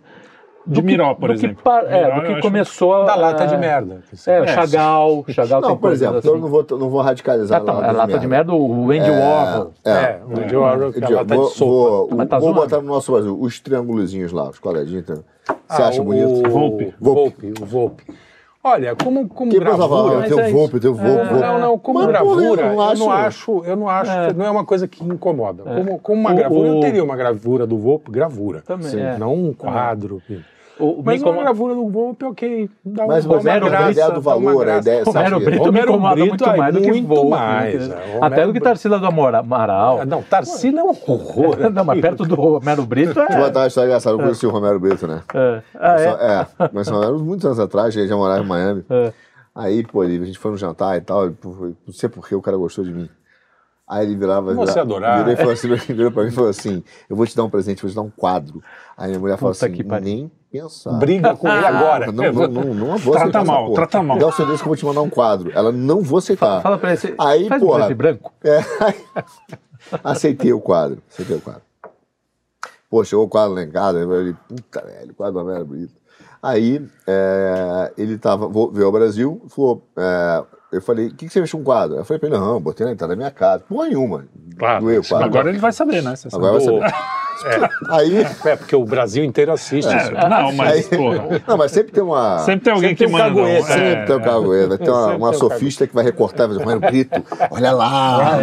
[0.66, 1.61] de do Miró, por exemplo.
[1.61, 4.01] Que, é, do que começou a, Da lata de merda.
[4.26, 5.26] É, o Chagall.
[5.30, 6.28] Chagall não, por exemplo, assim.
[6.28, 8.53] eu não vou, não vou radicalizar ah, tá, a lata, a lata de, merda.
[8.53, 9.74] o Andy é, Warhol.
[9.84, 12.16] É, é, o Andy Warhol, que é a lata vou, de sopa.
[12.16, 15.05] Vou, tá vou botar no nosso Brasil os triângulozinhos lá, os quadradinhos.
[15.05, 15.22] Você
[15.70, 16.49] ah, acha o, bonito?
[16.49, 16.93] Volpe.
[16.99, 17.53] Volpe.
[17.61, 18.03] O Volpe.
[18.66, 20.26] Olha, como, como que gravura...
[20.26, 23.11] Teu é Volpe, teu Volpe, é, Não, não, como mas, gravura, eu não, eu não
[23.11, 24.32] acho, eu não acho, é.
[24.32, 25.64] não é uma coisa que incomoda.
[25.66, 25.76] É.
[25.76, 26.76] Como, como uma o, gravura, o...
[26.76, 28.61] eu teria uma gravura do Volpe, gravura.
[28.61, 29.18] Também, é.
[29.18, 30.22] Não um quadro.
[30.80, 32.69] O, mas uma gravura do Volpe, ok.
[32.84, 35.03] Dá mas o Romero graça, a ideia do valor, a ideia...
[35.03, 37.30] Romero Brito me incomoda muito é mais do que Volpe.
[37.30, 40.01] Mais, é, Até do que Tarsila do Amaral.
[40.01, 41.57] Ah, não, Tarsila é um horror.
[41.71, 43.28] não, mas perto do Romero Brito é...
[43.28, 45.21] Vou contar uma história engraçada, eu conheci o Romero Brito, né?
[45.34, 45.61] É.
[45.80, 46.63] Ah, é?
[46.65, 48.84] é, mas são muitos anos atrás, a gente já morava em Miami.
[48.89, 49.13] É.
[49.55, 52.57] Aí, pô, a gente foi no jantar e tal, não sei por que o cara
[52.57, 53.09] gostou de mim.
[53.88, 54.53] Aí ele virava.
[54.53, 55.19] Você adorar.
[55.19, 57.49] Virou, e falou assim, virou pra mim e falou assim: Eu vou te dar um
[57.49, 58.63] presente, vou te dar um quadro.
[58.97, 59.67] Aí minha mulher falou assim:
[60.01, 60.93] Nem pensar.
[60.93, 62.11] Briga com ele agora.
[62.11, 63.43] Não, não, não, não vou trata.
[63.43, 65.51] Mal, trata mal, Dá o seu que eu vou te mandar um quadro.
[65.53, 66.61] Ela não vou aceitar.
[66.61, 67.15] Fala pra ele.
[67.19, 67.88] Aí, faz porra.
[67.88, 68.34] Um branco.
[68.45, 71.03] É, aceitei o quadro.
[71.11, 71.61] Aceitei o quadro.
[72.89, 73.99] Pô, chegou o quadro lá em casa.
[73.99, 75.93] Eu falei, puta, velho, o quadro era bonito.
[76.41, 79.86] Aí, é, ele tava, veio ao Brasil, falou.
[79.97, 80.43] É,
[80.74, 81.97] eu falei, o que, que você mexeu com um quadro?
[81.97, 83.63] Eu falei pra ele, não, botei na entrada da minha casa.
[83.67, 84.26] Porra nenhuma.
[84.57, 84.82] Claro.
[84.82, 85.26] Doeu, quadro.
[85.28, 86.13] Agora ele vai saber, né?
[86.32, 86.93] Agora vai saber.
[87.45, 87.69] É.
[87.89, 88.17] Aí...
[88.45, 90.11] é, porque o Brasil inteiro assiste é, isso.
[90.11, 90.99] Não, mas, aí,
[91.47, 92.39] Não, mas sempre tem uma...
[92.39, 93.41] Sempre tem alguém sempre que tem manda.
[93.41, 94.67] Um sempre tem um cagoeta.
[94.69, 98.37] Vai ter uma, uma sofista que vai recortar, vai dizer, Brito, olha lá.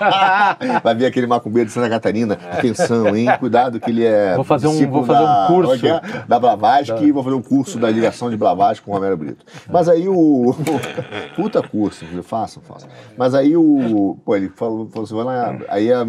[0.00, 2.38] Ah, é, vai vir aquele macumbeiro de Santa Catarina.
[2.52, 3.28] Atenção, hein?
[3.38, 4.34] Cuidado que ele é...
[4.34, 5.86] Vou fazer um, vou fazer um curso.
[5.86, 9.16] Da, da Blavatsky e vou fazer um curso da ligação de Blavatsky com o Romero
[9.16, 9.44] Brito.
[9.70, 10.54] Mas aí o...
[11.34, 12.88] Puta curso, façam, façam.
[13.16, 14.16] Mas aí o...
[14.24, 16.06] Pô, ele falou, falou assim, lá, aí a,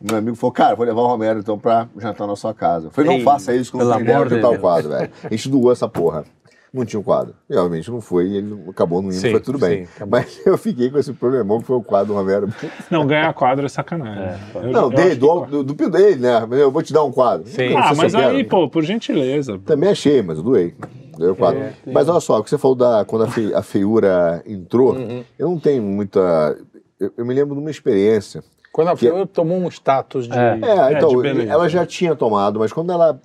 [0.00, 2.86] meu amigo falou, cara, vou levar o Romero então pra jantar na sua casa.
[2.86, 5.10] Eu falei, não Ei, faça isso, que eu não tenho ideia de tal quadro, velho.
[5.24, 6.24] A gente doou essa porra
[6.72, 7.34] não tinha um quadro.
[7.48, 9.86] E obviamente não foi, e ele acabou não indo, sim, foi tudo bem.
[9.86, 12.48] Sim, Mas eu fiquei com esse problemão que foi o quadro do Romero.
[12.90, 14.22] Não, ganhar quadro é sacanagem.
[14.22, 16.46] É, eu, não, eu dei, do, do, do, dele, né?
[16.50, 17.46] Eu vou te dar um quadro.
[17.48, 17.74] Sim.
[17.76, 19.58] Ah, mas aí, pô, por gentileza.
[19.64, 20.74] Também achei, mas eu doei.
[21.16, 21.60] Doei o quadro.
[21.60, 24.94] É, mas olha só, o que você falou da quando a, fe, a feiura entrou,
[24.94, 25.24] uhum.
[25.38, 26.56] eu não tenho muita.
[26.98, 28.42] Eu, eu, me lembro de uma experiência.
[28.72, 30.38] Quando a feiura tomou um status de.
[30.38, 33.20] É, é então, de ela já tinha tomado, mas quando ela.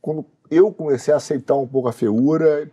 [0.00, 2.68] Quando eu comecei a aceitar um pouco a feiura.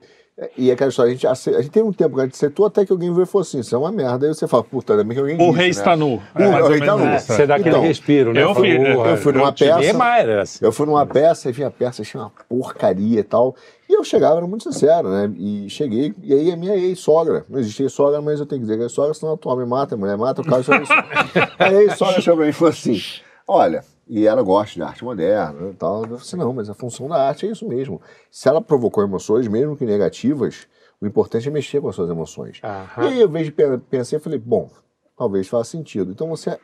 [0.57, 2.65] E aquela história, a gente, aceita, a gente tem um tempo que a gente aceitou
[2.65, 4.26] até que alguém veio e falou assim: Isso é uma merda.
[4.26, 5.36] Aí você fala, puta, também que alguém.
[5.36, 5.69] O disse, rei né?
[5.69, 6.22] está nu.
[6.34, 7.05] É, o, o rei está nu.
[7.05, 8.41] É, você dá aquele então, respiro, né?
[8.41, 10.41] Eu, fui, eu fui numa peça.
[10.41, 10.65] Assim.
[10.65, 13.55] Eu fui numa peça e vi a peça, achei uma porcaria e tal.
[13.91, 15.29] E eu chegava, era muito sincero, né?
[15.37, 18.77] E cheguei, e aí a minha ex-sogra, não existia sogra, mas eu tenho que dizer
[18.77, 20.93] que é sogra, senão a tua me mata, a mulher mata, o caso é isso.
[21.59, 23.01] aí a ex-sogra chegou pra mim e falou assim:
[23.45, 26.03] Olha, e ela gosta de arte moderna e tal.
[26.03, 28.01] Eu falei assim, não, mas a função da arte é isso mesmo.
[28.31, 30.69] Se ela provocou emoções, mesmo que negativas,
[31.01, 32.61] o importante é mexer com as suas emoções.
[32.63, 33.03] Aham.
[33.03, 33.51] E aí eu vejo,
[33.89, 34.69] pensei e falei, bom,
[35.17, 36.11] talvez faça sentido.
[36.11, 36.57] Então você,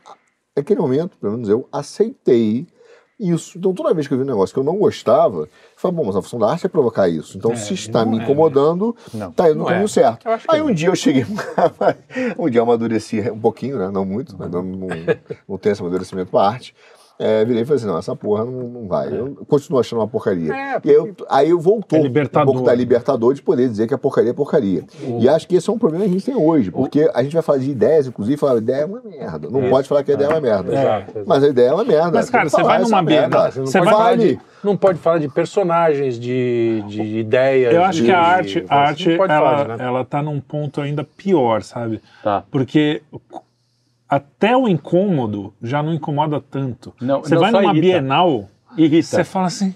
[0.55, 2.65] naquele momento, pelo menos eu, aceitei
[3.19, 3.57] isso.
[3.57, 6.05] Então toda vez que eu vi um negócio que eu não gostava, eu falei, bom,
[6.05, 7.37] mas a função da arte é provocar isso.
[7.37, 9.87] Então é, se está me é, incomodando, é, tá indo no caminho é.
[9.87, 10.27] certo.
[10.47, 11.25] Aí um dia eu cheguei,
[12.37, 13.89] um dia eu amadureci um pouquinho, né?
[13.89, 14.47] Não muito, né?
[14.51, 14.87] não, não,
[15.47, 16.75] não tenho esse amadurecimento para arte.
[17.19, 19.07] É, virei e falei assim, não, essa porra não, não vai.
[19.07, 20.53] Eu continuo achando uma porcaria.
[20.53, 23.87] É, e aí eu, aí eu voltou é um pouco da Libertador de poder dizer
[23.87, 24.83] que a porcaria é porcaria.
[25.19, 27.33] E acho que esse é um problema que a gente tem hoje, porque a gente
[27.33, 29.49] vai falar de ideias, inclusive, falar ideia é uma merda.
[29.49, 30.73] Não pode falar que a ideia é uma merda.
[30.73, 32.11] Exato, Mas a ideia é uma merda.
[32.11, 36.19] Mas, cara, você vai numa Bienal, você vai falar de, não pode falar de personagens,
[36.19, 37.73] de, de ideias.
[37.73, 39.77] Eu acho de, que a arte, a arte ela, falar, né?
[39.79, 42.01] ela tá num ponto ainda pior, sabe?
[42.23, 42.43] Tá.
[42.51, 43.01] Porque
[44.09, 46.93] até o incômodo já não incomoda tanto.
[47.01, 47.81] Não, você não vai numa irrita.
[47.81, 49.07] Bienal, irrita.
[49.07, 49.75] você fala assim,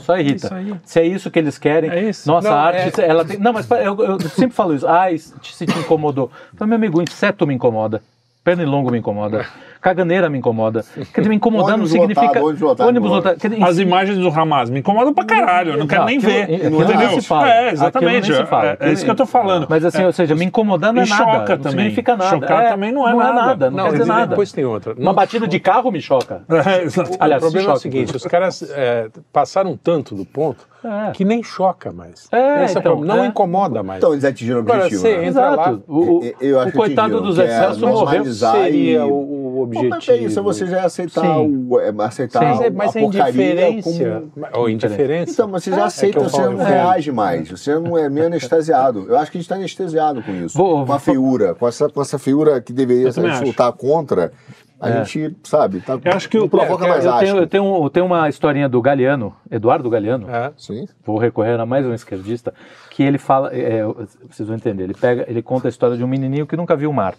[0.00, 0.48] só irrita.
[0.48, 3.08] É se é isso que eles querem, é nossa não, arte, é...
[3.08, 3.38] ela tem.
[3.38, 4.86] Não, mas eu, eu, sempre falo isso.
[4.86, 6.30] Ah, se te incomodou.
[6.54, 8.02] Então, meu amigo, inseto me incomoda,
[8.44, 9.46] pernilongo me incomoda.
[9.80, 10.84] Caganeira me incomoda.
[11.12, 12.26] Quer dizer, me incomodando ônibus significa.
[12.26, 13.36] Lotado, ônibus lotado, ônibus lotado.
[13.38, 15.72] Dizer, As imagens do Hamas me incomodam pra caralho.
[15.72, 16.50] Eu não quero nem ver.
[16.50, 17.20] entendeu?
[17.20, 18.30] Se é, exatamente.
[18.30, 19.66] É, é, isso que eu tô falando.
[19.70, 20.06] Mas assim, é.
[20.06, 21.24] ou seja, me incomodando não é nada.
[21.24, 21.78] Choca não também.
[21.78, 22.30] significa nada.
[22.30, 23.32] Chocar é, também não é não nada.
[23.32, 23.70] Não é nada.
[23.70, 24.26] Não, não quer dizer nada.
[24.26, 24.94] Depois tem outra.
[24.98, 26.42] Uma batida de carro me choca.
[26.60, 26.86] É,
[27.18, 31.12] Aliás, o problema é o seguinte: os caras é, passaram tanto do ponto é.
[31.12, 32.28] que nem choca mais.
[32.30, 33.98] É, então, não incomoda mais.
[33.98, 35.00] Então eles atingiram o objetivo.
[35.00, 35.26] Agora, você né?
[35.26, 35.78] entra lá.
[35.88, 38.24] O coitado do Zé Celso morreu.
[38.26, 40.16] Seria o objetivo.
[40.16, 44.32] É isso, você já aceitar, o, é, aceitar Sim, mas a é porcaria como...
[44.54, 45.32] Ou indiferença.
[45.32, 49.06] Então, mas você já aceita, é você não reage mais, você não é meio anestesiado.
[49.08, 50.56] Eu acho que a gente está anestesiado com isso.
[50.56, 53.10] Vou, com a feiura, com essa, com essa feiura que deveria
[53.44, 54.32] lutar contra.
[54.80, 55.04] A é.
[55.04, 58.06] gente, sabe, tá, eu acho que não provoca mais eu tenho, eu tenho, eu tenho
[58.06, 60.30] uma historinha do Galeano, Eduardo Galeano.
[60.30, 60.52] É.
[60.56, 60.86] Sim.
[61.04, 62.54] Vou recorrer a mais um esquerdista,
[62.88, 63.82] que ele fala, é,
[64.26, 66.88] vocês vão entender, ele pega, ele conta a história de um menininho que nunca viu
[66.88, 67.14] o mar.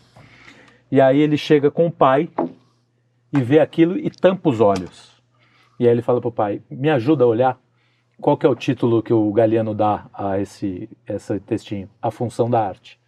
[0.91, 2.29] E aí ele chega com o pai
[3.31, 5.11] e vê aquilo e tampa os olhos.
[5.79, 7.57] E aí ele fala para o pai: me ajuda a olhar.
[8.19, 11.89] Qual que é o título que o Galeano dá a esse, esse textinho?
[11.99, 12.99] A função da arte.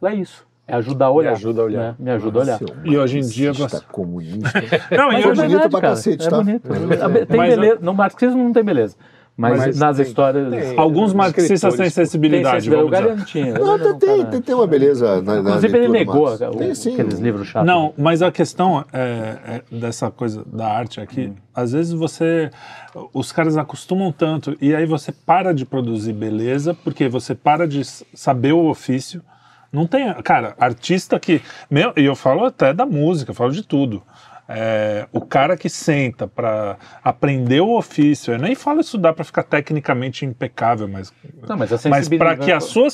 [0.00, 0.46] Fala, é isso.
[0.66, 1.30] É ajudar a olhar.
[1.32, 1.82] Me ajuda a olhar.
[1.82, 1.96] Né?
[1.98, 2.86] Me ajuda Nossa, a olhar.
[2.86, 3.80] E hoje em dia você.
[3.92, 4.62] comunista.
[4.90, 6.36] não, e hoje é bonito pra cacete, é tá?
[6.38, 6.68] Bonito.
[7.28, 7.78] Tem Mas, beleza.
[7.82, 8.96] No marxismo não tem beleza.
[9.36, 10.48] Mas, mas nas tem, histórias.
[10.48, 12.70] Tem, alguns marxistas têm sensibilidade.
[12.70, 13.54] Tem, o Galeano tinha.
[13.54, 15.20] Não, tem, tem, tem uma beleza.
[15.22, 17.66] Na, Inclusive, ele negou o, aqueles livros chatos.
[17.66, 21.34] Não, mas a questão é, é dessa coisa da arte aqui, hum.
[21.52, 22.48] às vezes você.
[23.12, 27.82] Os caras acostumam tanto, e aí você para de produzir beleza, porque você para de
[27.84, 29.20] saber o ofício.
[29.72, 30.14] Não tem.
[30.22, 31.42] Cara, artista que.
[31.68, 34.00] Meu, e eu falo até da música, eu falo de tudo.
[34.46, 39.42] É, o cara que senta para aprender o ofício, eu nem falo estudar para ficar
[39.42, 41.12] tecnicamente impecável, mas,
[41.48, 42.88] Não, mas, mas para que a sua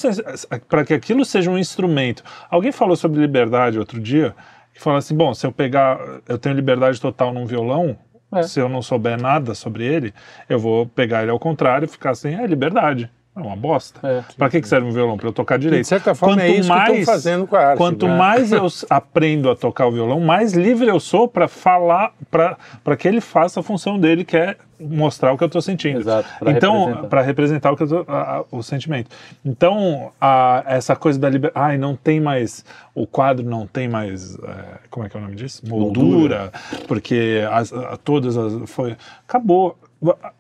[0.69, 2.23] para que aquilo seja um instrumento.
[2.49, 4.35] Alguém falou sobre liberdade outro dia,
[4.73, 5.99] que falou assim, bom, se eu pegar,
[6.29, 7.99] eu tenho liberdade total num violão,
[8.33, 8.45] é.
[8.45, 10.15] se eu não souber nada sobre ele,
[10.49, 13.11] eu vou pegar ele ao contrário e ficar assim, é liberdade.
[13.37, 14.01] É uma bosta.
[14.07, 15.17] É, para que, que serve um violão?
[15.17, 15.83] Para eu tocar direito.
[15.83, 17.79] de certa forma, quanto é isso mais, que fazendo com a arte.
[17.79, 18.17] Quanto né?
[18.17, 23.07] mais eu aprendo a tocar o violão, mais livre eu sou para falar, para que
[23.07, 26.01] ele faça a função dele, que é mostrar o que eu estou sentindo.
[26.01, 26.29] Exato.
[26.41, 29.11] Pra então, para representar o, que tô, a, a, o sentimento.
[29.45, 31.65] Então, a, essa coisa da liberdade.
[31.65, 32.65] Ai, não tem mais.
[32.95, 34.37] O quadro não tem mais.
[34.37, 35.63] É, como é que é o nome disso?
[35.69, 36.53] Moldura, Moldura.
[36.89, 37.73] porque as,
[38.03, 38.69] todas as.
[38.69, 39.79] Foi, acabou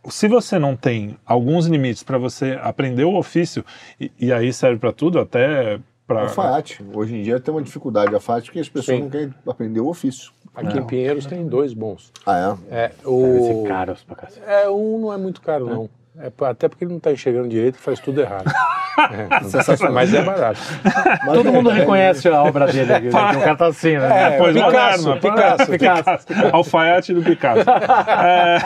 [0.09, 3.65] se você não tem alguns limites para você aprender o ofício,
[4.01, 6.23] e, e aí serve para tudo, até para.
[6.23, 6.85] Alfaiate.
[6.93, 9.03] Hoje em dia tem uma dificuldade alfaiate porque as pessoas Sim.
[9.05, 10.33] não querem aprender o ofício.
[10.55, 10.81] Aqui é.
[10.81, 12.13] em Pinheiros tem dois bons.
[12.27, 12.77] Ah, é?
[12.77, 13.23] É, o...
[13.23, 14.45] Deve ser caros pra cacete.
[14.47, 15.73] É, um não é muito caro, é.
[15.73, 15.91] não.
[16.19, 18.47] É, até porque ele não está enxergando direito e faz tudo errado.
[18.99, 19.29] é,
[19.91, 20.61] mas é barato.
[21.25, 23.11] Mas Todo é, mundo reconhece a obra dele aqui.
[23.21, 23.37] Né?
[23.37, 24.35] O cara tá assim, né?
[24.35, 26.57] É, pois Picasso, moderno, Picasso, Picasso, Picasso.
[26.57, 27.71] Alfaiate do Picasso.
[27.71, 28.59] É,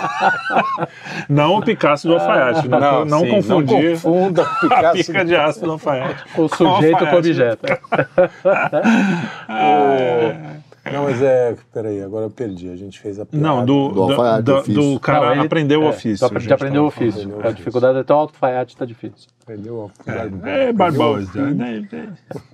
[1.28, 2.66] não o Picasso do alfaiate.
[2.68, 6.24] Não, não, não sim, confundir não confunda Picasso a pica de aço do alfaiate.
[6.36, 7.66] O sujeito com o objeto.
[10.84, 10.92] É.
[10.92, 11.56] Não, mas é.
[11.72, 12.68] Peraí, agora eu perdi.
[12.68, 13.46] A gente fez a piada.
[13.46, 16.28] Não, do, do, do, do, do cara não, ele, aprendeu o é, ofício.
[16.40, 17.40] De aprender o ofício.
[17.42, 19.28] A dificuldade é tão alto, alfaiate está difícil.
[19.42, 21.50] Aprendeu É, é Barbosa.
[21.50, 21.86] Né?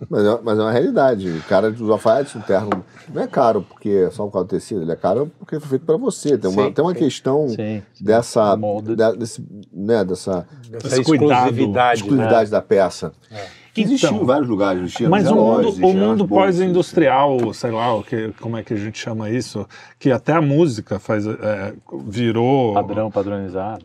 [0.09, 1.29] mas, é, mas é uma realidade.
[1.29, 4.51] O cara dos alfaiates, um terno, não é caro porque é só por causa do
[4.51, 6.39] tecido, ele é caro porque foi feito para você.
[6.39, 8.57] Tem uma, sim, tem uma questão sim, dessa,
[8.97, 12.57] da, desse, né, dessa, dessa exclusividade, exclusividade né?
[12.57, 13.13] da peça.
[13.31, 13.60] É.
[13.73, 14.83] Que então, existiam em vários lugares.
[14.83, 18.77] Existia mas o mundo, o mundo pós-industrial, sei lá, o que, como é que a
[18.77, 19.67] gente chama isso,
[19.99, 21.75] que até a música faz, é,
[22.07, 22.75] virou...
[22.75, 23.85] Padrão, padronizado.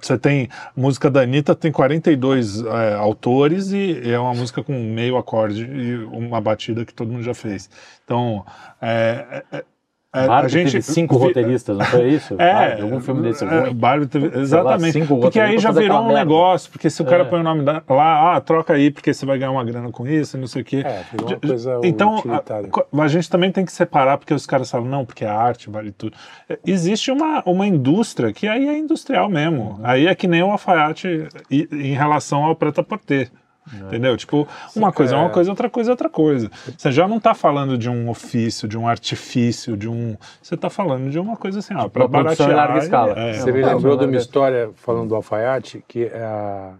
[0.00, 5.16] Você tem música da Anitta, tem 42 é, autores e é uma música com meio
[5.16, 7.68] acorde e uma batida que todo mundo já fez.
[8.04, 8.44] Então,
[8.80, 9.64] é, é,
[10.10, 11.26] é, Barbie a gente teve cinco vi...
[11.26, 12.34] roteiristas, não foi isso?
[12.38, 14.98] É, Barbie, algum filme desse é, Barbie teve, exatamente.
[14.98, 17.26] Lá, porque aí já virou um negócio, porque se o cara é.
[17.26, 20.06] põe o nome da, lá, ah, troca aí, porque você vai ganhar uma grana com
[20.06, 20.82] isso, não sei o quê.
[20.84, 24.70] É, virou uma coisa Então, a, a, gente também tem que separar, porque os caras
[24.70, 26.16] falam, não, porque a arte vale tudo.
[26.48, 29.60] É, existe uma, uma indústria que aí é industrial mesmo.
[29.60, 29.80] Uhum.
[29.82, 33.30] Aí é que nem o alfaiate em relação ao preta-porter.
[33.72, 33.86] É.
[33.86, 34.16] Entendeu?
[34.16, 36.50] Tipo, uma coisa é uma coisa, outra coisa é outra coisa.
[36.76, 40.16] Você já não está falando de um ofício, de um artifício, de um.
[40.42, 42.54] Você está falando de uma coisa assim, ó, para baratear.
[42.54, 43.18] larga escala.
[43.18, 43.34] É.
[43.34, 46.72] Você me lembrou de uma história falando do alfaiate, que é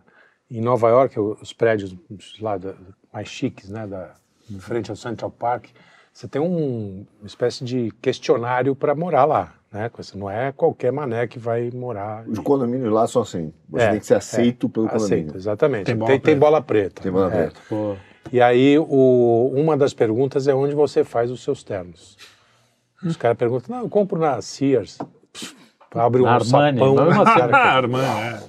[0.50, 1.94] em Nova York, os prédios
[2.40, 2.72] lá da,
[3.12, 4.14] mais chiques, né, da,
[4.58, 5.66] frente ao Central Park,
[6.12, 9.54] você tem um, uma espécie de questionário para morar lá.
[9.72, 9.90] Né?
[10.14, 12.26] Não é qualquer mané que vai morar.
[12.26, 13.52] Os condomínios lá são assim.
[13.68, 15.16] Você é, tem que ser aceito é, pelo condomínio.
[15.16, 15.86] Aceito, exatamente.
[15.86, 17.02] Tem bola, tem, tem bola preta.
[17.02, 17.50] Tem bola é.
[17.50, 17.60] preta.
[18.32, 22.16] E aí, o, uma das perguntas é onde você faz os seus ternos.
[23.02, 24.98] Os caras perguntam, não, eu compro na Sears.
[25.94, 26.94] Abre um na Armani, sapão.
[26.94, 28.40] Não, na Armani, é.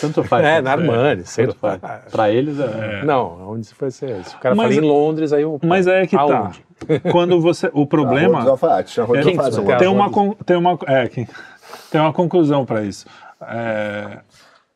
[0.00, 0.44] Tanto faz.
[0.44, 1.22] É, na Armani.
[1.22, 1.80] Tanto faz.
[2.10, 3.00] Para eles é...
[3.00, 3.04] é.
[3.04, 4.24] Não, onde foi ser?
[4.24, 5.60] Se o cara mas, fala em Londres, aí eu...
[5.62, 6.22] Mas é que tá.
[6.22, 6.58] aonde?
[6.58, 7.10] tá.
[7.12, 7.70] Quando você.
[7.72, 8.40] O problema.
[8.40, 10.10] é, tem, uma,
[10.44, 13.06] tem, uma, é, tem uma conclusão para isso.
[13.42, 14.18] É,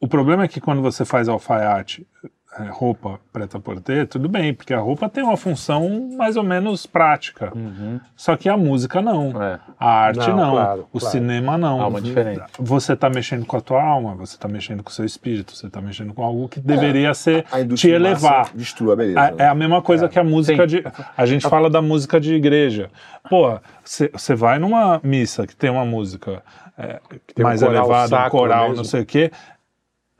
[0.01, 2.29] o problema é que quando você faz alfaiate é,
[2.71, 6.85] roupa preta por ter, tudo bem, porque a roupa tem uma função mais ou menos
[6.85, 7.51] prática.
[7.57, 7.99] Uhum.
[8.15, 9.43] Só que a música não.
[9.43, 9.59] É.
[9.81, 10.37] A arte não.
[10.37, 11.13] não claro, o claro.
[11.13, 11.81] cinema não.
[11.81, 12.43] Alma diferente.
[12.59, 15.67] Você está mexendo com a tua alma, você está mexendo com o seu espírito, você
[15.67, 17.15] está mexendo com algo que deveria é.
[17.15, 18.51] ser te elevar.
[18.55, 19.19] Destrua a beleza.
[19.19, 19.37] É, né?
[19.39, 20.09] é a mesma coisa é.
[20.09, 20.77] que a música Sim.
[20.77, 20.85] de.
[21.17, 22.91] A gente fala da música de igreja.
[23.31, 26.43] Pô, você vai numa missa que tem uma música
[26.77, 27.01] é,
[27.41, 28.77] mais um elevada, um coral, mesmo.
[28.77, 29.31] não sei o quê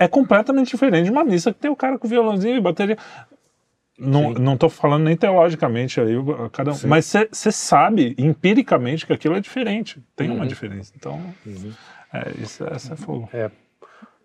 [0.03, 2.99] é completamente diferente de uma missa que tem o cara com violãozinho e bateria.
[3.97, 6.15] Não, não tô falando nem teologicamente aí,
[6.51, 10.37] cada um, mas você sabe empiricamente que aquilo é diferente, tem uhum.
[10.37, 10.93] uma diferença.
[10.97, 11.73] Então, uhum.
[12.13, 13.29] é, isso, essa é fogo.
[13.33, 13.51] É,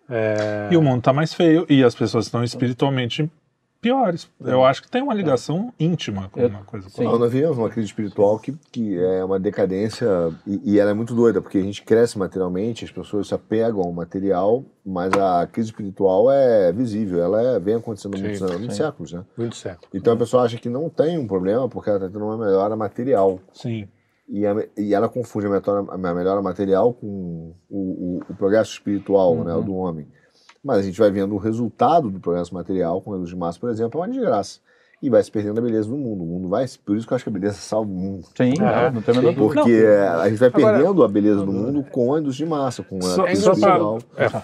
[0.09, 0.69] é...
[0.71, 3.29] E o mundo tá mais feio e as pessoas estão espiritualmente
[3.81, 4.29] piores.
[4.39, 7.19] Eu acho que tem uma ligação íntima com uma coisa com outra.
[7.19, 10.07] Nós vivemos uma crise espiritual que, que é uma decadência
[10.45, 13.81] e, e, ela é muito doida, porque a gente cresce materialmente, as pessoas se apegam
[13.81, 18.57] ao material, mas a crise espiritual é visível, ela é, vem acontecendo há muitos anos,
[18.57, 19.23] muitos séculos, né?
[19.37, 19.89] Muitos séculos.
[19.93, 22.75] Então a pessoa acha que não tem um problema porque ela está tendo uma melhora
[22.75, 23.39] material.
[23.53, 23.87] Sim.
[24.27, 28.73] E, a, e ela confunde a melhora, a melhora material com o, o, o progresso
[28.73, 29.43] espiritual uhum.
[29.43, 30.07] né, do homem.
[30.67, 33.69] Mas a gente vai vendo o resultado do progresso material, com luz de massa, por
[33.69, 34.59] exemplo, é uma desgraça.
[35.01, 36.23] E vai se perdendo a beleza do mundo.
[36.23, 36.65] O mundo vai.
[36.83, 38.25] Por isso que eu acho que a beleza salva o mundo.
[38.35, 39.61] Sim, é, não tem a menor dúvida.
[39.61, 40.19] Porque não.
[40.19, 42.97] a gente vai Agora, perdendo a beleza do mundo com a luz de massa, com
[42.97, 44.43] a só, só é, fala,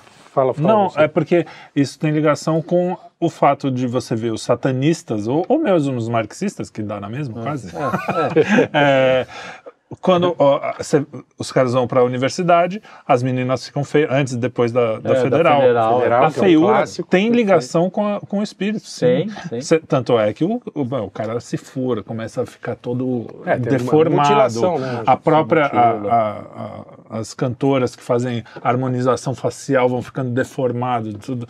[0.54, 1.02] fala, Não, você.
[1.02, 1.46] é porque
[1.76, 6.08] isso tem ligação com o fato de você ver os satanistas, ou, ou mesmo os
[6.08, 7.74] marxistas, que dá na mesma, é, quase.
[7.76, 9.28] É, é.
[9.94, 11.06] é quando ó, cê,
[11.38, 15.14] os caras vão para a universidade, as meninas ficam feias antes e depois da, da,
[15.14, 15.56] é, federal.
[15.56, 15.98] da federal.
[16.00, 16.24] federal.
[16.26, 18.88] A feiura é um tem ligação com, a, com o espírito.
[18.88, 19.28] Sim.
[19.50, 19.62] sim.
[19.62, 23.58] Cê, tanto é que o, o, o, cara se fura, começa a ficar todo é,
[23.58, 24.80] deformado.
[24.80, 25.04] Né?
[25.06, 25.66] A própria.
[25.66, 26.84] A, a,
[27.14, 31.14] as cantoras que fazem harmonização facial vão ficando deformadas.
[31.24, 31.48] Tudo.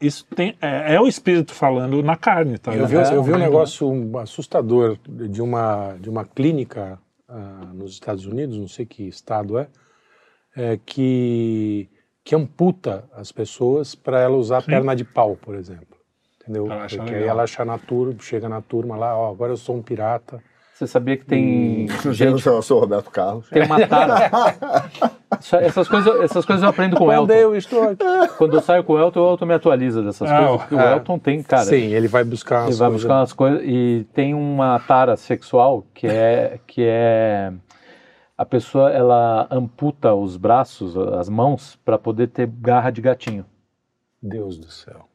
[0.00, 2.58] Isso tem, é, é, o espírito falando na carne.
[2.58, 2.74] Tá?
[2.74, 6.98] Eu vi, eu vi um negócio assustador de uma, de uma clínica
[7.28, 9.68] uh, nos Estados Unidos, não sei que estado é,
[10.56, 11.88] é que,
[12.24, 14.72] que amputa as pessoas para ela usar Sim.
[14.72, 15.98] perna de pau, por exemplo.
[16.40, 16.66] Entendeu?
[16.66, 19.82] Porque aí ela acha na turma, chega na turma lá, ó, agora eu sou um
[19.82, 20.42] pirata.
[20.78, 21.86] Você sabia que tem.
[21.90, 23.48] Hum, gente, eu sou o Roberto Carlos.
[23.48, 24.30] Tem uma tara.
[25.60, 27.32] essas, coisas, essas coisas eu aprendo com o Elton.
[27.32, 28.04] Eu estou aqui.
[28.36, 30.56] Quando eu saio com o Elton, o Elton me atualiza dessas ah, coisas.
[30.60, 30.78] Porque é.
[30.78, 31.64] o Elton tem, cara.
[31.64, 33.60] Sim, ele vai buscar Ele vai buscar umas coisas.
[33.64, 36.60] E tem uma tara sexual que é.
[36.64, 37.52] Que é
[38.36, 43.44] a pessoa ela amputa os braços, as mãos, para poder ter garra de gatinho.
[44.22, 45.07] Deus do céu.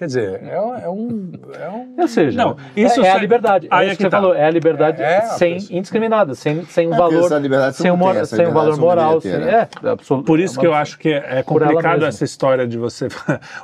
[0.00, 1.94] Quer dizer, é, é, um, é um.
[1.98, 3.68] Ou seja, não, isso é, é a liberdade.
[3.70, 4.16] É isso que, que você tá.
[4.16, 7.28] falou, é a liberdade é, é sem indiscriminada, sem, sem um valor.
[7.28, 9.20] Sem, um, sem um valor moral.
[9.20, 9.68] Sem, né?
[9.84, 13.08] é, absoluto, Por isso que eu acho que é complicado essa história de você.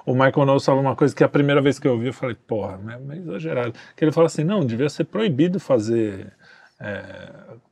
[0.04, 2.36] o Michael Knowles falou uma coisa que a primeira vez que eu ouvi, eu falei,
[2.46, 2.78] porra,
[3.10, 3.72] é exagerado.
[3.96, 6.34] Que ele fala assim: não, devia ser proibido fazer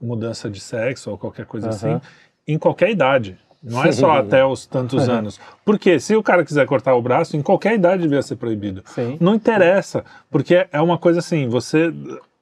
[0.00, 1.74] mudança de sexo ou qualquer coisa uh -huh.
[1.74, 2.00] assim
[2.46, 3.38] em qualquer idade.
[3.64, 5.40] Não é só até os tantos anos.
[5.64, 8.82] Porque se o cara quiser cortar o braço, em qualquer idade devia ser proibido.
[8.86, 9.16] Sim.
[9.18, 11.92] Não interessa, porque é uma coisa assim, você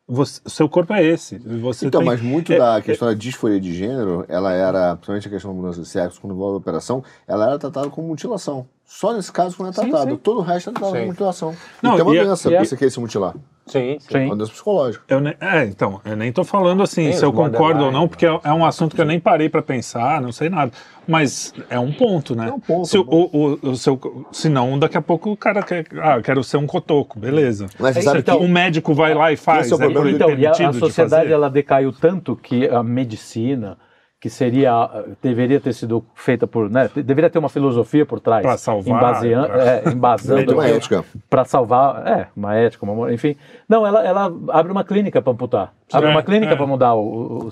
[0.07, 1.39] você, seu corpo é esse.
[1.39, 4.53] Você então, tem, mas muito é, da é questão é, da disforia de gênero, ela
[4.53, 7.89] era, principalmente a questão da mudança de sexo, quando envolve a operação, ela era tratada
[7.89, 8.67] como mutilação.
[8.95, 10.03] Só nesse caso não é tratado.
[10.03, 10.17] Sim, sim.
[10.19, 11.57] Todo o resto é tratado como mutilação.
[11.81, 13.35] Não, e tem uma doença, a, você quer se mutilar.
[13.65, 14.19] Sim, sim.
[14.19, 15.03] É uma doença psicológica.
[15.09, 18.27] Eu ne, é, então, eu nem estou falando assim, se eu concordo ou não, porque
[18.27, 20.73] é, é um assunto que eu nem parei para pensar, não sei nada.
[21.09, 22.51] Mas é um ponto, né?
[22.51, 22.87] É um ponto.
[22.87, 23.35] Se, é um ponto.
[23.35, 25.87] O, o, o, seu, se não, daqui a pouco o cara quer.
[25.99, 27.69] Ah, quero ser um cotoco, beleza.
[27.79, 29.73] Mas você sabe então, que um médico vai lá e faz.
[29.73, 33.79] É, é então, e a, a sociedade de ela decaiu tanto que a medicina
[34.23, 34.89] que seria
[35.21, 39.49] deveria ter sido feita por, né, deveria ter uma filosofia por trás, para salvar, embaseando,
[39.49, 39.65] pra...
[39.65, 43.35] é, embasando uma ética, para salvar, é, uma ética, uma, enfim,
[43.69, 46.57] não, ela, ela abre uma clínica para amputar, abre é, uma clínica é.
[46.57, 47.51] para mudar o, o, o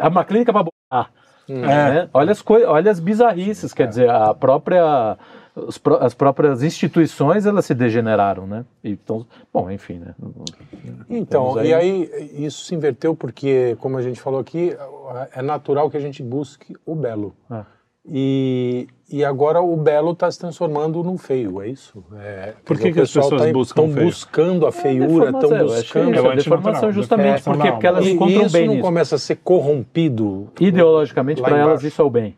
[0.00, 1.10] abre uma clínica para botar,
[1.48, 2.08] né?
[2.14, 5.18] olha as coisas, olha as bizarrices, quer dizer, a própria
[6.00, 8.64] as próprias instituições elas se degeneraram, né?
[8.82, 10.14] Então, bom, enfim, né?
[11.08, 11.68] Então, aí...
[11.68, 14.76] e aí isso se inverteu porque, como a gente falou aqui,
[15.32, 17.34] é natural que a gente busque o belo.
[17.50, 17.64] É.
[18.06, 22.04] E, e agora o belo está se transformando num feio, é isso?
[22.18, 26.14] É, Por que, que as pessoas tá, buscam Estão buscando a feiura, estão é, buscando...
[26.14, 28.84] É a deformação justamente é, porque, porque elas encontram e isso bem não nisso.
[28.84, 30.48] começa a ser corrompido?
[30.60, 32.36] Ideologicamente, para elas isso é o bem.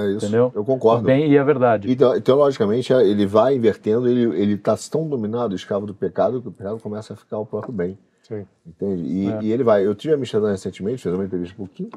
[0.00, 0.26] É isso.
[0.26, 0.52] Entendeu?
[0.54, 1.04] Eu concordo.
[1.04, 1.90] Bem, e é verdade.
[1.90, 6.52] Então, teologicamente, é, ele vai invertendo, ele está tão dominado, escravo do pecado, que o
[6.52, 7.98] pecado começa a ficar o próprio bem.
[8.22, 8.46] Sim.
[8.66, 9.02] Entende?
[9.02, 9.38] E, é.
[9.42, 9.86] e ele vai.
[9.86, 11.90] Eu tive a Amsterdã recentemente, fiz uma entrevista um pouquinho,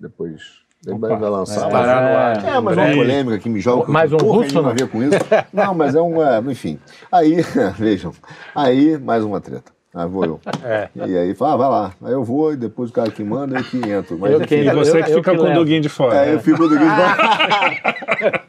[0.00, 1.68] depois ele vai lançar.
[1.68, 3.90] É, é, mas é uma polêmica que me joga.
[3.90, 4.54] Mais um russo?
[4.54, 5.18] Não a ver com isso.
[5.52, 6.38] Não, mas é uma.
[6.50, 6.78] Enfim.
[7.10, 7.36] Aí,
[7.78, 8.12] vejam.
[8.54, 9.75] Aí, mais uma treta.
[9.96, 10.40] Aí ah, vou eu.
[10.62, 10.90] É.
[10.94, 11.94] E aí fala, ah, vai lá.
[12.02, 14.18] Aí eu vou e depois o cara que manda, eu que entro.
[14.18, 16.26] Mas, eu enfim, que, você eu, que fica com o Duguinho de fora.
[16.26, 18.44] É, eu fico com o Duguinho de fora.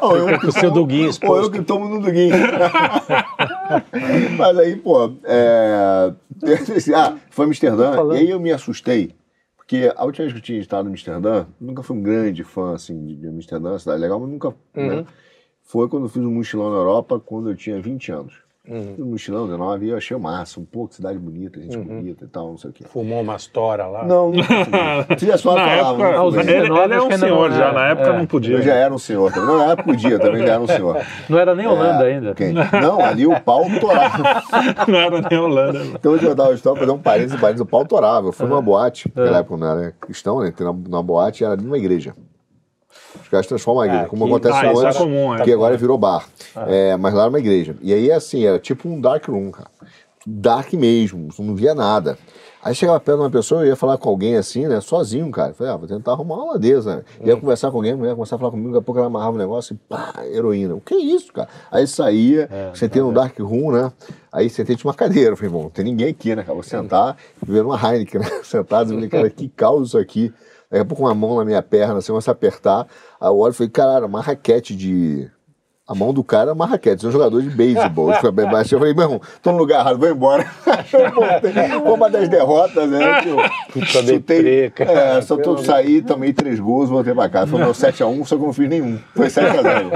[0.00, 1.34] ou eu com o seu Duguinho exposto.
[1.34, 2.34] Ou eu que tomo no Duguinho.
[4.38, 6.14] Mas aí, pô, é...
[6.94, 9.14] ah, foi Amsterdã, e aí eu me assustei.
[9.58, 12.74] Porque a última vez que eu tinha estado em Amsterdã, nunca fui um grande fã
[12.74, 14.48] assim, de Amsterdã, cidade legal, mas nunca.
[14.48, 14.54] Né?
[14.76, 14.96] Uhum.
[14.96, 15.06] Né?
[15.62, 18.43] Foi quando eu fiz um mochilão na Europa, quando eu tinha 20 anos.
[18.66, 18.94] Uhum.
[18.96, 21.84] No mochilão 19 eu achei massa, um pouco, cidade bonita, gente uhum.
[21.84, 22.84] bonita e tal, não sei o quê.
[22.84, 24.06] Fumou uma história lá?
[24.06, 26.02] Não, não Trilha sonora falava.
[26.02, 28.18] Época, não, ele, ele, ele é um senhor já, na época é.
[28.18, 28.56] não podia.
[28.56, 29.48] Eu já era um senhor também.
[29.48, 31.04] Não, na época podia, também já era um senhor.
[31.28, 32.34] Não era nem Holanda é, ainda.
[32.34, 32.54] Quem?
[32.54, 34.42] Não, ali o pau torava.
[34.88, 35.84] não era nem Holanda.
[35.84, 38.28] Então eu vou dar uma história, fazer um parênteses, parênteses, o pau torava.
[38.28, 39.20] Eu fui numa boate, é.
[39.20, 40.48] naquela época não era cristão, né?
[40.48, 42.14] Entrei numa boate, era numa igreja.
[43.22, 45.42] Os caras transformam a igreja, é, como que, acontece ah, hoje, é comum, é.
[45.42, 46.26] que agora virou bar.
[46.66, 46.90] É.
[46.90, 46.96] é.
[46.96, 47.76] mas lá era uma igreja.
[47.80, 49.68] E aí, assim, era tipo um dark room, cara.
[50.26, 52.18] Dark mesmo, não via nada.
[52.64, 55.50] Aí chegava perto de uma pessoa, eu ia falar com alguém assim, né, sozinho, cara.
[55.50, 57.02] Eu falei, ah, vou tentar arrumar uma holandesa, né?
[57.22, 57.40] Ia hum.
[57.40, 59.38] conversar com alguém, a mulher começar a falar comigo, daqui a pouco ela amarrava um
[59.38, 60.74] negócio e pá, heroína.
[60.74, 61.46] O que é isso, cara?
[61.70, 63.92] Aí saía, é, sentei é, no dark room, né?
[64.32, 65.32] Aí sentei de uma cadeira.
[65.32, 66.54] Eu falei, bom, não tem ninguém aqui, né, cara?
[66.54, 68.30] Vou sentar, ver uma Heineken, né?
[68.42, 70.32] Sentado, eu falei, cara, que causa isso aqui?
[70.74, 72.88] Daqui a pouco uma mão na minha perna, assim, começa a apertar.
[73.20, 75.30] Aí eu olho e falei, cara, uma raquete de.
[75.86, 78.10] A mão do cara é uma raquete, é um jogador de beisebol.
[78.10, 80.44] eu falei, meu irmão, tô no lugar errado, vou embora.
[80.90, 83.20] Foi uma das derrotas, né?
[83.20, 83.36] Que eu
[83.70, 84.90] Puta chutei, cara.
[84.90, 87.48] É, só tô saí, tomei três gols, voltei pra casa.
[87.48, 88.98] Foi meu 7x1, só que eu não fiz nenhum.
[89.14, 89.90] Foi 7x0.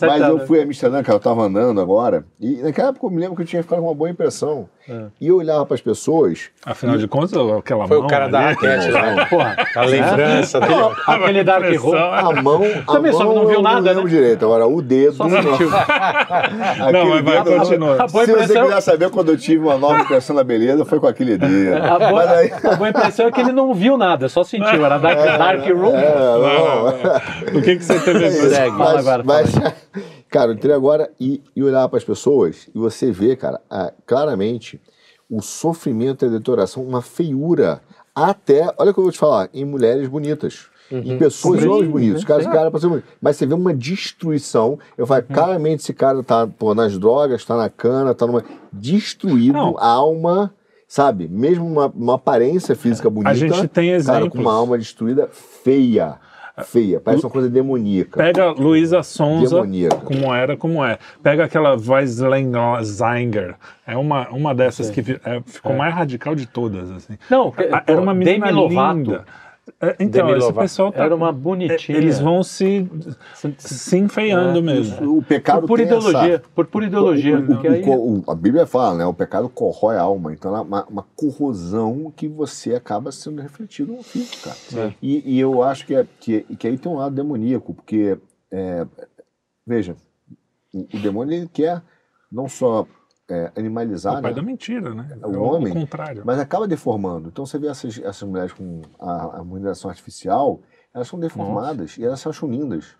[0.00, 2.24] Mas eu fui a Amsterdã, cara, eu tava andando agora.
[2.40, 4.70] E naquela época eu me lembro que eu tinha ficado com uma boa impressão.
[4.88, 5.04] É.
[5.20, 6.48] E eu olhava pras pessoas.
[6.64, 6.98] Afinal e...
[6.98, 7.98] de contas, aquela Foi mão.
[7.98, 9.14] Foi o cara ali, da raquete lá.
[9.14, 9.24] Né?
[9.26, 10.74] Porra, a lembrança dele.
[11.06, 11.96] Aquele Dark Room.
[11.96, 12.62] A mão.
[12.86, 13.92] A Também mão, só não viu nada.
[13.92, 14.20] Não lembro né?
[14.20, 14.44] direito.
[14.44, 15.12] Agora, o dedo.
[15.14, 15.70] Só sentiu.
[16.92, 18.08] não, mas vai, continua.
[18.08, 21.36] Se você quiser saber quando eu tive uma nova impressão da beleza, foi com aquele
[21.36, 21.76] dedo.
[21.76, 22.52] A boa, aí...
[22.52, 24.84] a boa impressão é que ele não viu nada, só sentiu.
[24.84, 25.96] Era Dark, é, dark Room.
[25.96, 27.58] É, não, não.
[27.58, 29.22] O que, que você teve Segue, fala agora.
[29.24, 29.50] Mas,
[30.28, 33.60] cara, eu entrei agora e, e olhava para as pessoas e você vê, cara,
[34.06, 34.80] claramente
[35.30, 37.80] o sofrimento e a deterioração, uma feiura.
[38.14, 40.66] Até, olha o que eu vou te falar, em mulheres bonitas.
[40.90, 41.02] Uhum.
[41.04, 42.24] Em pessoas e homens bonitos.
[42.24, 43.04] Cara, esse cara ser bonito.
[43.20, 44.78] Mas você vê uma destruição.
[44.96, 45.34] Eu falo, uhum.
[45.34, 48.42] claramente esse cara tá pô, nas drogas, tá na cana, tá numa.
[48.72, 49.78] Destruído, Não.
[49.78, 50.52] alma
[50.88, 51.28] sabe?
[51.28, 53.30] Mesmo uma, uma aparência física bonita.
[53.30, 54.20] A gente tem exemplos.
[54.20, 56.16] Cara, com uma alma destruída feia.
[56.64, 58.18] Feia, parece uma coisa demoníaca.
[58.18, 59.96] Pega Luísa Sonza, demoníaca.
[59.98, 60.98] como era, como é.
[61.22, 63.54] Pega aquela Weislenzinger,
[63.86, 65.76] é uma, uma dessas que é, ficou é.
[65.76, 66.90] mais radical de todas.
[66.90, 67.16] Assim.
[67.30, 67.54] Não,
[67.86, 68.96] era uma menina Demi Lovato.
[68.96, 69.24] linda.
[69.80, 71.98] É, então, esse pessoal tá, Era uma bonitinha.
[71.98, 72.88] Eles vão se,
[73.58, 75.18] se enfeiando é, mesmo.
[75.18, 76.34] O pecado por, por ideologia.
[76.34, 77.38] Essa, por pura ideologia.
[77.38, 77.82] O, o, aí...
[77.86, 79.06] o, a Bíblia fala, né?
[79.06, 80.32] O pecado corrói a alma.
[80.32, 84.88] Então é uma, uma corrosão que você acaba sendo refletido no físico, cara.
[84.88, 84.94] É.
[85.02, 88.18] E, e, eu acho que, é, que, que aí tem um lado demoníaco, porque,
[88.50, 88.86] é,
[89.66, 89.96] veja,
[90.72, 91.82] o, o demônio ele quer
[92.30, 92.86] não só
[93.28, 94.18] é, animalizar.
[94.18, 94.36] O pai né?
[94.36, 95.08] da mentira, né?
[95.22, 95.72] O é homem.
[95.72, 96.22] O contrário.
[96.24, 97.28] Mas acaba deformando.
[97.28, 100.60] Então você vê essas, essas mulheres com a, a artificial,
[100.94, 102.00] elas são deformadas Nossa.
[102.00, 102.96] e elas se acham lindas.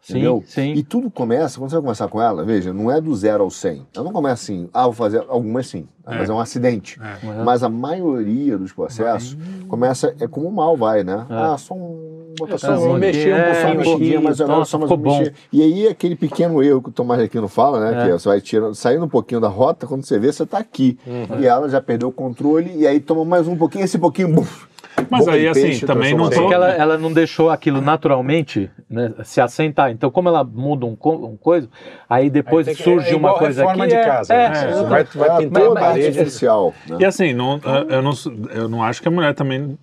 [0.00, 0.44] Sim, entendeu?
[0.46, 0.72] sim.
[0.72, 3.50] E tudo começa, quando você vai conversar com ela, veja, não é do zero ao
[3.50, 3.88] 100.
[3.94, 6.16] Ela não começa assim, ah, vou fazer, algumas sim, é.
[6.16, 7.00] mas é um acidente.
[7.02, 7.42] É.
[7.42, 9.66] Mas a maioria dos processos vai.
[9.66, 11.26] começa, é como o mal vai, né?
[11.28, 11.34] É.
[11.34, 14.96] Ah, só um botaçãozinho, mexer um pouquinho, é, mas agora só mais um.
[15.52, 18.02] E aí aquele pequeno erro que o Tomás Aquino fala, né?
[18.02, 18.06] É.
[18.06, 20.98] Que você vai tirando, saindo um pouquinho da rota, quando você vê, você está aqui.
[21.06, 21.40] Uhum.
[21.40, 24.66] E ela já perdeu o controle, e aí toma mais um pouquinho, esse pouquinho, buf,
[25.10, 26.52] mas aí, assim, peixe, também não tô...
[26.52, 29.90] ela, ela não deixou aquilo naturalmente né, se assentar.
[29.90, 31.68] Então, como ela muda um, um coisa,
[32.08, 33.86] aí depois aí que, surge é uma coisa aqui...
[33.86, 34.34] de casa.
[34.34, 36.18] É, é, é, vai, vai pintar é, a parede.
[36.18, 36.96] Artificial, né?
[37.00, 38.12] E assim, não, eu, não,
[38.50, 39.78] eu não acho que a mulher também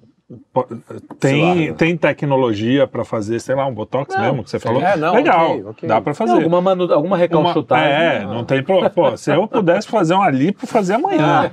[1.19, 4.81] tem, lá, tem tecnologia para fazer, sei lá, um botox não, mesmo que você falou.
[4.81, 5.89] É, não, Legal, okay, okay.
[5.89, 6.31] dá para fazer.
[6.31, 7.91] Não, alguma, manu, alguma recalchutagem.
[7.91, 8.35] é, não.
[8.35, 9.17] não tem problema.
[9.17, 11.51] Se eu pudesse fazer uma lipo, fazer amanhã.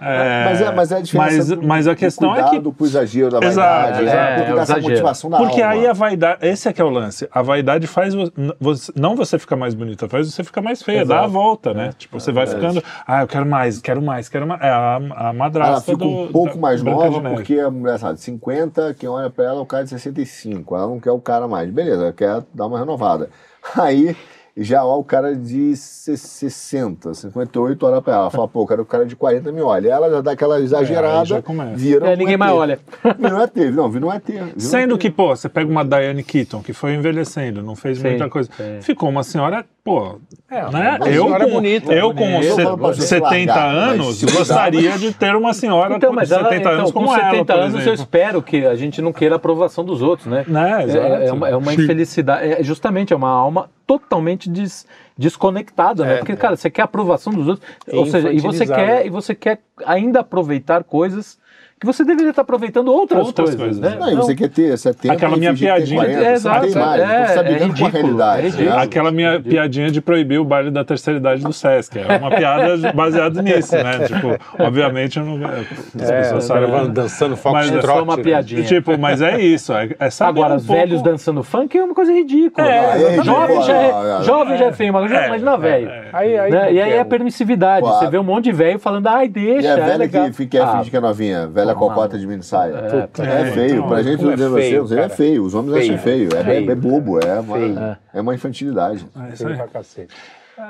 [0.00, 1.56] é, mas, é, mas é a diferença.
[1.56, 2.60] Mas, mas a questão é que.
[2.60, 5.74] pro exagero da vaidade, exato, é, é, essa motivação da Porque alma.
[5.74, 7.28] aí a vaidade, esse é que é o lance.
[7.32, 8.14] A vaidade faz
[8.60, 11.20] você, não você ficar mais bonita, faz você ficar mais feia, exato.
[11.20, 11.92] dá a volta, né?
[11.98, 14.60] Tipo, você vai ficando, ah, eu quero mais, quero mais, quero mais.
[14.60, 18.11] É a, a madrasta Ela fica do, um pouco mais nova porque a mulher sabe,
[18.20, 21.48] 50 quem olha para ela é o cara de 65, ela não quer o cara
[21.48, 21.70] mais.
[21.70, 23.30] Beleza, ela quer dar uma renovada.
[23.76, 24.16] Aí
[24.56, 29.06] já ó, o cara de 60, 58 olha pra ela, fala, pô, cara, o cara
[29.06, 29.88] de 40 me olha.
[29.88, 32.10] Ela já dá aquela exagerada, é, vira.
[32.10, 32.78] É, ninguém mais olha.
[33.18, 34.52] Não é ter, não, não é ter.
[34.58, 38.28] Sendo que, pô, você pega uma Diane Keaton, que foi envelhecendo, não fez sim, muita
[38.28, 38.50] coisa.
[38.54, 38.82] Sim.
[38.82, 40.98] Ficou uma senhora, pô, é, né?
[41.06, 46.28] Eu, com, bonita, eu com 70 anos gostaria de ter uma senhora então, com mas
[46.28, 47.90] 70 ela, anos então, com 70 ela, anos exemplo.
[47.90, 50.44] eu espero que a gente não queira a aprovação dos outros, né?
[50.46, 54.86] né é, é, uma, é uma infelicidade, é, justamente é uma alma totalmente des,
[55.18, 56.14] desconectada, né?
[56.14, 59.10] É, Porque, cara, você quer a aprovação dos outros, ou seja, e você quer e
[59.10, 61.38] você quer ainda aproveitar coisas
[61.82, 63.96] que você deveria estar aproveitando outras, outras coisas, coisas, né?
[63.98, 66.00] Não, então, você quer ter 70 Aquela minha piadinha.
[66.00, 68.40] 40, é, exato, tem mais, é, então, é, ridículo, com a realidade.
[68.40, 68.82] É ridículo, né?
[68.82, 69.50] Aquela minha ridículo.
[69.50, 71.98] piadinha de proibir o baile da terceira idade do Sesc.
[71.98, 74.06] É uma piada baseada nisso, né?
[74.06, 75.40] Tipo, obviamente eu não...
[75.44, 76.92] As é, pessoas sabem...
[76.92, 77.72] dançando foxtrot.
[77.72, 78.22] Mas é só uma né?
[78.22, 78.62] piadinha.
[78.62, 79.72] Tipo, mas é isso.
[79.72, 81.10] É, é Agora, um velhos pouco...
[81.10, 82.64] dançando funk é uma coisa ridícula.
[82.64, 85.90] É, é jovem, já é, jovem já é feio, mas imagina velho.
[86.12, 86.72] Aí, aí, né?
[86.72, 87.84] E aí é a permissividade.
[87.84, 89.66] Você vê um monte de velho falando, ai, deixa.
[89.66, 92.74] E a velha que fica finge que é novinha, velha cocota de mini saia.
[92.74, 93.76] É, é feio.
[93.76, 95.44] Então, pra gente, é feio, você, é feio.
[95.44, 95.92] Os homens feio.
[95.92, 96.28] acham feio.
[96.36, 96.70] É, feio.
[96.70, 98.20] é, bobo, é uma, é.
[98.20, 99.06] uma infantilidade.
[99.16, 100.14] É, pra cacete.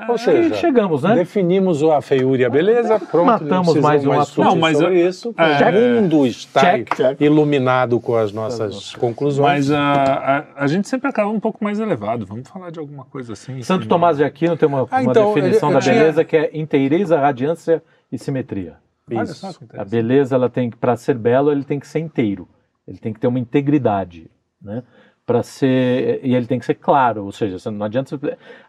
[0.09, 1.15] Ou seja, chegamos, né?
[1.17, 2.99] Definimos a feiura e a beleza.
[3.01, 5.35] Pronto, matamos mais um assunto não, mas sobre eu, isso.
[5.37, 7.21] É, o mundo está check, check.
[7.21, 9.69] iluminado com as nossas conclusões.
[9.69, 12.25] Mas a, a, a, gente sempre acaba um pouco mais elevado.
[12.25, 13.61] Vamos falar de alguma coisa assim.
[13.63, 15.95] Santo assim, Tomás de Aquino tem uma, ah, uma então, definição eu, eu da tinha...
[15.95, 18.77] beleza que é inteireza, radiância e simetria.
[19.11, 19.47] Isso.
[19.77, 22.49] a beleza, ela tem para ser belo, ele tem que ser inteiro.
[22.87, 24.31] Ele tem que ter uma integridade,
[24.61, 24.83] né?
[25.25, 28.19] para ser e ele tem que ser claro, ou seja, não adianta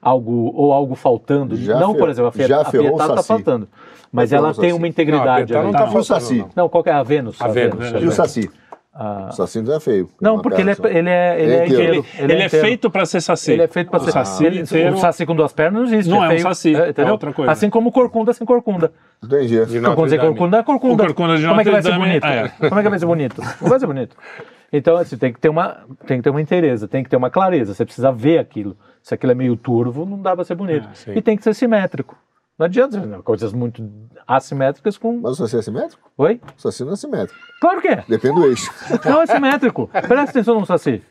[0.01, 3.67] algo ou algo faltando, já não, por exemplo, a, Fiat, a está faltando,
[4.11, 5.51] mas ela tem uma integridade.
[5.51, 6.03] Não, a não está faltando.
[6.03, 6.45] Saci.
[6.55, 7.41] Não, qual é a Vênus?
[7.41, 7.79] A, a Vênus.
[7.79, 8.03] Vênus.
[8.03, 8.51] E o Saci?
[8.95, 9.29] Ah.
[9.31, 10.07] O Saci não é feio.
[10.21, 11.83] Não, porque ele é, ele é, ele é, inteiro.
[11.83, 13.53] Ele, ele, ele é, feito para ser Saci.
[13.53, 14.45] Ele é feito para ser Saci.
[14.45, 14.93] Ele, inteiro...
[14.93, 16.09] O Saci com duas pernas não existe.
[16.11, 17.09] Não é, é um Saci, é, entendeu?
[17.09, 17.51] é outra coisa.
[17.51, 18.93] Assim como corcunda sem corcunda.
[19.23, 19.57] Entendi.
[19.81, 21.03] Corcunda sem corcunda é corcunda.
[21.03, 22.25] O corcunda de Como é que vai ser bonito?
[22.25, 22.49] é.
[22.49, 23.41] Como é que vai ser bonito?
[23.61, 24.15] Não vai ser bonito.
[24.71, 27.31] Então, assim, tem que ter uma, tem que ter uma inteireza, tem que ter uma
[27.31, 27.73] clareza.
[27.73, 28.77] Você precisa ver aquilo.
[29.01, 30.87] Se aquilo é meio turvo, não dá para ser bonito.
[31.07, 32.15] e tem que ser simétrico.
[32.57, 33.83] Não adianta coisas muito
[34.27, 35.19] assimétricas com.
[35.19, 36.07] Mas o saci é simétrico?
[36.15, 36.39] Oi?
[36.55, 37.39] O saci não é simétrico.
[37.59, 38.03] Claro que é.
[38.07, 38.71] Depende do eixo.
[39.03, 39.87] Não é simétrico.
[39.87, 41.01] Presta atenção no saci.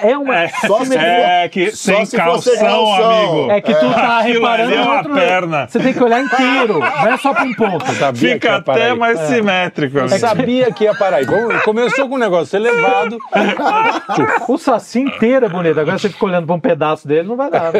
[0.00, 0.36] É uma.
[0.36, 3.50] É, só se é que só sem calção, calção, amigo.
[3.50, 4.74] É que tu tá reparando.
[4.74, 5.14] É uma outro...
[5.14, 5.66] perna.
[5.66, 6.78] Você tem que olhar inteiro.
[6.78, 7.92] Não é só pra um ponto.
[7.92, 9.26] Sabia Fica até mais é.
[9.26, 9.98] simétrico.
[9.98, 10.18] Amigo.
[10.20, 11.26] Sabia que ia parar aí.
[11.64, 13.18] Começou com um negócio elevado.
[14.48, 15.80] o saci inteiro é bonito.
[15.80, 17.72] Agora você fica olhando pra um pedaço dele, não vai dar.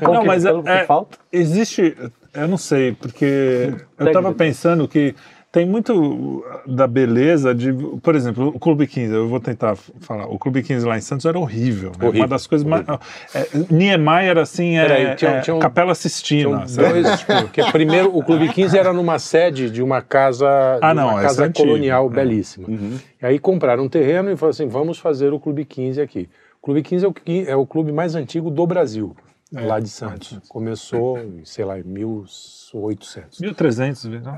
[0.00, 1.18] Não, que, mas é, é, falta.
[1.30, 1.94] Existe
[2.34, 5.14] eu não sei, porque eu estava pensando que
[5.54, 10.36] tem muito da beleza de, por exemplo, o Clube 15, eu vou tentar falar, o
[10.36, 12.08] Clube 15 lá em Santos era horrível, né?
[12.08, 12.84] horrível uma das coisas mais...
[13.32, 16.66] É, Niemeyer era assim, é, Peraí, tinha, é, tinha um, Capela Sistina.
[16.66, 20.48] Dois, tipo, porque primeiro o Clube 15 era numa sede de uma casa,
[20.82, 22.10] ah, não, uma casa é colonial é.
[22.10, 22.66] belíssima.
[22.68, 22.98] Uhum.
[23.22, 26.28] E aí compraram um terreno e falaram assim, vamos fazer o Clube 15 aqui.
[26.60, 27.14] O Clube 15 é o,
[27.46, 29.14] é o clube mais antigo do Brasil
[29.54, 30.38] é, lá de Santos.
[30.48, 33.40] Começou, sei lá, em 1800.
[33.40, 34.36] 1300, não?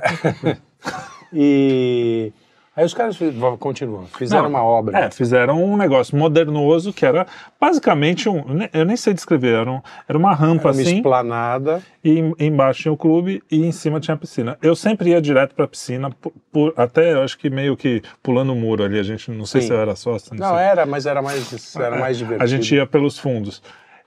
[1.33, 2.33] e
[2.77, 3.19] aí os caras
[3.59, 4.99] continuam, fizeram não, uma obra.
[4.99, 7.27] É, fizeram um negócio modernoso que era
[7.59, 10.97] basicamente um, eu nem sei descrever, era, um, era uma rampa era uma assim.
[10.97, 11.83] esplanada.
[12.05, 14.57] E embaixo tinha o clube e em cima tinha a piscina.
[14.63, 18.03] Eu sempre ia direto para a piscina, por, por, até eu acho que meio que
[18.23, 19.67] pulando o muro ali, a gente não sei Sim.
[19.69, 20.37] se eu era sócio.
[20.37, 22.45] Não, não era, mas era mais, era mais divertido.
[22.45, 23.61] A gente ia pelos fundos.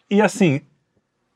[0.09, 0.61] E assim,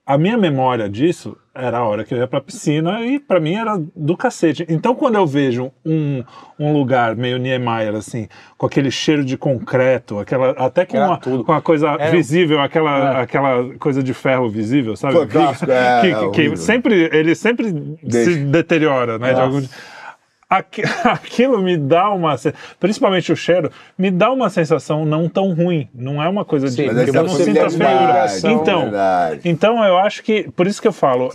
[0.06, 3.54] a minha memória disso era a hora que eu ia pra piscina e para mim
[3.54, 4.66] era do cacete.
[4.68, 6.24] Então quando eu vejo um,
[6.60, 8.28] um lugar meio Niemeyer, assim,
[8.58, 12.10] com aquele cheiro de concreto, aquela, até com, uma, com uma coisa era...
[12.12, 13.22] visível, aquela, é.
[13.22, 15.14] aquela coisa de ferro visível, sabe?
[15.14, 17.72] Fantástico, é, que, é, que, que sempre, ele sempre
[18.02, 18.32] Deixa.
[18.32, 19.34] se deteriora, né?
[19.34, 19.62] De algum
[21.06, 22.36] aquilo me dá uma.
[22.80, 25.90] Principalmente o cheiro, me dá uma sensação não tão ruim.
[25.94, 26.94] Não é uma coisa Sim, de.
[26.94, 28.26] Mas eu não sinto a feiura.
[28.44, 28.92] Então,
[29.44, 30.50] então, eu acho que.
[30.56, 31.30] Por isso que eu falo.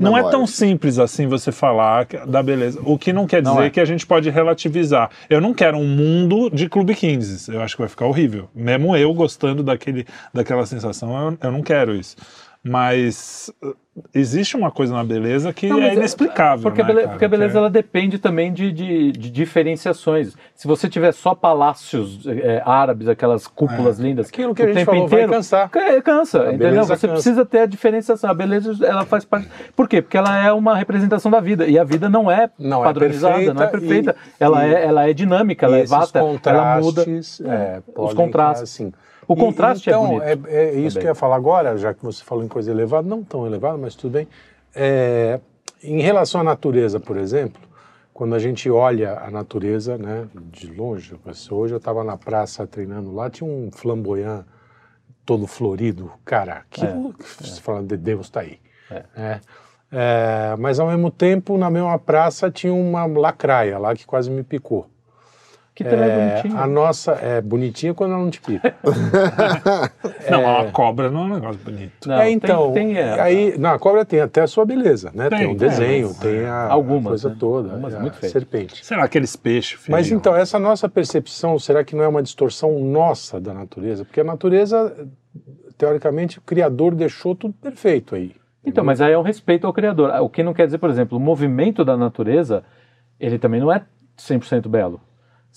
[0.00, 2.80] Não é tão simples assim você falar da beleza.
[2.84, 3.70] O que não quer dizer não é.
[3.70, 5.10] que a gente pode relativizar.
[5.28, 7.52] Eu não quero um mundo de Clube 15.
[7.52, 8.48] Eu acho que vai ficar horrível.
[8.54, 12.16] Mesmo eu gostando daquele, daquela sensação, eu, eu não quero isso.
[12.62, 13.74] Mas uh,
[14.12, 16.62] existe uma coisa na beleza que não, é inexplicável.
[16.62, 20.34] Porque, né, a, beleza, porque a beleza ela depende também de, de, de, diferenciações.
[20.54, 24.02] Se você tiver só palácios é, árabes, aquelas cúpulas é.
[24.02, 25.70] lindas, aquilo que a gente falou inteiro, vai cansar.
[26.04, 26.84] Cansa, a entendeu?
[26.84, 27.08] Você cansa.
[27.08, 28.28] precisa ter a diferenciação.
[28.28, 29.48] A beleza ela faz parte.
[29.76, 30.02] Por quê?
[30.02, 33.42] Porque ela é uma representação da vida e a vida não é não é padronizada,
[33.42, 34.16] é não é perfeita.
[34.40, 37.04] E, ela, e, é, ela é dinâmica, ela é vasta, ela muda.
[37.44, 38.62] É, os contrastes.
[38.62, 38.92] Assim,
[39.28, 40.48] o contraste e, então, é bonito.
[40.48, 41.00] É, é isso também.
[41.00, 43.76] que eu ia falar agora, já que você falou em coisa elevada, não tão elevada,
[43.76, 44.26] mas tudo bem.
[44.74, 45.38] É,
[45.82, 47.60] em relação à natureza, por exemplo,
[48.12, 51.14] quando a gente olha a natureza né, de longe,
[51.50, 54.44] hoje eu estava na praça treinando lá, tinha um flamboyant
[55.24, 57.62] todo florido, cara, aquilo é, você é.
[57.62, 58.58] fala, de Deus está aí.
[58.90, 59.04] É.
[59.14, 59.40] é.
[59.90, 64.42] É, mas ao mesmo tempo, na mesma praça tinha uma lacraia lá que quase me
[64.42, 64.86] picou.
[65.78, 66.60] Que também é, é bonitinha.
[66.60, 68.74] A nossa é bonitinha quando ela não te pica.
[70.28, 70.60] não, é...
[70.62, 72.08] a cobra não é um negócio bonito.
[72.08, 72.72] Não, é, então.
[72.72, 75.28] Tem, tem é, aí, não, a cobra tem até a sua beleza, né?
[75.28, 77.36] Tem, tem um desenho, tem a, algumas, coisa né?
[77.38, 77.70] toda.
[77.70, 78.32] Algumas muito feias.
[78.32, 78.84] serpente.
[78.84, 79.78] Será aqueles peixes?
[79.78, 79.92] Filho?
[79.92, 84.04] Mas então, essa nossa percepção, será que não é uma distorção nossa da natureza?
[84.04, 85.08] Porque a natureza,
[85.76, 88.34] teoricamente, o Criador deixou tudo perfeito aí.
[88.64, 90.10] Então, mas aí é um respeito ao Criador.
[90.22, 92.64] O que não quer dizer, por exemplo, o movimento da natureza,
[93.20, 93.84] ele também não é
[94.18, 95.00] 100% belo.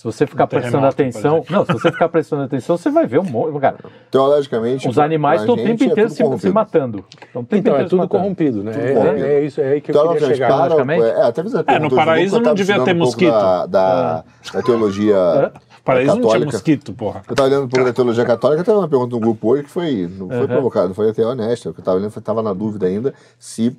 [0.01, 1.45] Se você ficar prestando atenção.
[1.47, 3.59] Não, se você ficar prestando atenção, você vai ver um monte.
[3.59, 3.77] Cara,
[4.09, 4.89] Teologicamente.
[4.89, 7.05] Os animais estão o tempo é inteiro é se, se, matando.
[7.29, 8.71] Então, então é tudo corrompido, né?
[8.71, 9.25] Tudo é, corrompido.
[9.27, 10.69] É, isso, é aí que eu queria chegar.
[10.69, 13.29] Para, é, até é, no paraíso não devia ter mosquito.
[13.29, 15.51] da, da, da teologia.
[15.85, 16.39] Paraíso católica.
[16.39, 17.21] não tinha mosquito, porra.
[17.27, 19.69] Eu estava olhando um pouco da teologia católica, teve uma pergunta no grupo hoje que
[19.69, 20.47] foi, não foi uhum.
[20.47, 21.69] provocada, foi até honesta.
[21.69, 23.75] Eu estava olhando, estava na dúvida ainda se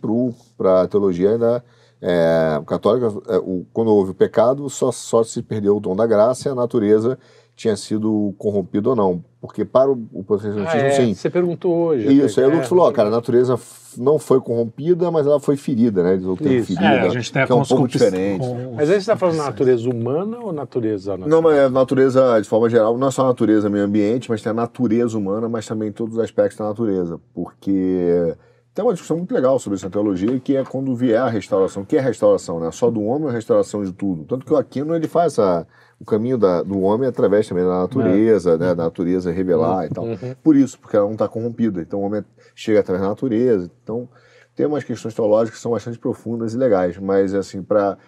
[0.56, 1.64] para a teologia ainda
[2.02, 6.04] é, católica, é, o, quando houve o pecado, só, só se perdeu o dom da
[6.04, 7.16] graça e a natureza
[7.54, 9.24] tinha sido corrompido ou não.
[9.40, 10.90] Porque para o, o protestantismo, ah, é.
[10.90, 11.14] sim.
[11.14, 12.12] Você perguntou hoje.
[12.12, 13.56] Isso, aí o Lucas falou, ó, cara, a natureza
[13.96, 16.14] não foi corrompida, mas ela foi ferida, né?
[16.14, 18.46] Eles vão ter ferida, é, a gente tem que é um pouco diferente.
[18.46, 18.74] Com...
[18.74, 21.28] Mas aí você está falando natureza humana ou natureza natural?
[21.28, 24.50] Não, mas é natureza, de forma geral, não é só natureza meio ambiente, mas tem
[24.50, 27.20] a natureza humana, mas também todos os aspectos da natureza.
[27.34, 28.34] Porque
[28.74, 31.82] tem uma discussão muito legal sobre essa teologia, que é quando vier a restauração.
[31.82, 32.58] O que é restauração?
[32.58, 32.70] Né?
[32.70, 34.24] Só do homem ou restauração de tudo?
[34.24, 35.66] Tanto que o Aquino ele faz essa,
[36.00, 38.58] o caminho da, do homem através também da natureza, é.
[38.58, 38.74] né?
[38.74, 39.84] da natureza revelar uhum.
[39.84, 40.04] e tal.
[40.04, 40.34] Uhum.
[40.42, 41.82] Por isso, porque ela não está corrompida.
[41.82, 42.24] Então o homem
[42.54, 43.70] chega através da natureza.
[43.82, 44.08] Então
[44.56, 47.98] tem umas questões teológicas que são bastante profundas e legais, mas assim, para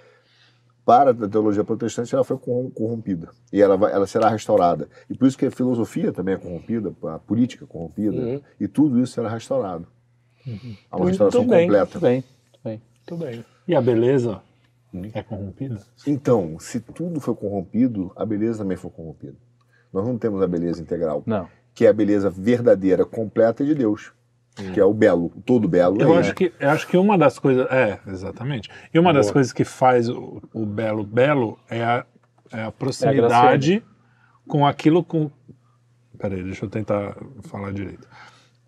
[0.84, 3.30] para a teologia protestante, ela foi corrompida.
[3.50, 4.86] E ela, vai, ela será restaurada.
[5.08, 8.40] E por isso que a filosofia também é corrompida, a política é corrompida, uhum.
[8.60, 9.86] e tudo isso será restaurado.
[10.46, 10.76] Uhum.
[10.92, 11.98] Uma restauração muito bem, completa.
[11.98, 12.24] Muito bem,
[12.62, 13.34] muito bem.
[13.36, 13.44] bem.
[13.66, 14.42] E a beleza
[14.92, 15.10] hum.
[15.12, 15.80] é corrompida?
[16.06, 19.36] Então, se tudo foi corrompido, a beleza também foi corrompida.
[19.92, 21.22] Nós não temos a beleza integral.
[21.24, 21.48] Não.
[21.74, 24.12] Que é a beleza verdadeira, completa de Deus.
[24.60, 24.72] Hum.
[24.72, 26.00] Que é o belo, o todo belo.
[26.00, 27.66] Eu, acho que, eu acho que uma das coisas.
[27.70, 28.70] É, exatamente.
[28.92, 29.22] E uma Boa.
[29.22, 32.06] das coisas que faz o, o belo belo é a,
[32.52, 33.82] é a proximidade é a
[34.46, 35.30] com aquilo com.
[36.18, 38.06] Peraí, deixa eu tentar falar direito.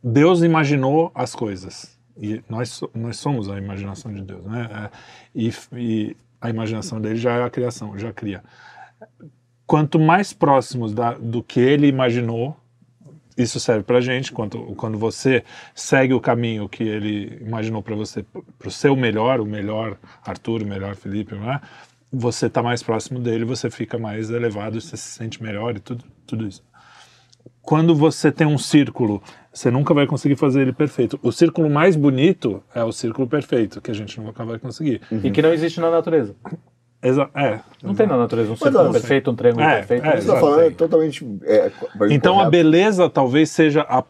[0.09, 1.99] Deus imaginou as coisas.
[2.17, 4.69] E nós, nós somos a imaginação de Deus, né?
[4.71, 4.91] É,
[5.35, 8.45] e, e, a imaginação dele já é a criação, já cria.
[9.67, 12.57] Quanto mais próximos da, do que ele imaginou,
[13.37, 14.31] isso serve para gente.
[14.31, 15.43] Quando, quando você
[15.75, 18.25] segue o caminho que ele imaginou para você,
[18.59, 21.61] para o seu melhor, o melhor Arthur, o melhor Felipe, né?
[22.13, 26.05] você está mais próximo dele, você fica mais elevado, você se sente melhor e tudo,
[26.27, 26.63] tudo isso.
[27.63, 29.23] Quando você tem um círculo
[29.57, 31.19] você nunca vai conseguir fazer ele perfeito.
[31.23, 35.01] O círculo mais bonito é o círculo perfeito, que a gente nunca vai conseguir.
[35.11, 35.21] Uhum.
[35.25, 36.37] E que não existe na natureza.
[37.03, 37.61] Exa é.
[37.83, 40.07] Não tem na natureza um círculo perfeito, um triângulo é, perfeito.
[40.07, 41.39] É, você está falando é totalmente.
[41.45, 41.71] É,
[42.11, 44.03] então a beleza talvez seja a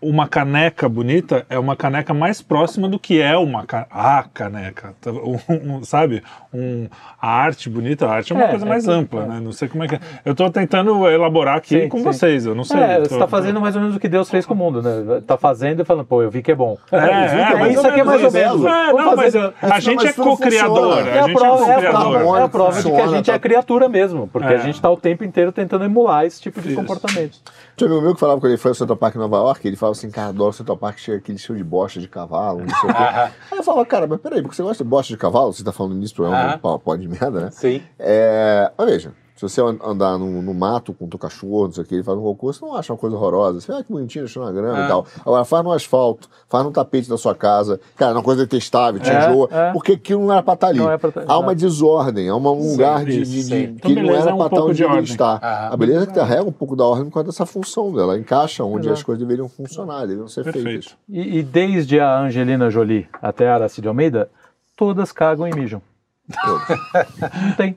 [0.00, 3.86] uma caneca bonita é uma caneca mais próxima do que é uma ca...
[3.90, 6.22] a caneca, tá, um, um, sabe?
[6.54, 6.86] Um,
[7.20, 9.40] a arte bonita, a arte é uma é, coisa é mais ampla, né?
[9.42, 9.96] Não sei como é que.
[9.96, 10.00] É.
[10.24, 12.04] Eu estou tentando elaborar aqui sim, com sim.
[12.04, 12.80] vocês, eu não sei.
[12.80, 13.08] É, tô...
[13.08, 15.18] você está fazendo mais ou menos o que Deus fez com o mundo, né?
[15.18, 16.78] Está fazendo e falando, pô, eu vi que é bom.
[16.92, 18.64] É, é, isso aqui é mais ou menos.
[18.64, 20.98] É, não, mas a gente é co-criador.
[21.08, 24.58] É a prova, é a prova de que a gente é criatura mesmo, porque a
[24.58, 27.38] gente está o tempo inteiro tentando emular esse tipo de comportamento.
[27.76, 29.66] Tinha um amigo meu que falava quando ele foi ao Central Park em Nova York,
[29.66, 32.60] ele falava assim, cara, adoro o Central Park, chega aquele cheio de bosta de cavalo,
[32.60, 33.02] não sei o quê.
[33.50, 35.52] Aí eu falava, cara, mas peraí, porque você gosta de bosta de cavalo?
[35.52, 37.50] Você tá falando nisso pra um pode de merda, né?
[37.50, 37.82] Sim.
[37.98, 41.82] É, mas veja, se você andar no, no mato com o teu cachorro, não sei
[41.82, 43.60] o que, ele faz um cocô, você não acha uma coisa horrorosa.
[43.60, 44.84] Você, ah, que bonitinho, deixou na grama ah.
[44.84, 45.06] e tal.
[45.26, 47.80] Agora, faz no asfalto, faz no tapete da sua casa.
[47.96, 49.72] Cara, é uma coisa detestável, te é, enjoa, é.
[49.72, 50.78] porque aquilo não era pra estar tá ali.
[50.78, 54.00] Não é pra tá, há uma desordem, há um lugar de, de, de então, que
[54.00, 55.40] não era é um pra estar onde ele está.
[55.42, 58.16] Ah, a beleza é que carrega um pouco da ordem por causa dessa função dela.
[58.16, 58.92] Encaixa onde Exato.
[58.92, 60.64] as coisas deveriam funcionar, deveriam ser Perfeito.
[60.64, 60.96] feitas.
[61.08, 64.30] E, e desde a Angelina Jolie até a Aracide Almeida,
[64.76, 65.82] todas cagam e mijam.
[66.28, 67.76] Não tem.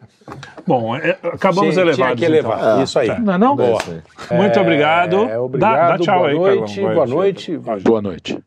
[0.65, 1.95] Bom, é, acabamos tinha, elevados.
[1.95, 2.59] Tinha que elevar.
[2.59, 2.83] Então.
[2.83, 3.19] Isso aí.
[3.19, 3.55] Não é não?
[3.55, 3.79] Boa.
[4.29, 5.15] É, Muito obrigado.
[5.29, 5.75] É, obrigado.
[5.75, 7.57] Dá, dá tchau boa aí, noite, Boa noite.
[7.83, 8.43] Boa noite.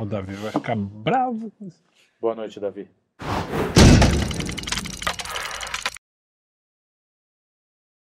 [0.00, 1.52] O Davi vai ficar bravo.
[2.20, 2.88] Boa noite, Davi.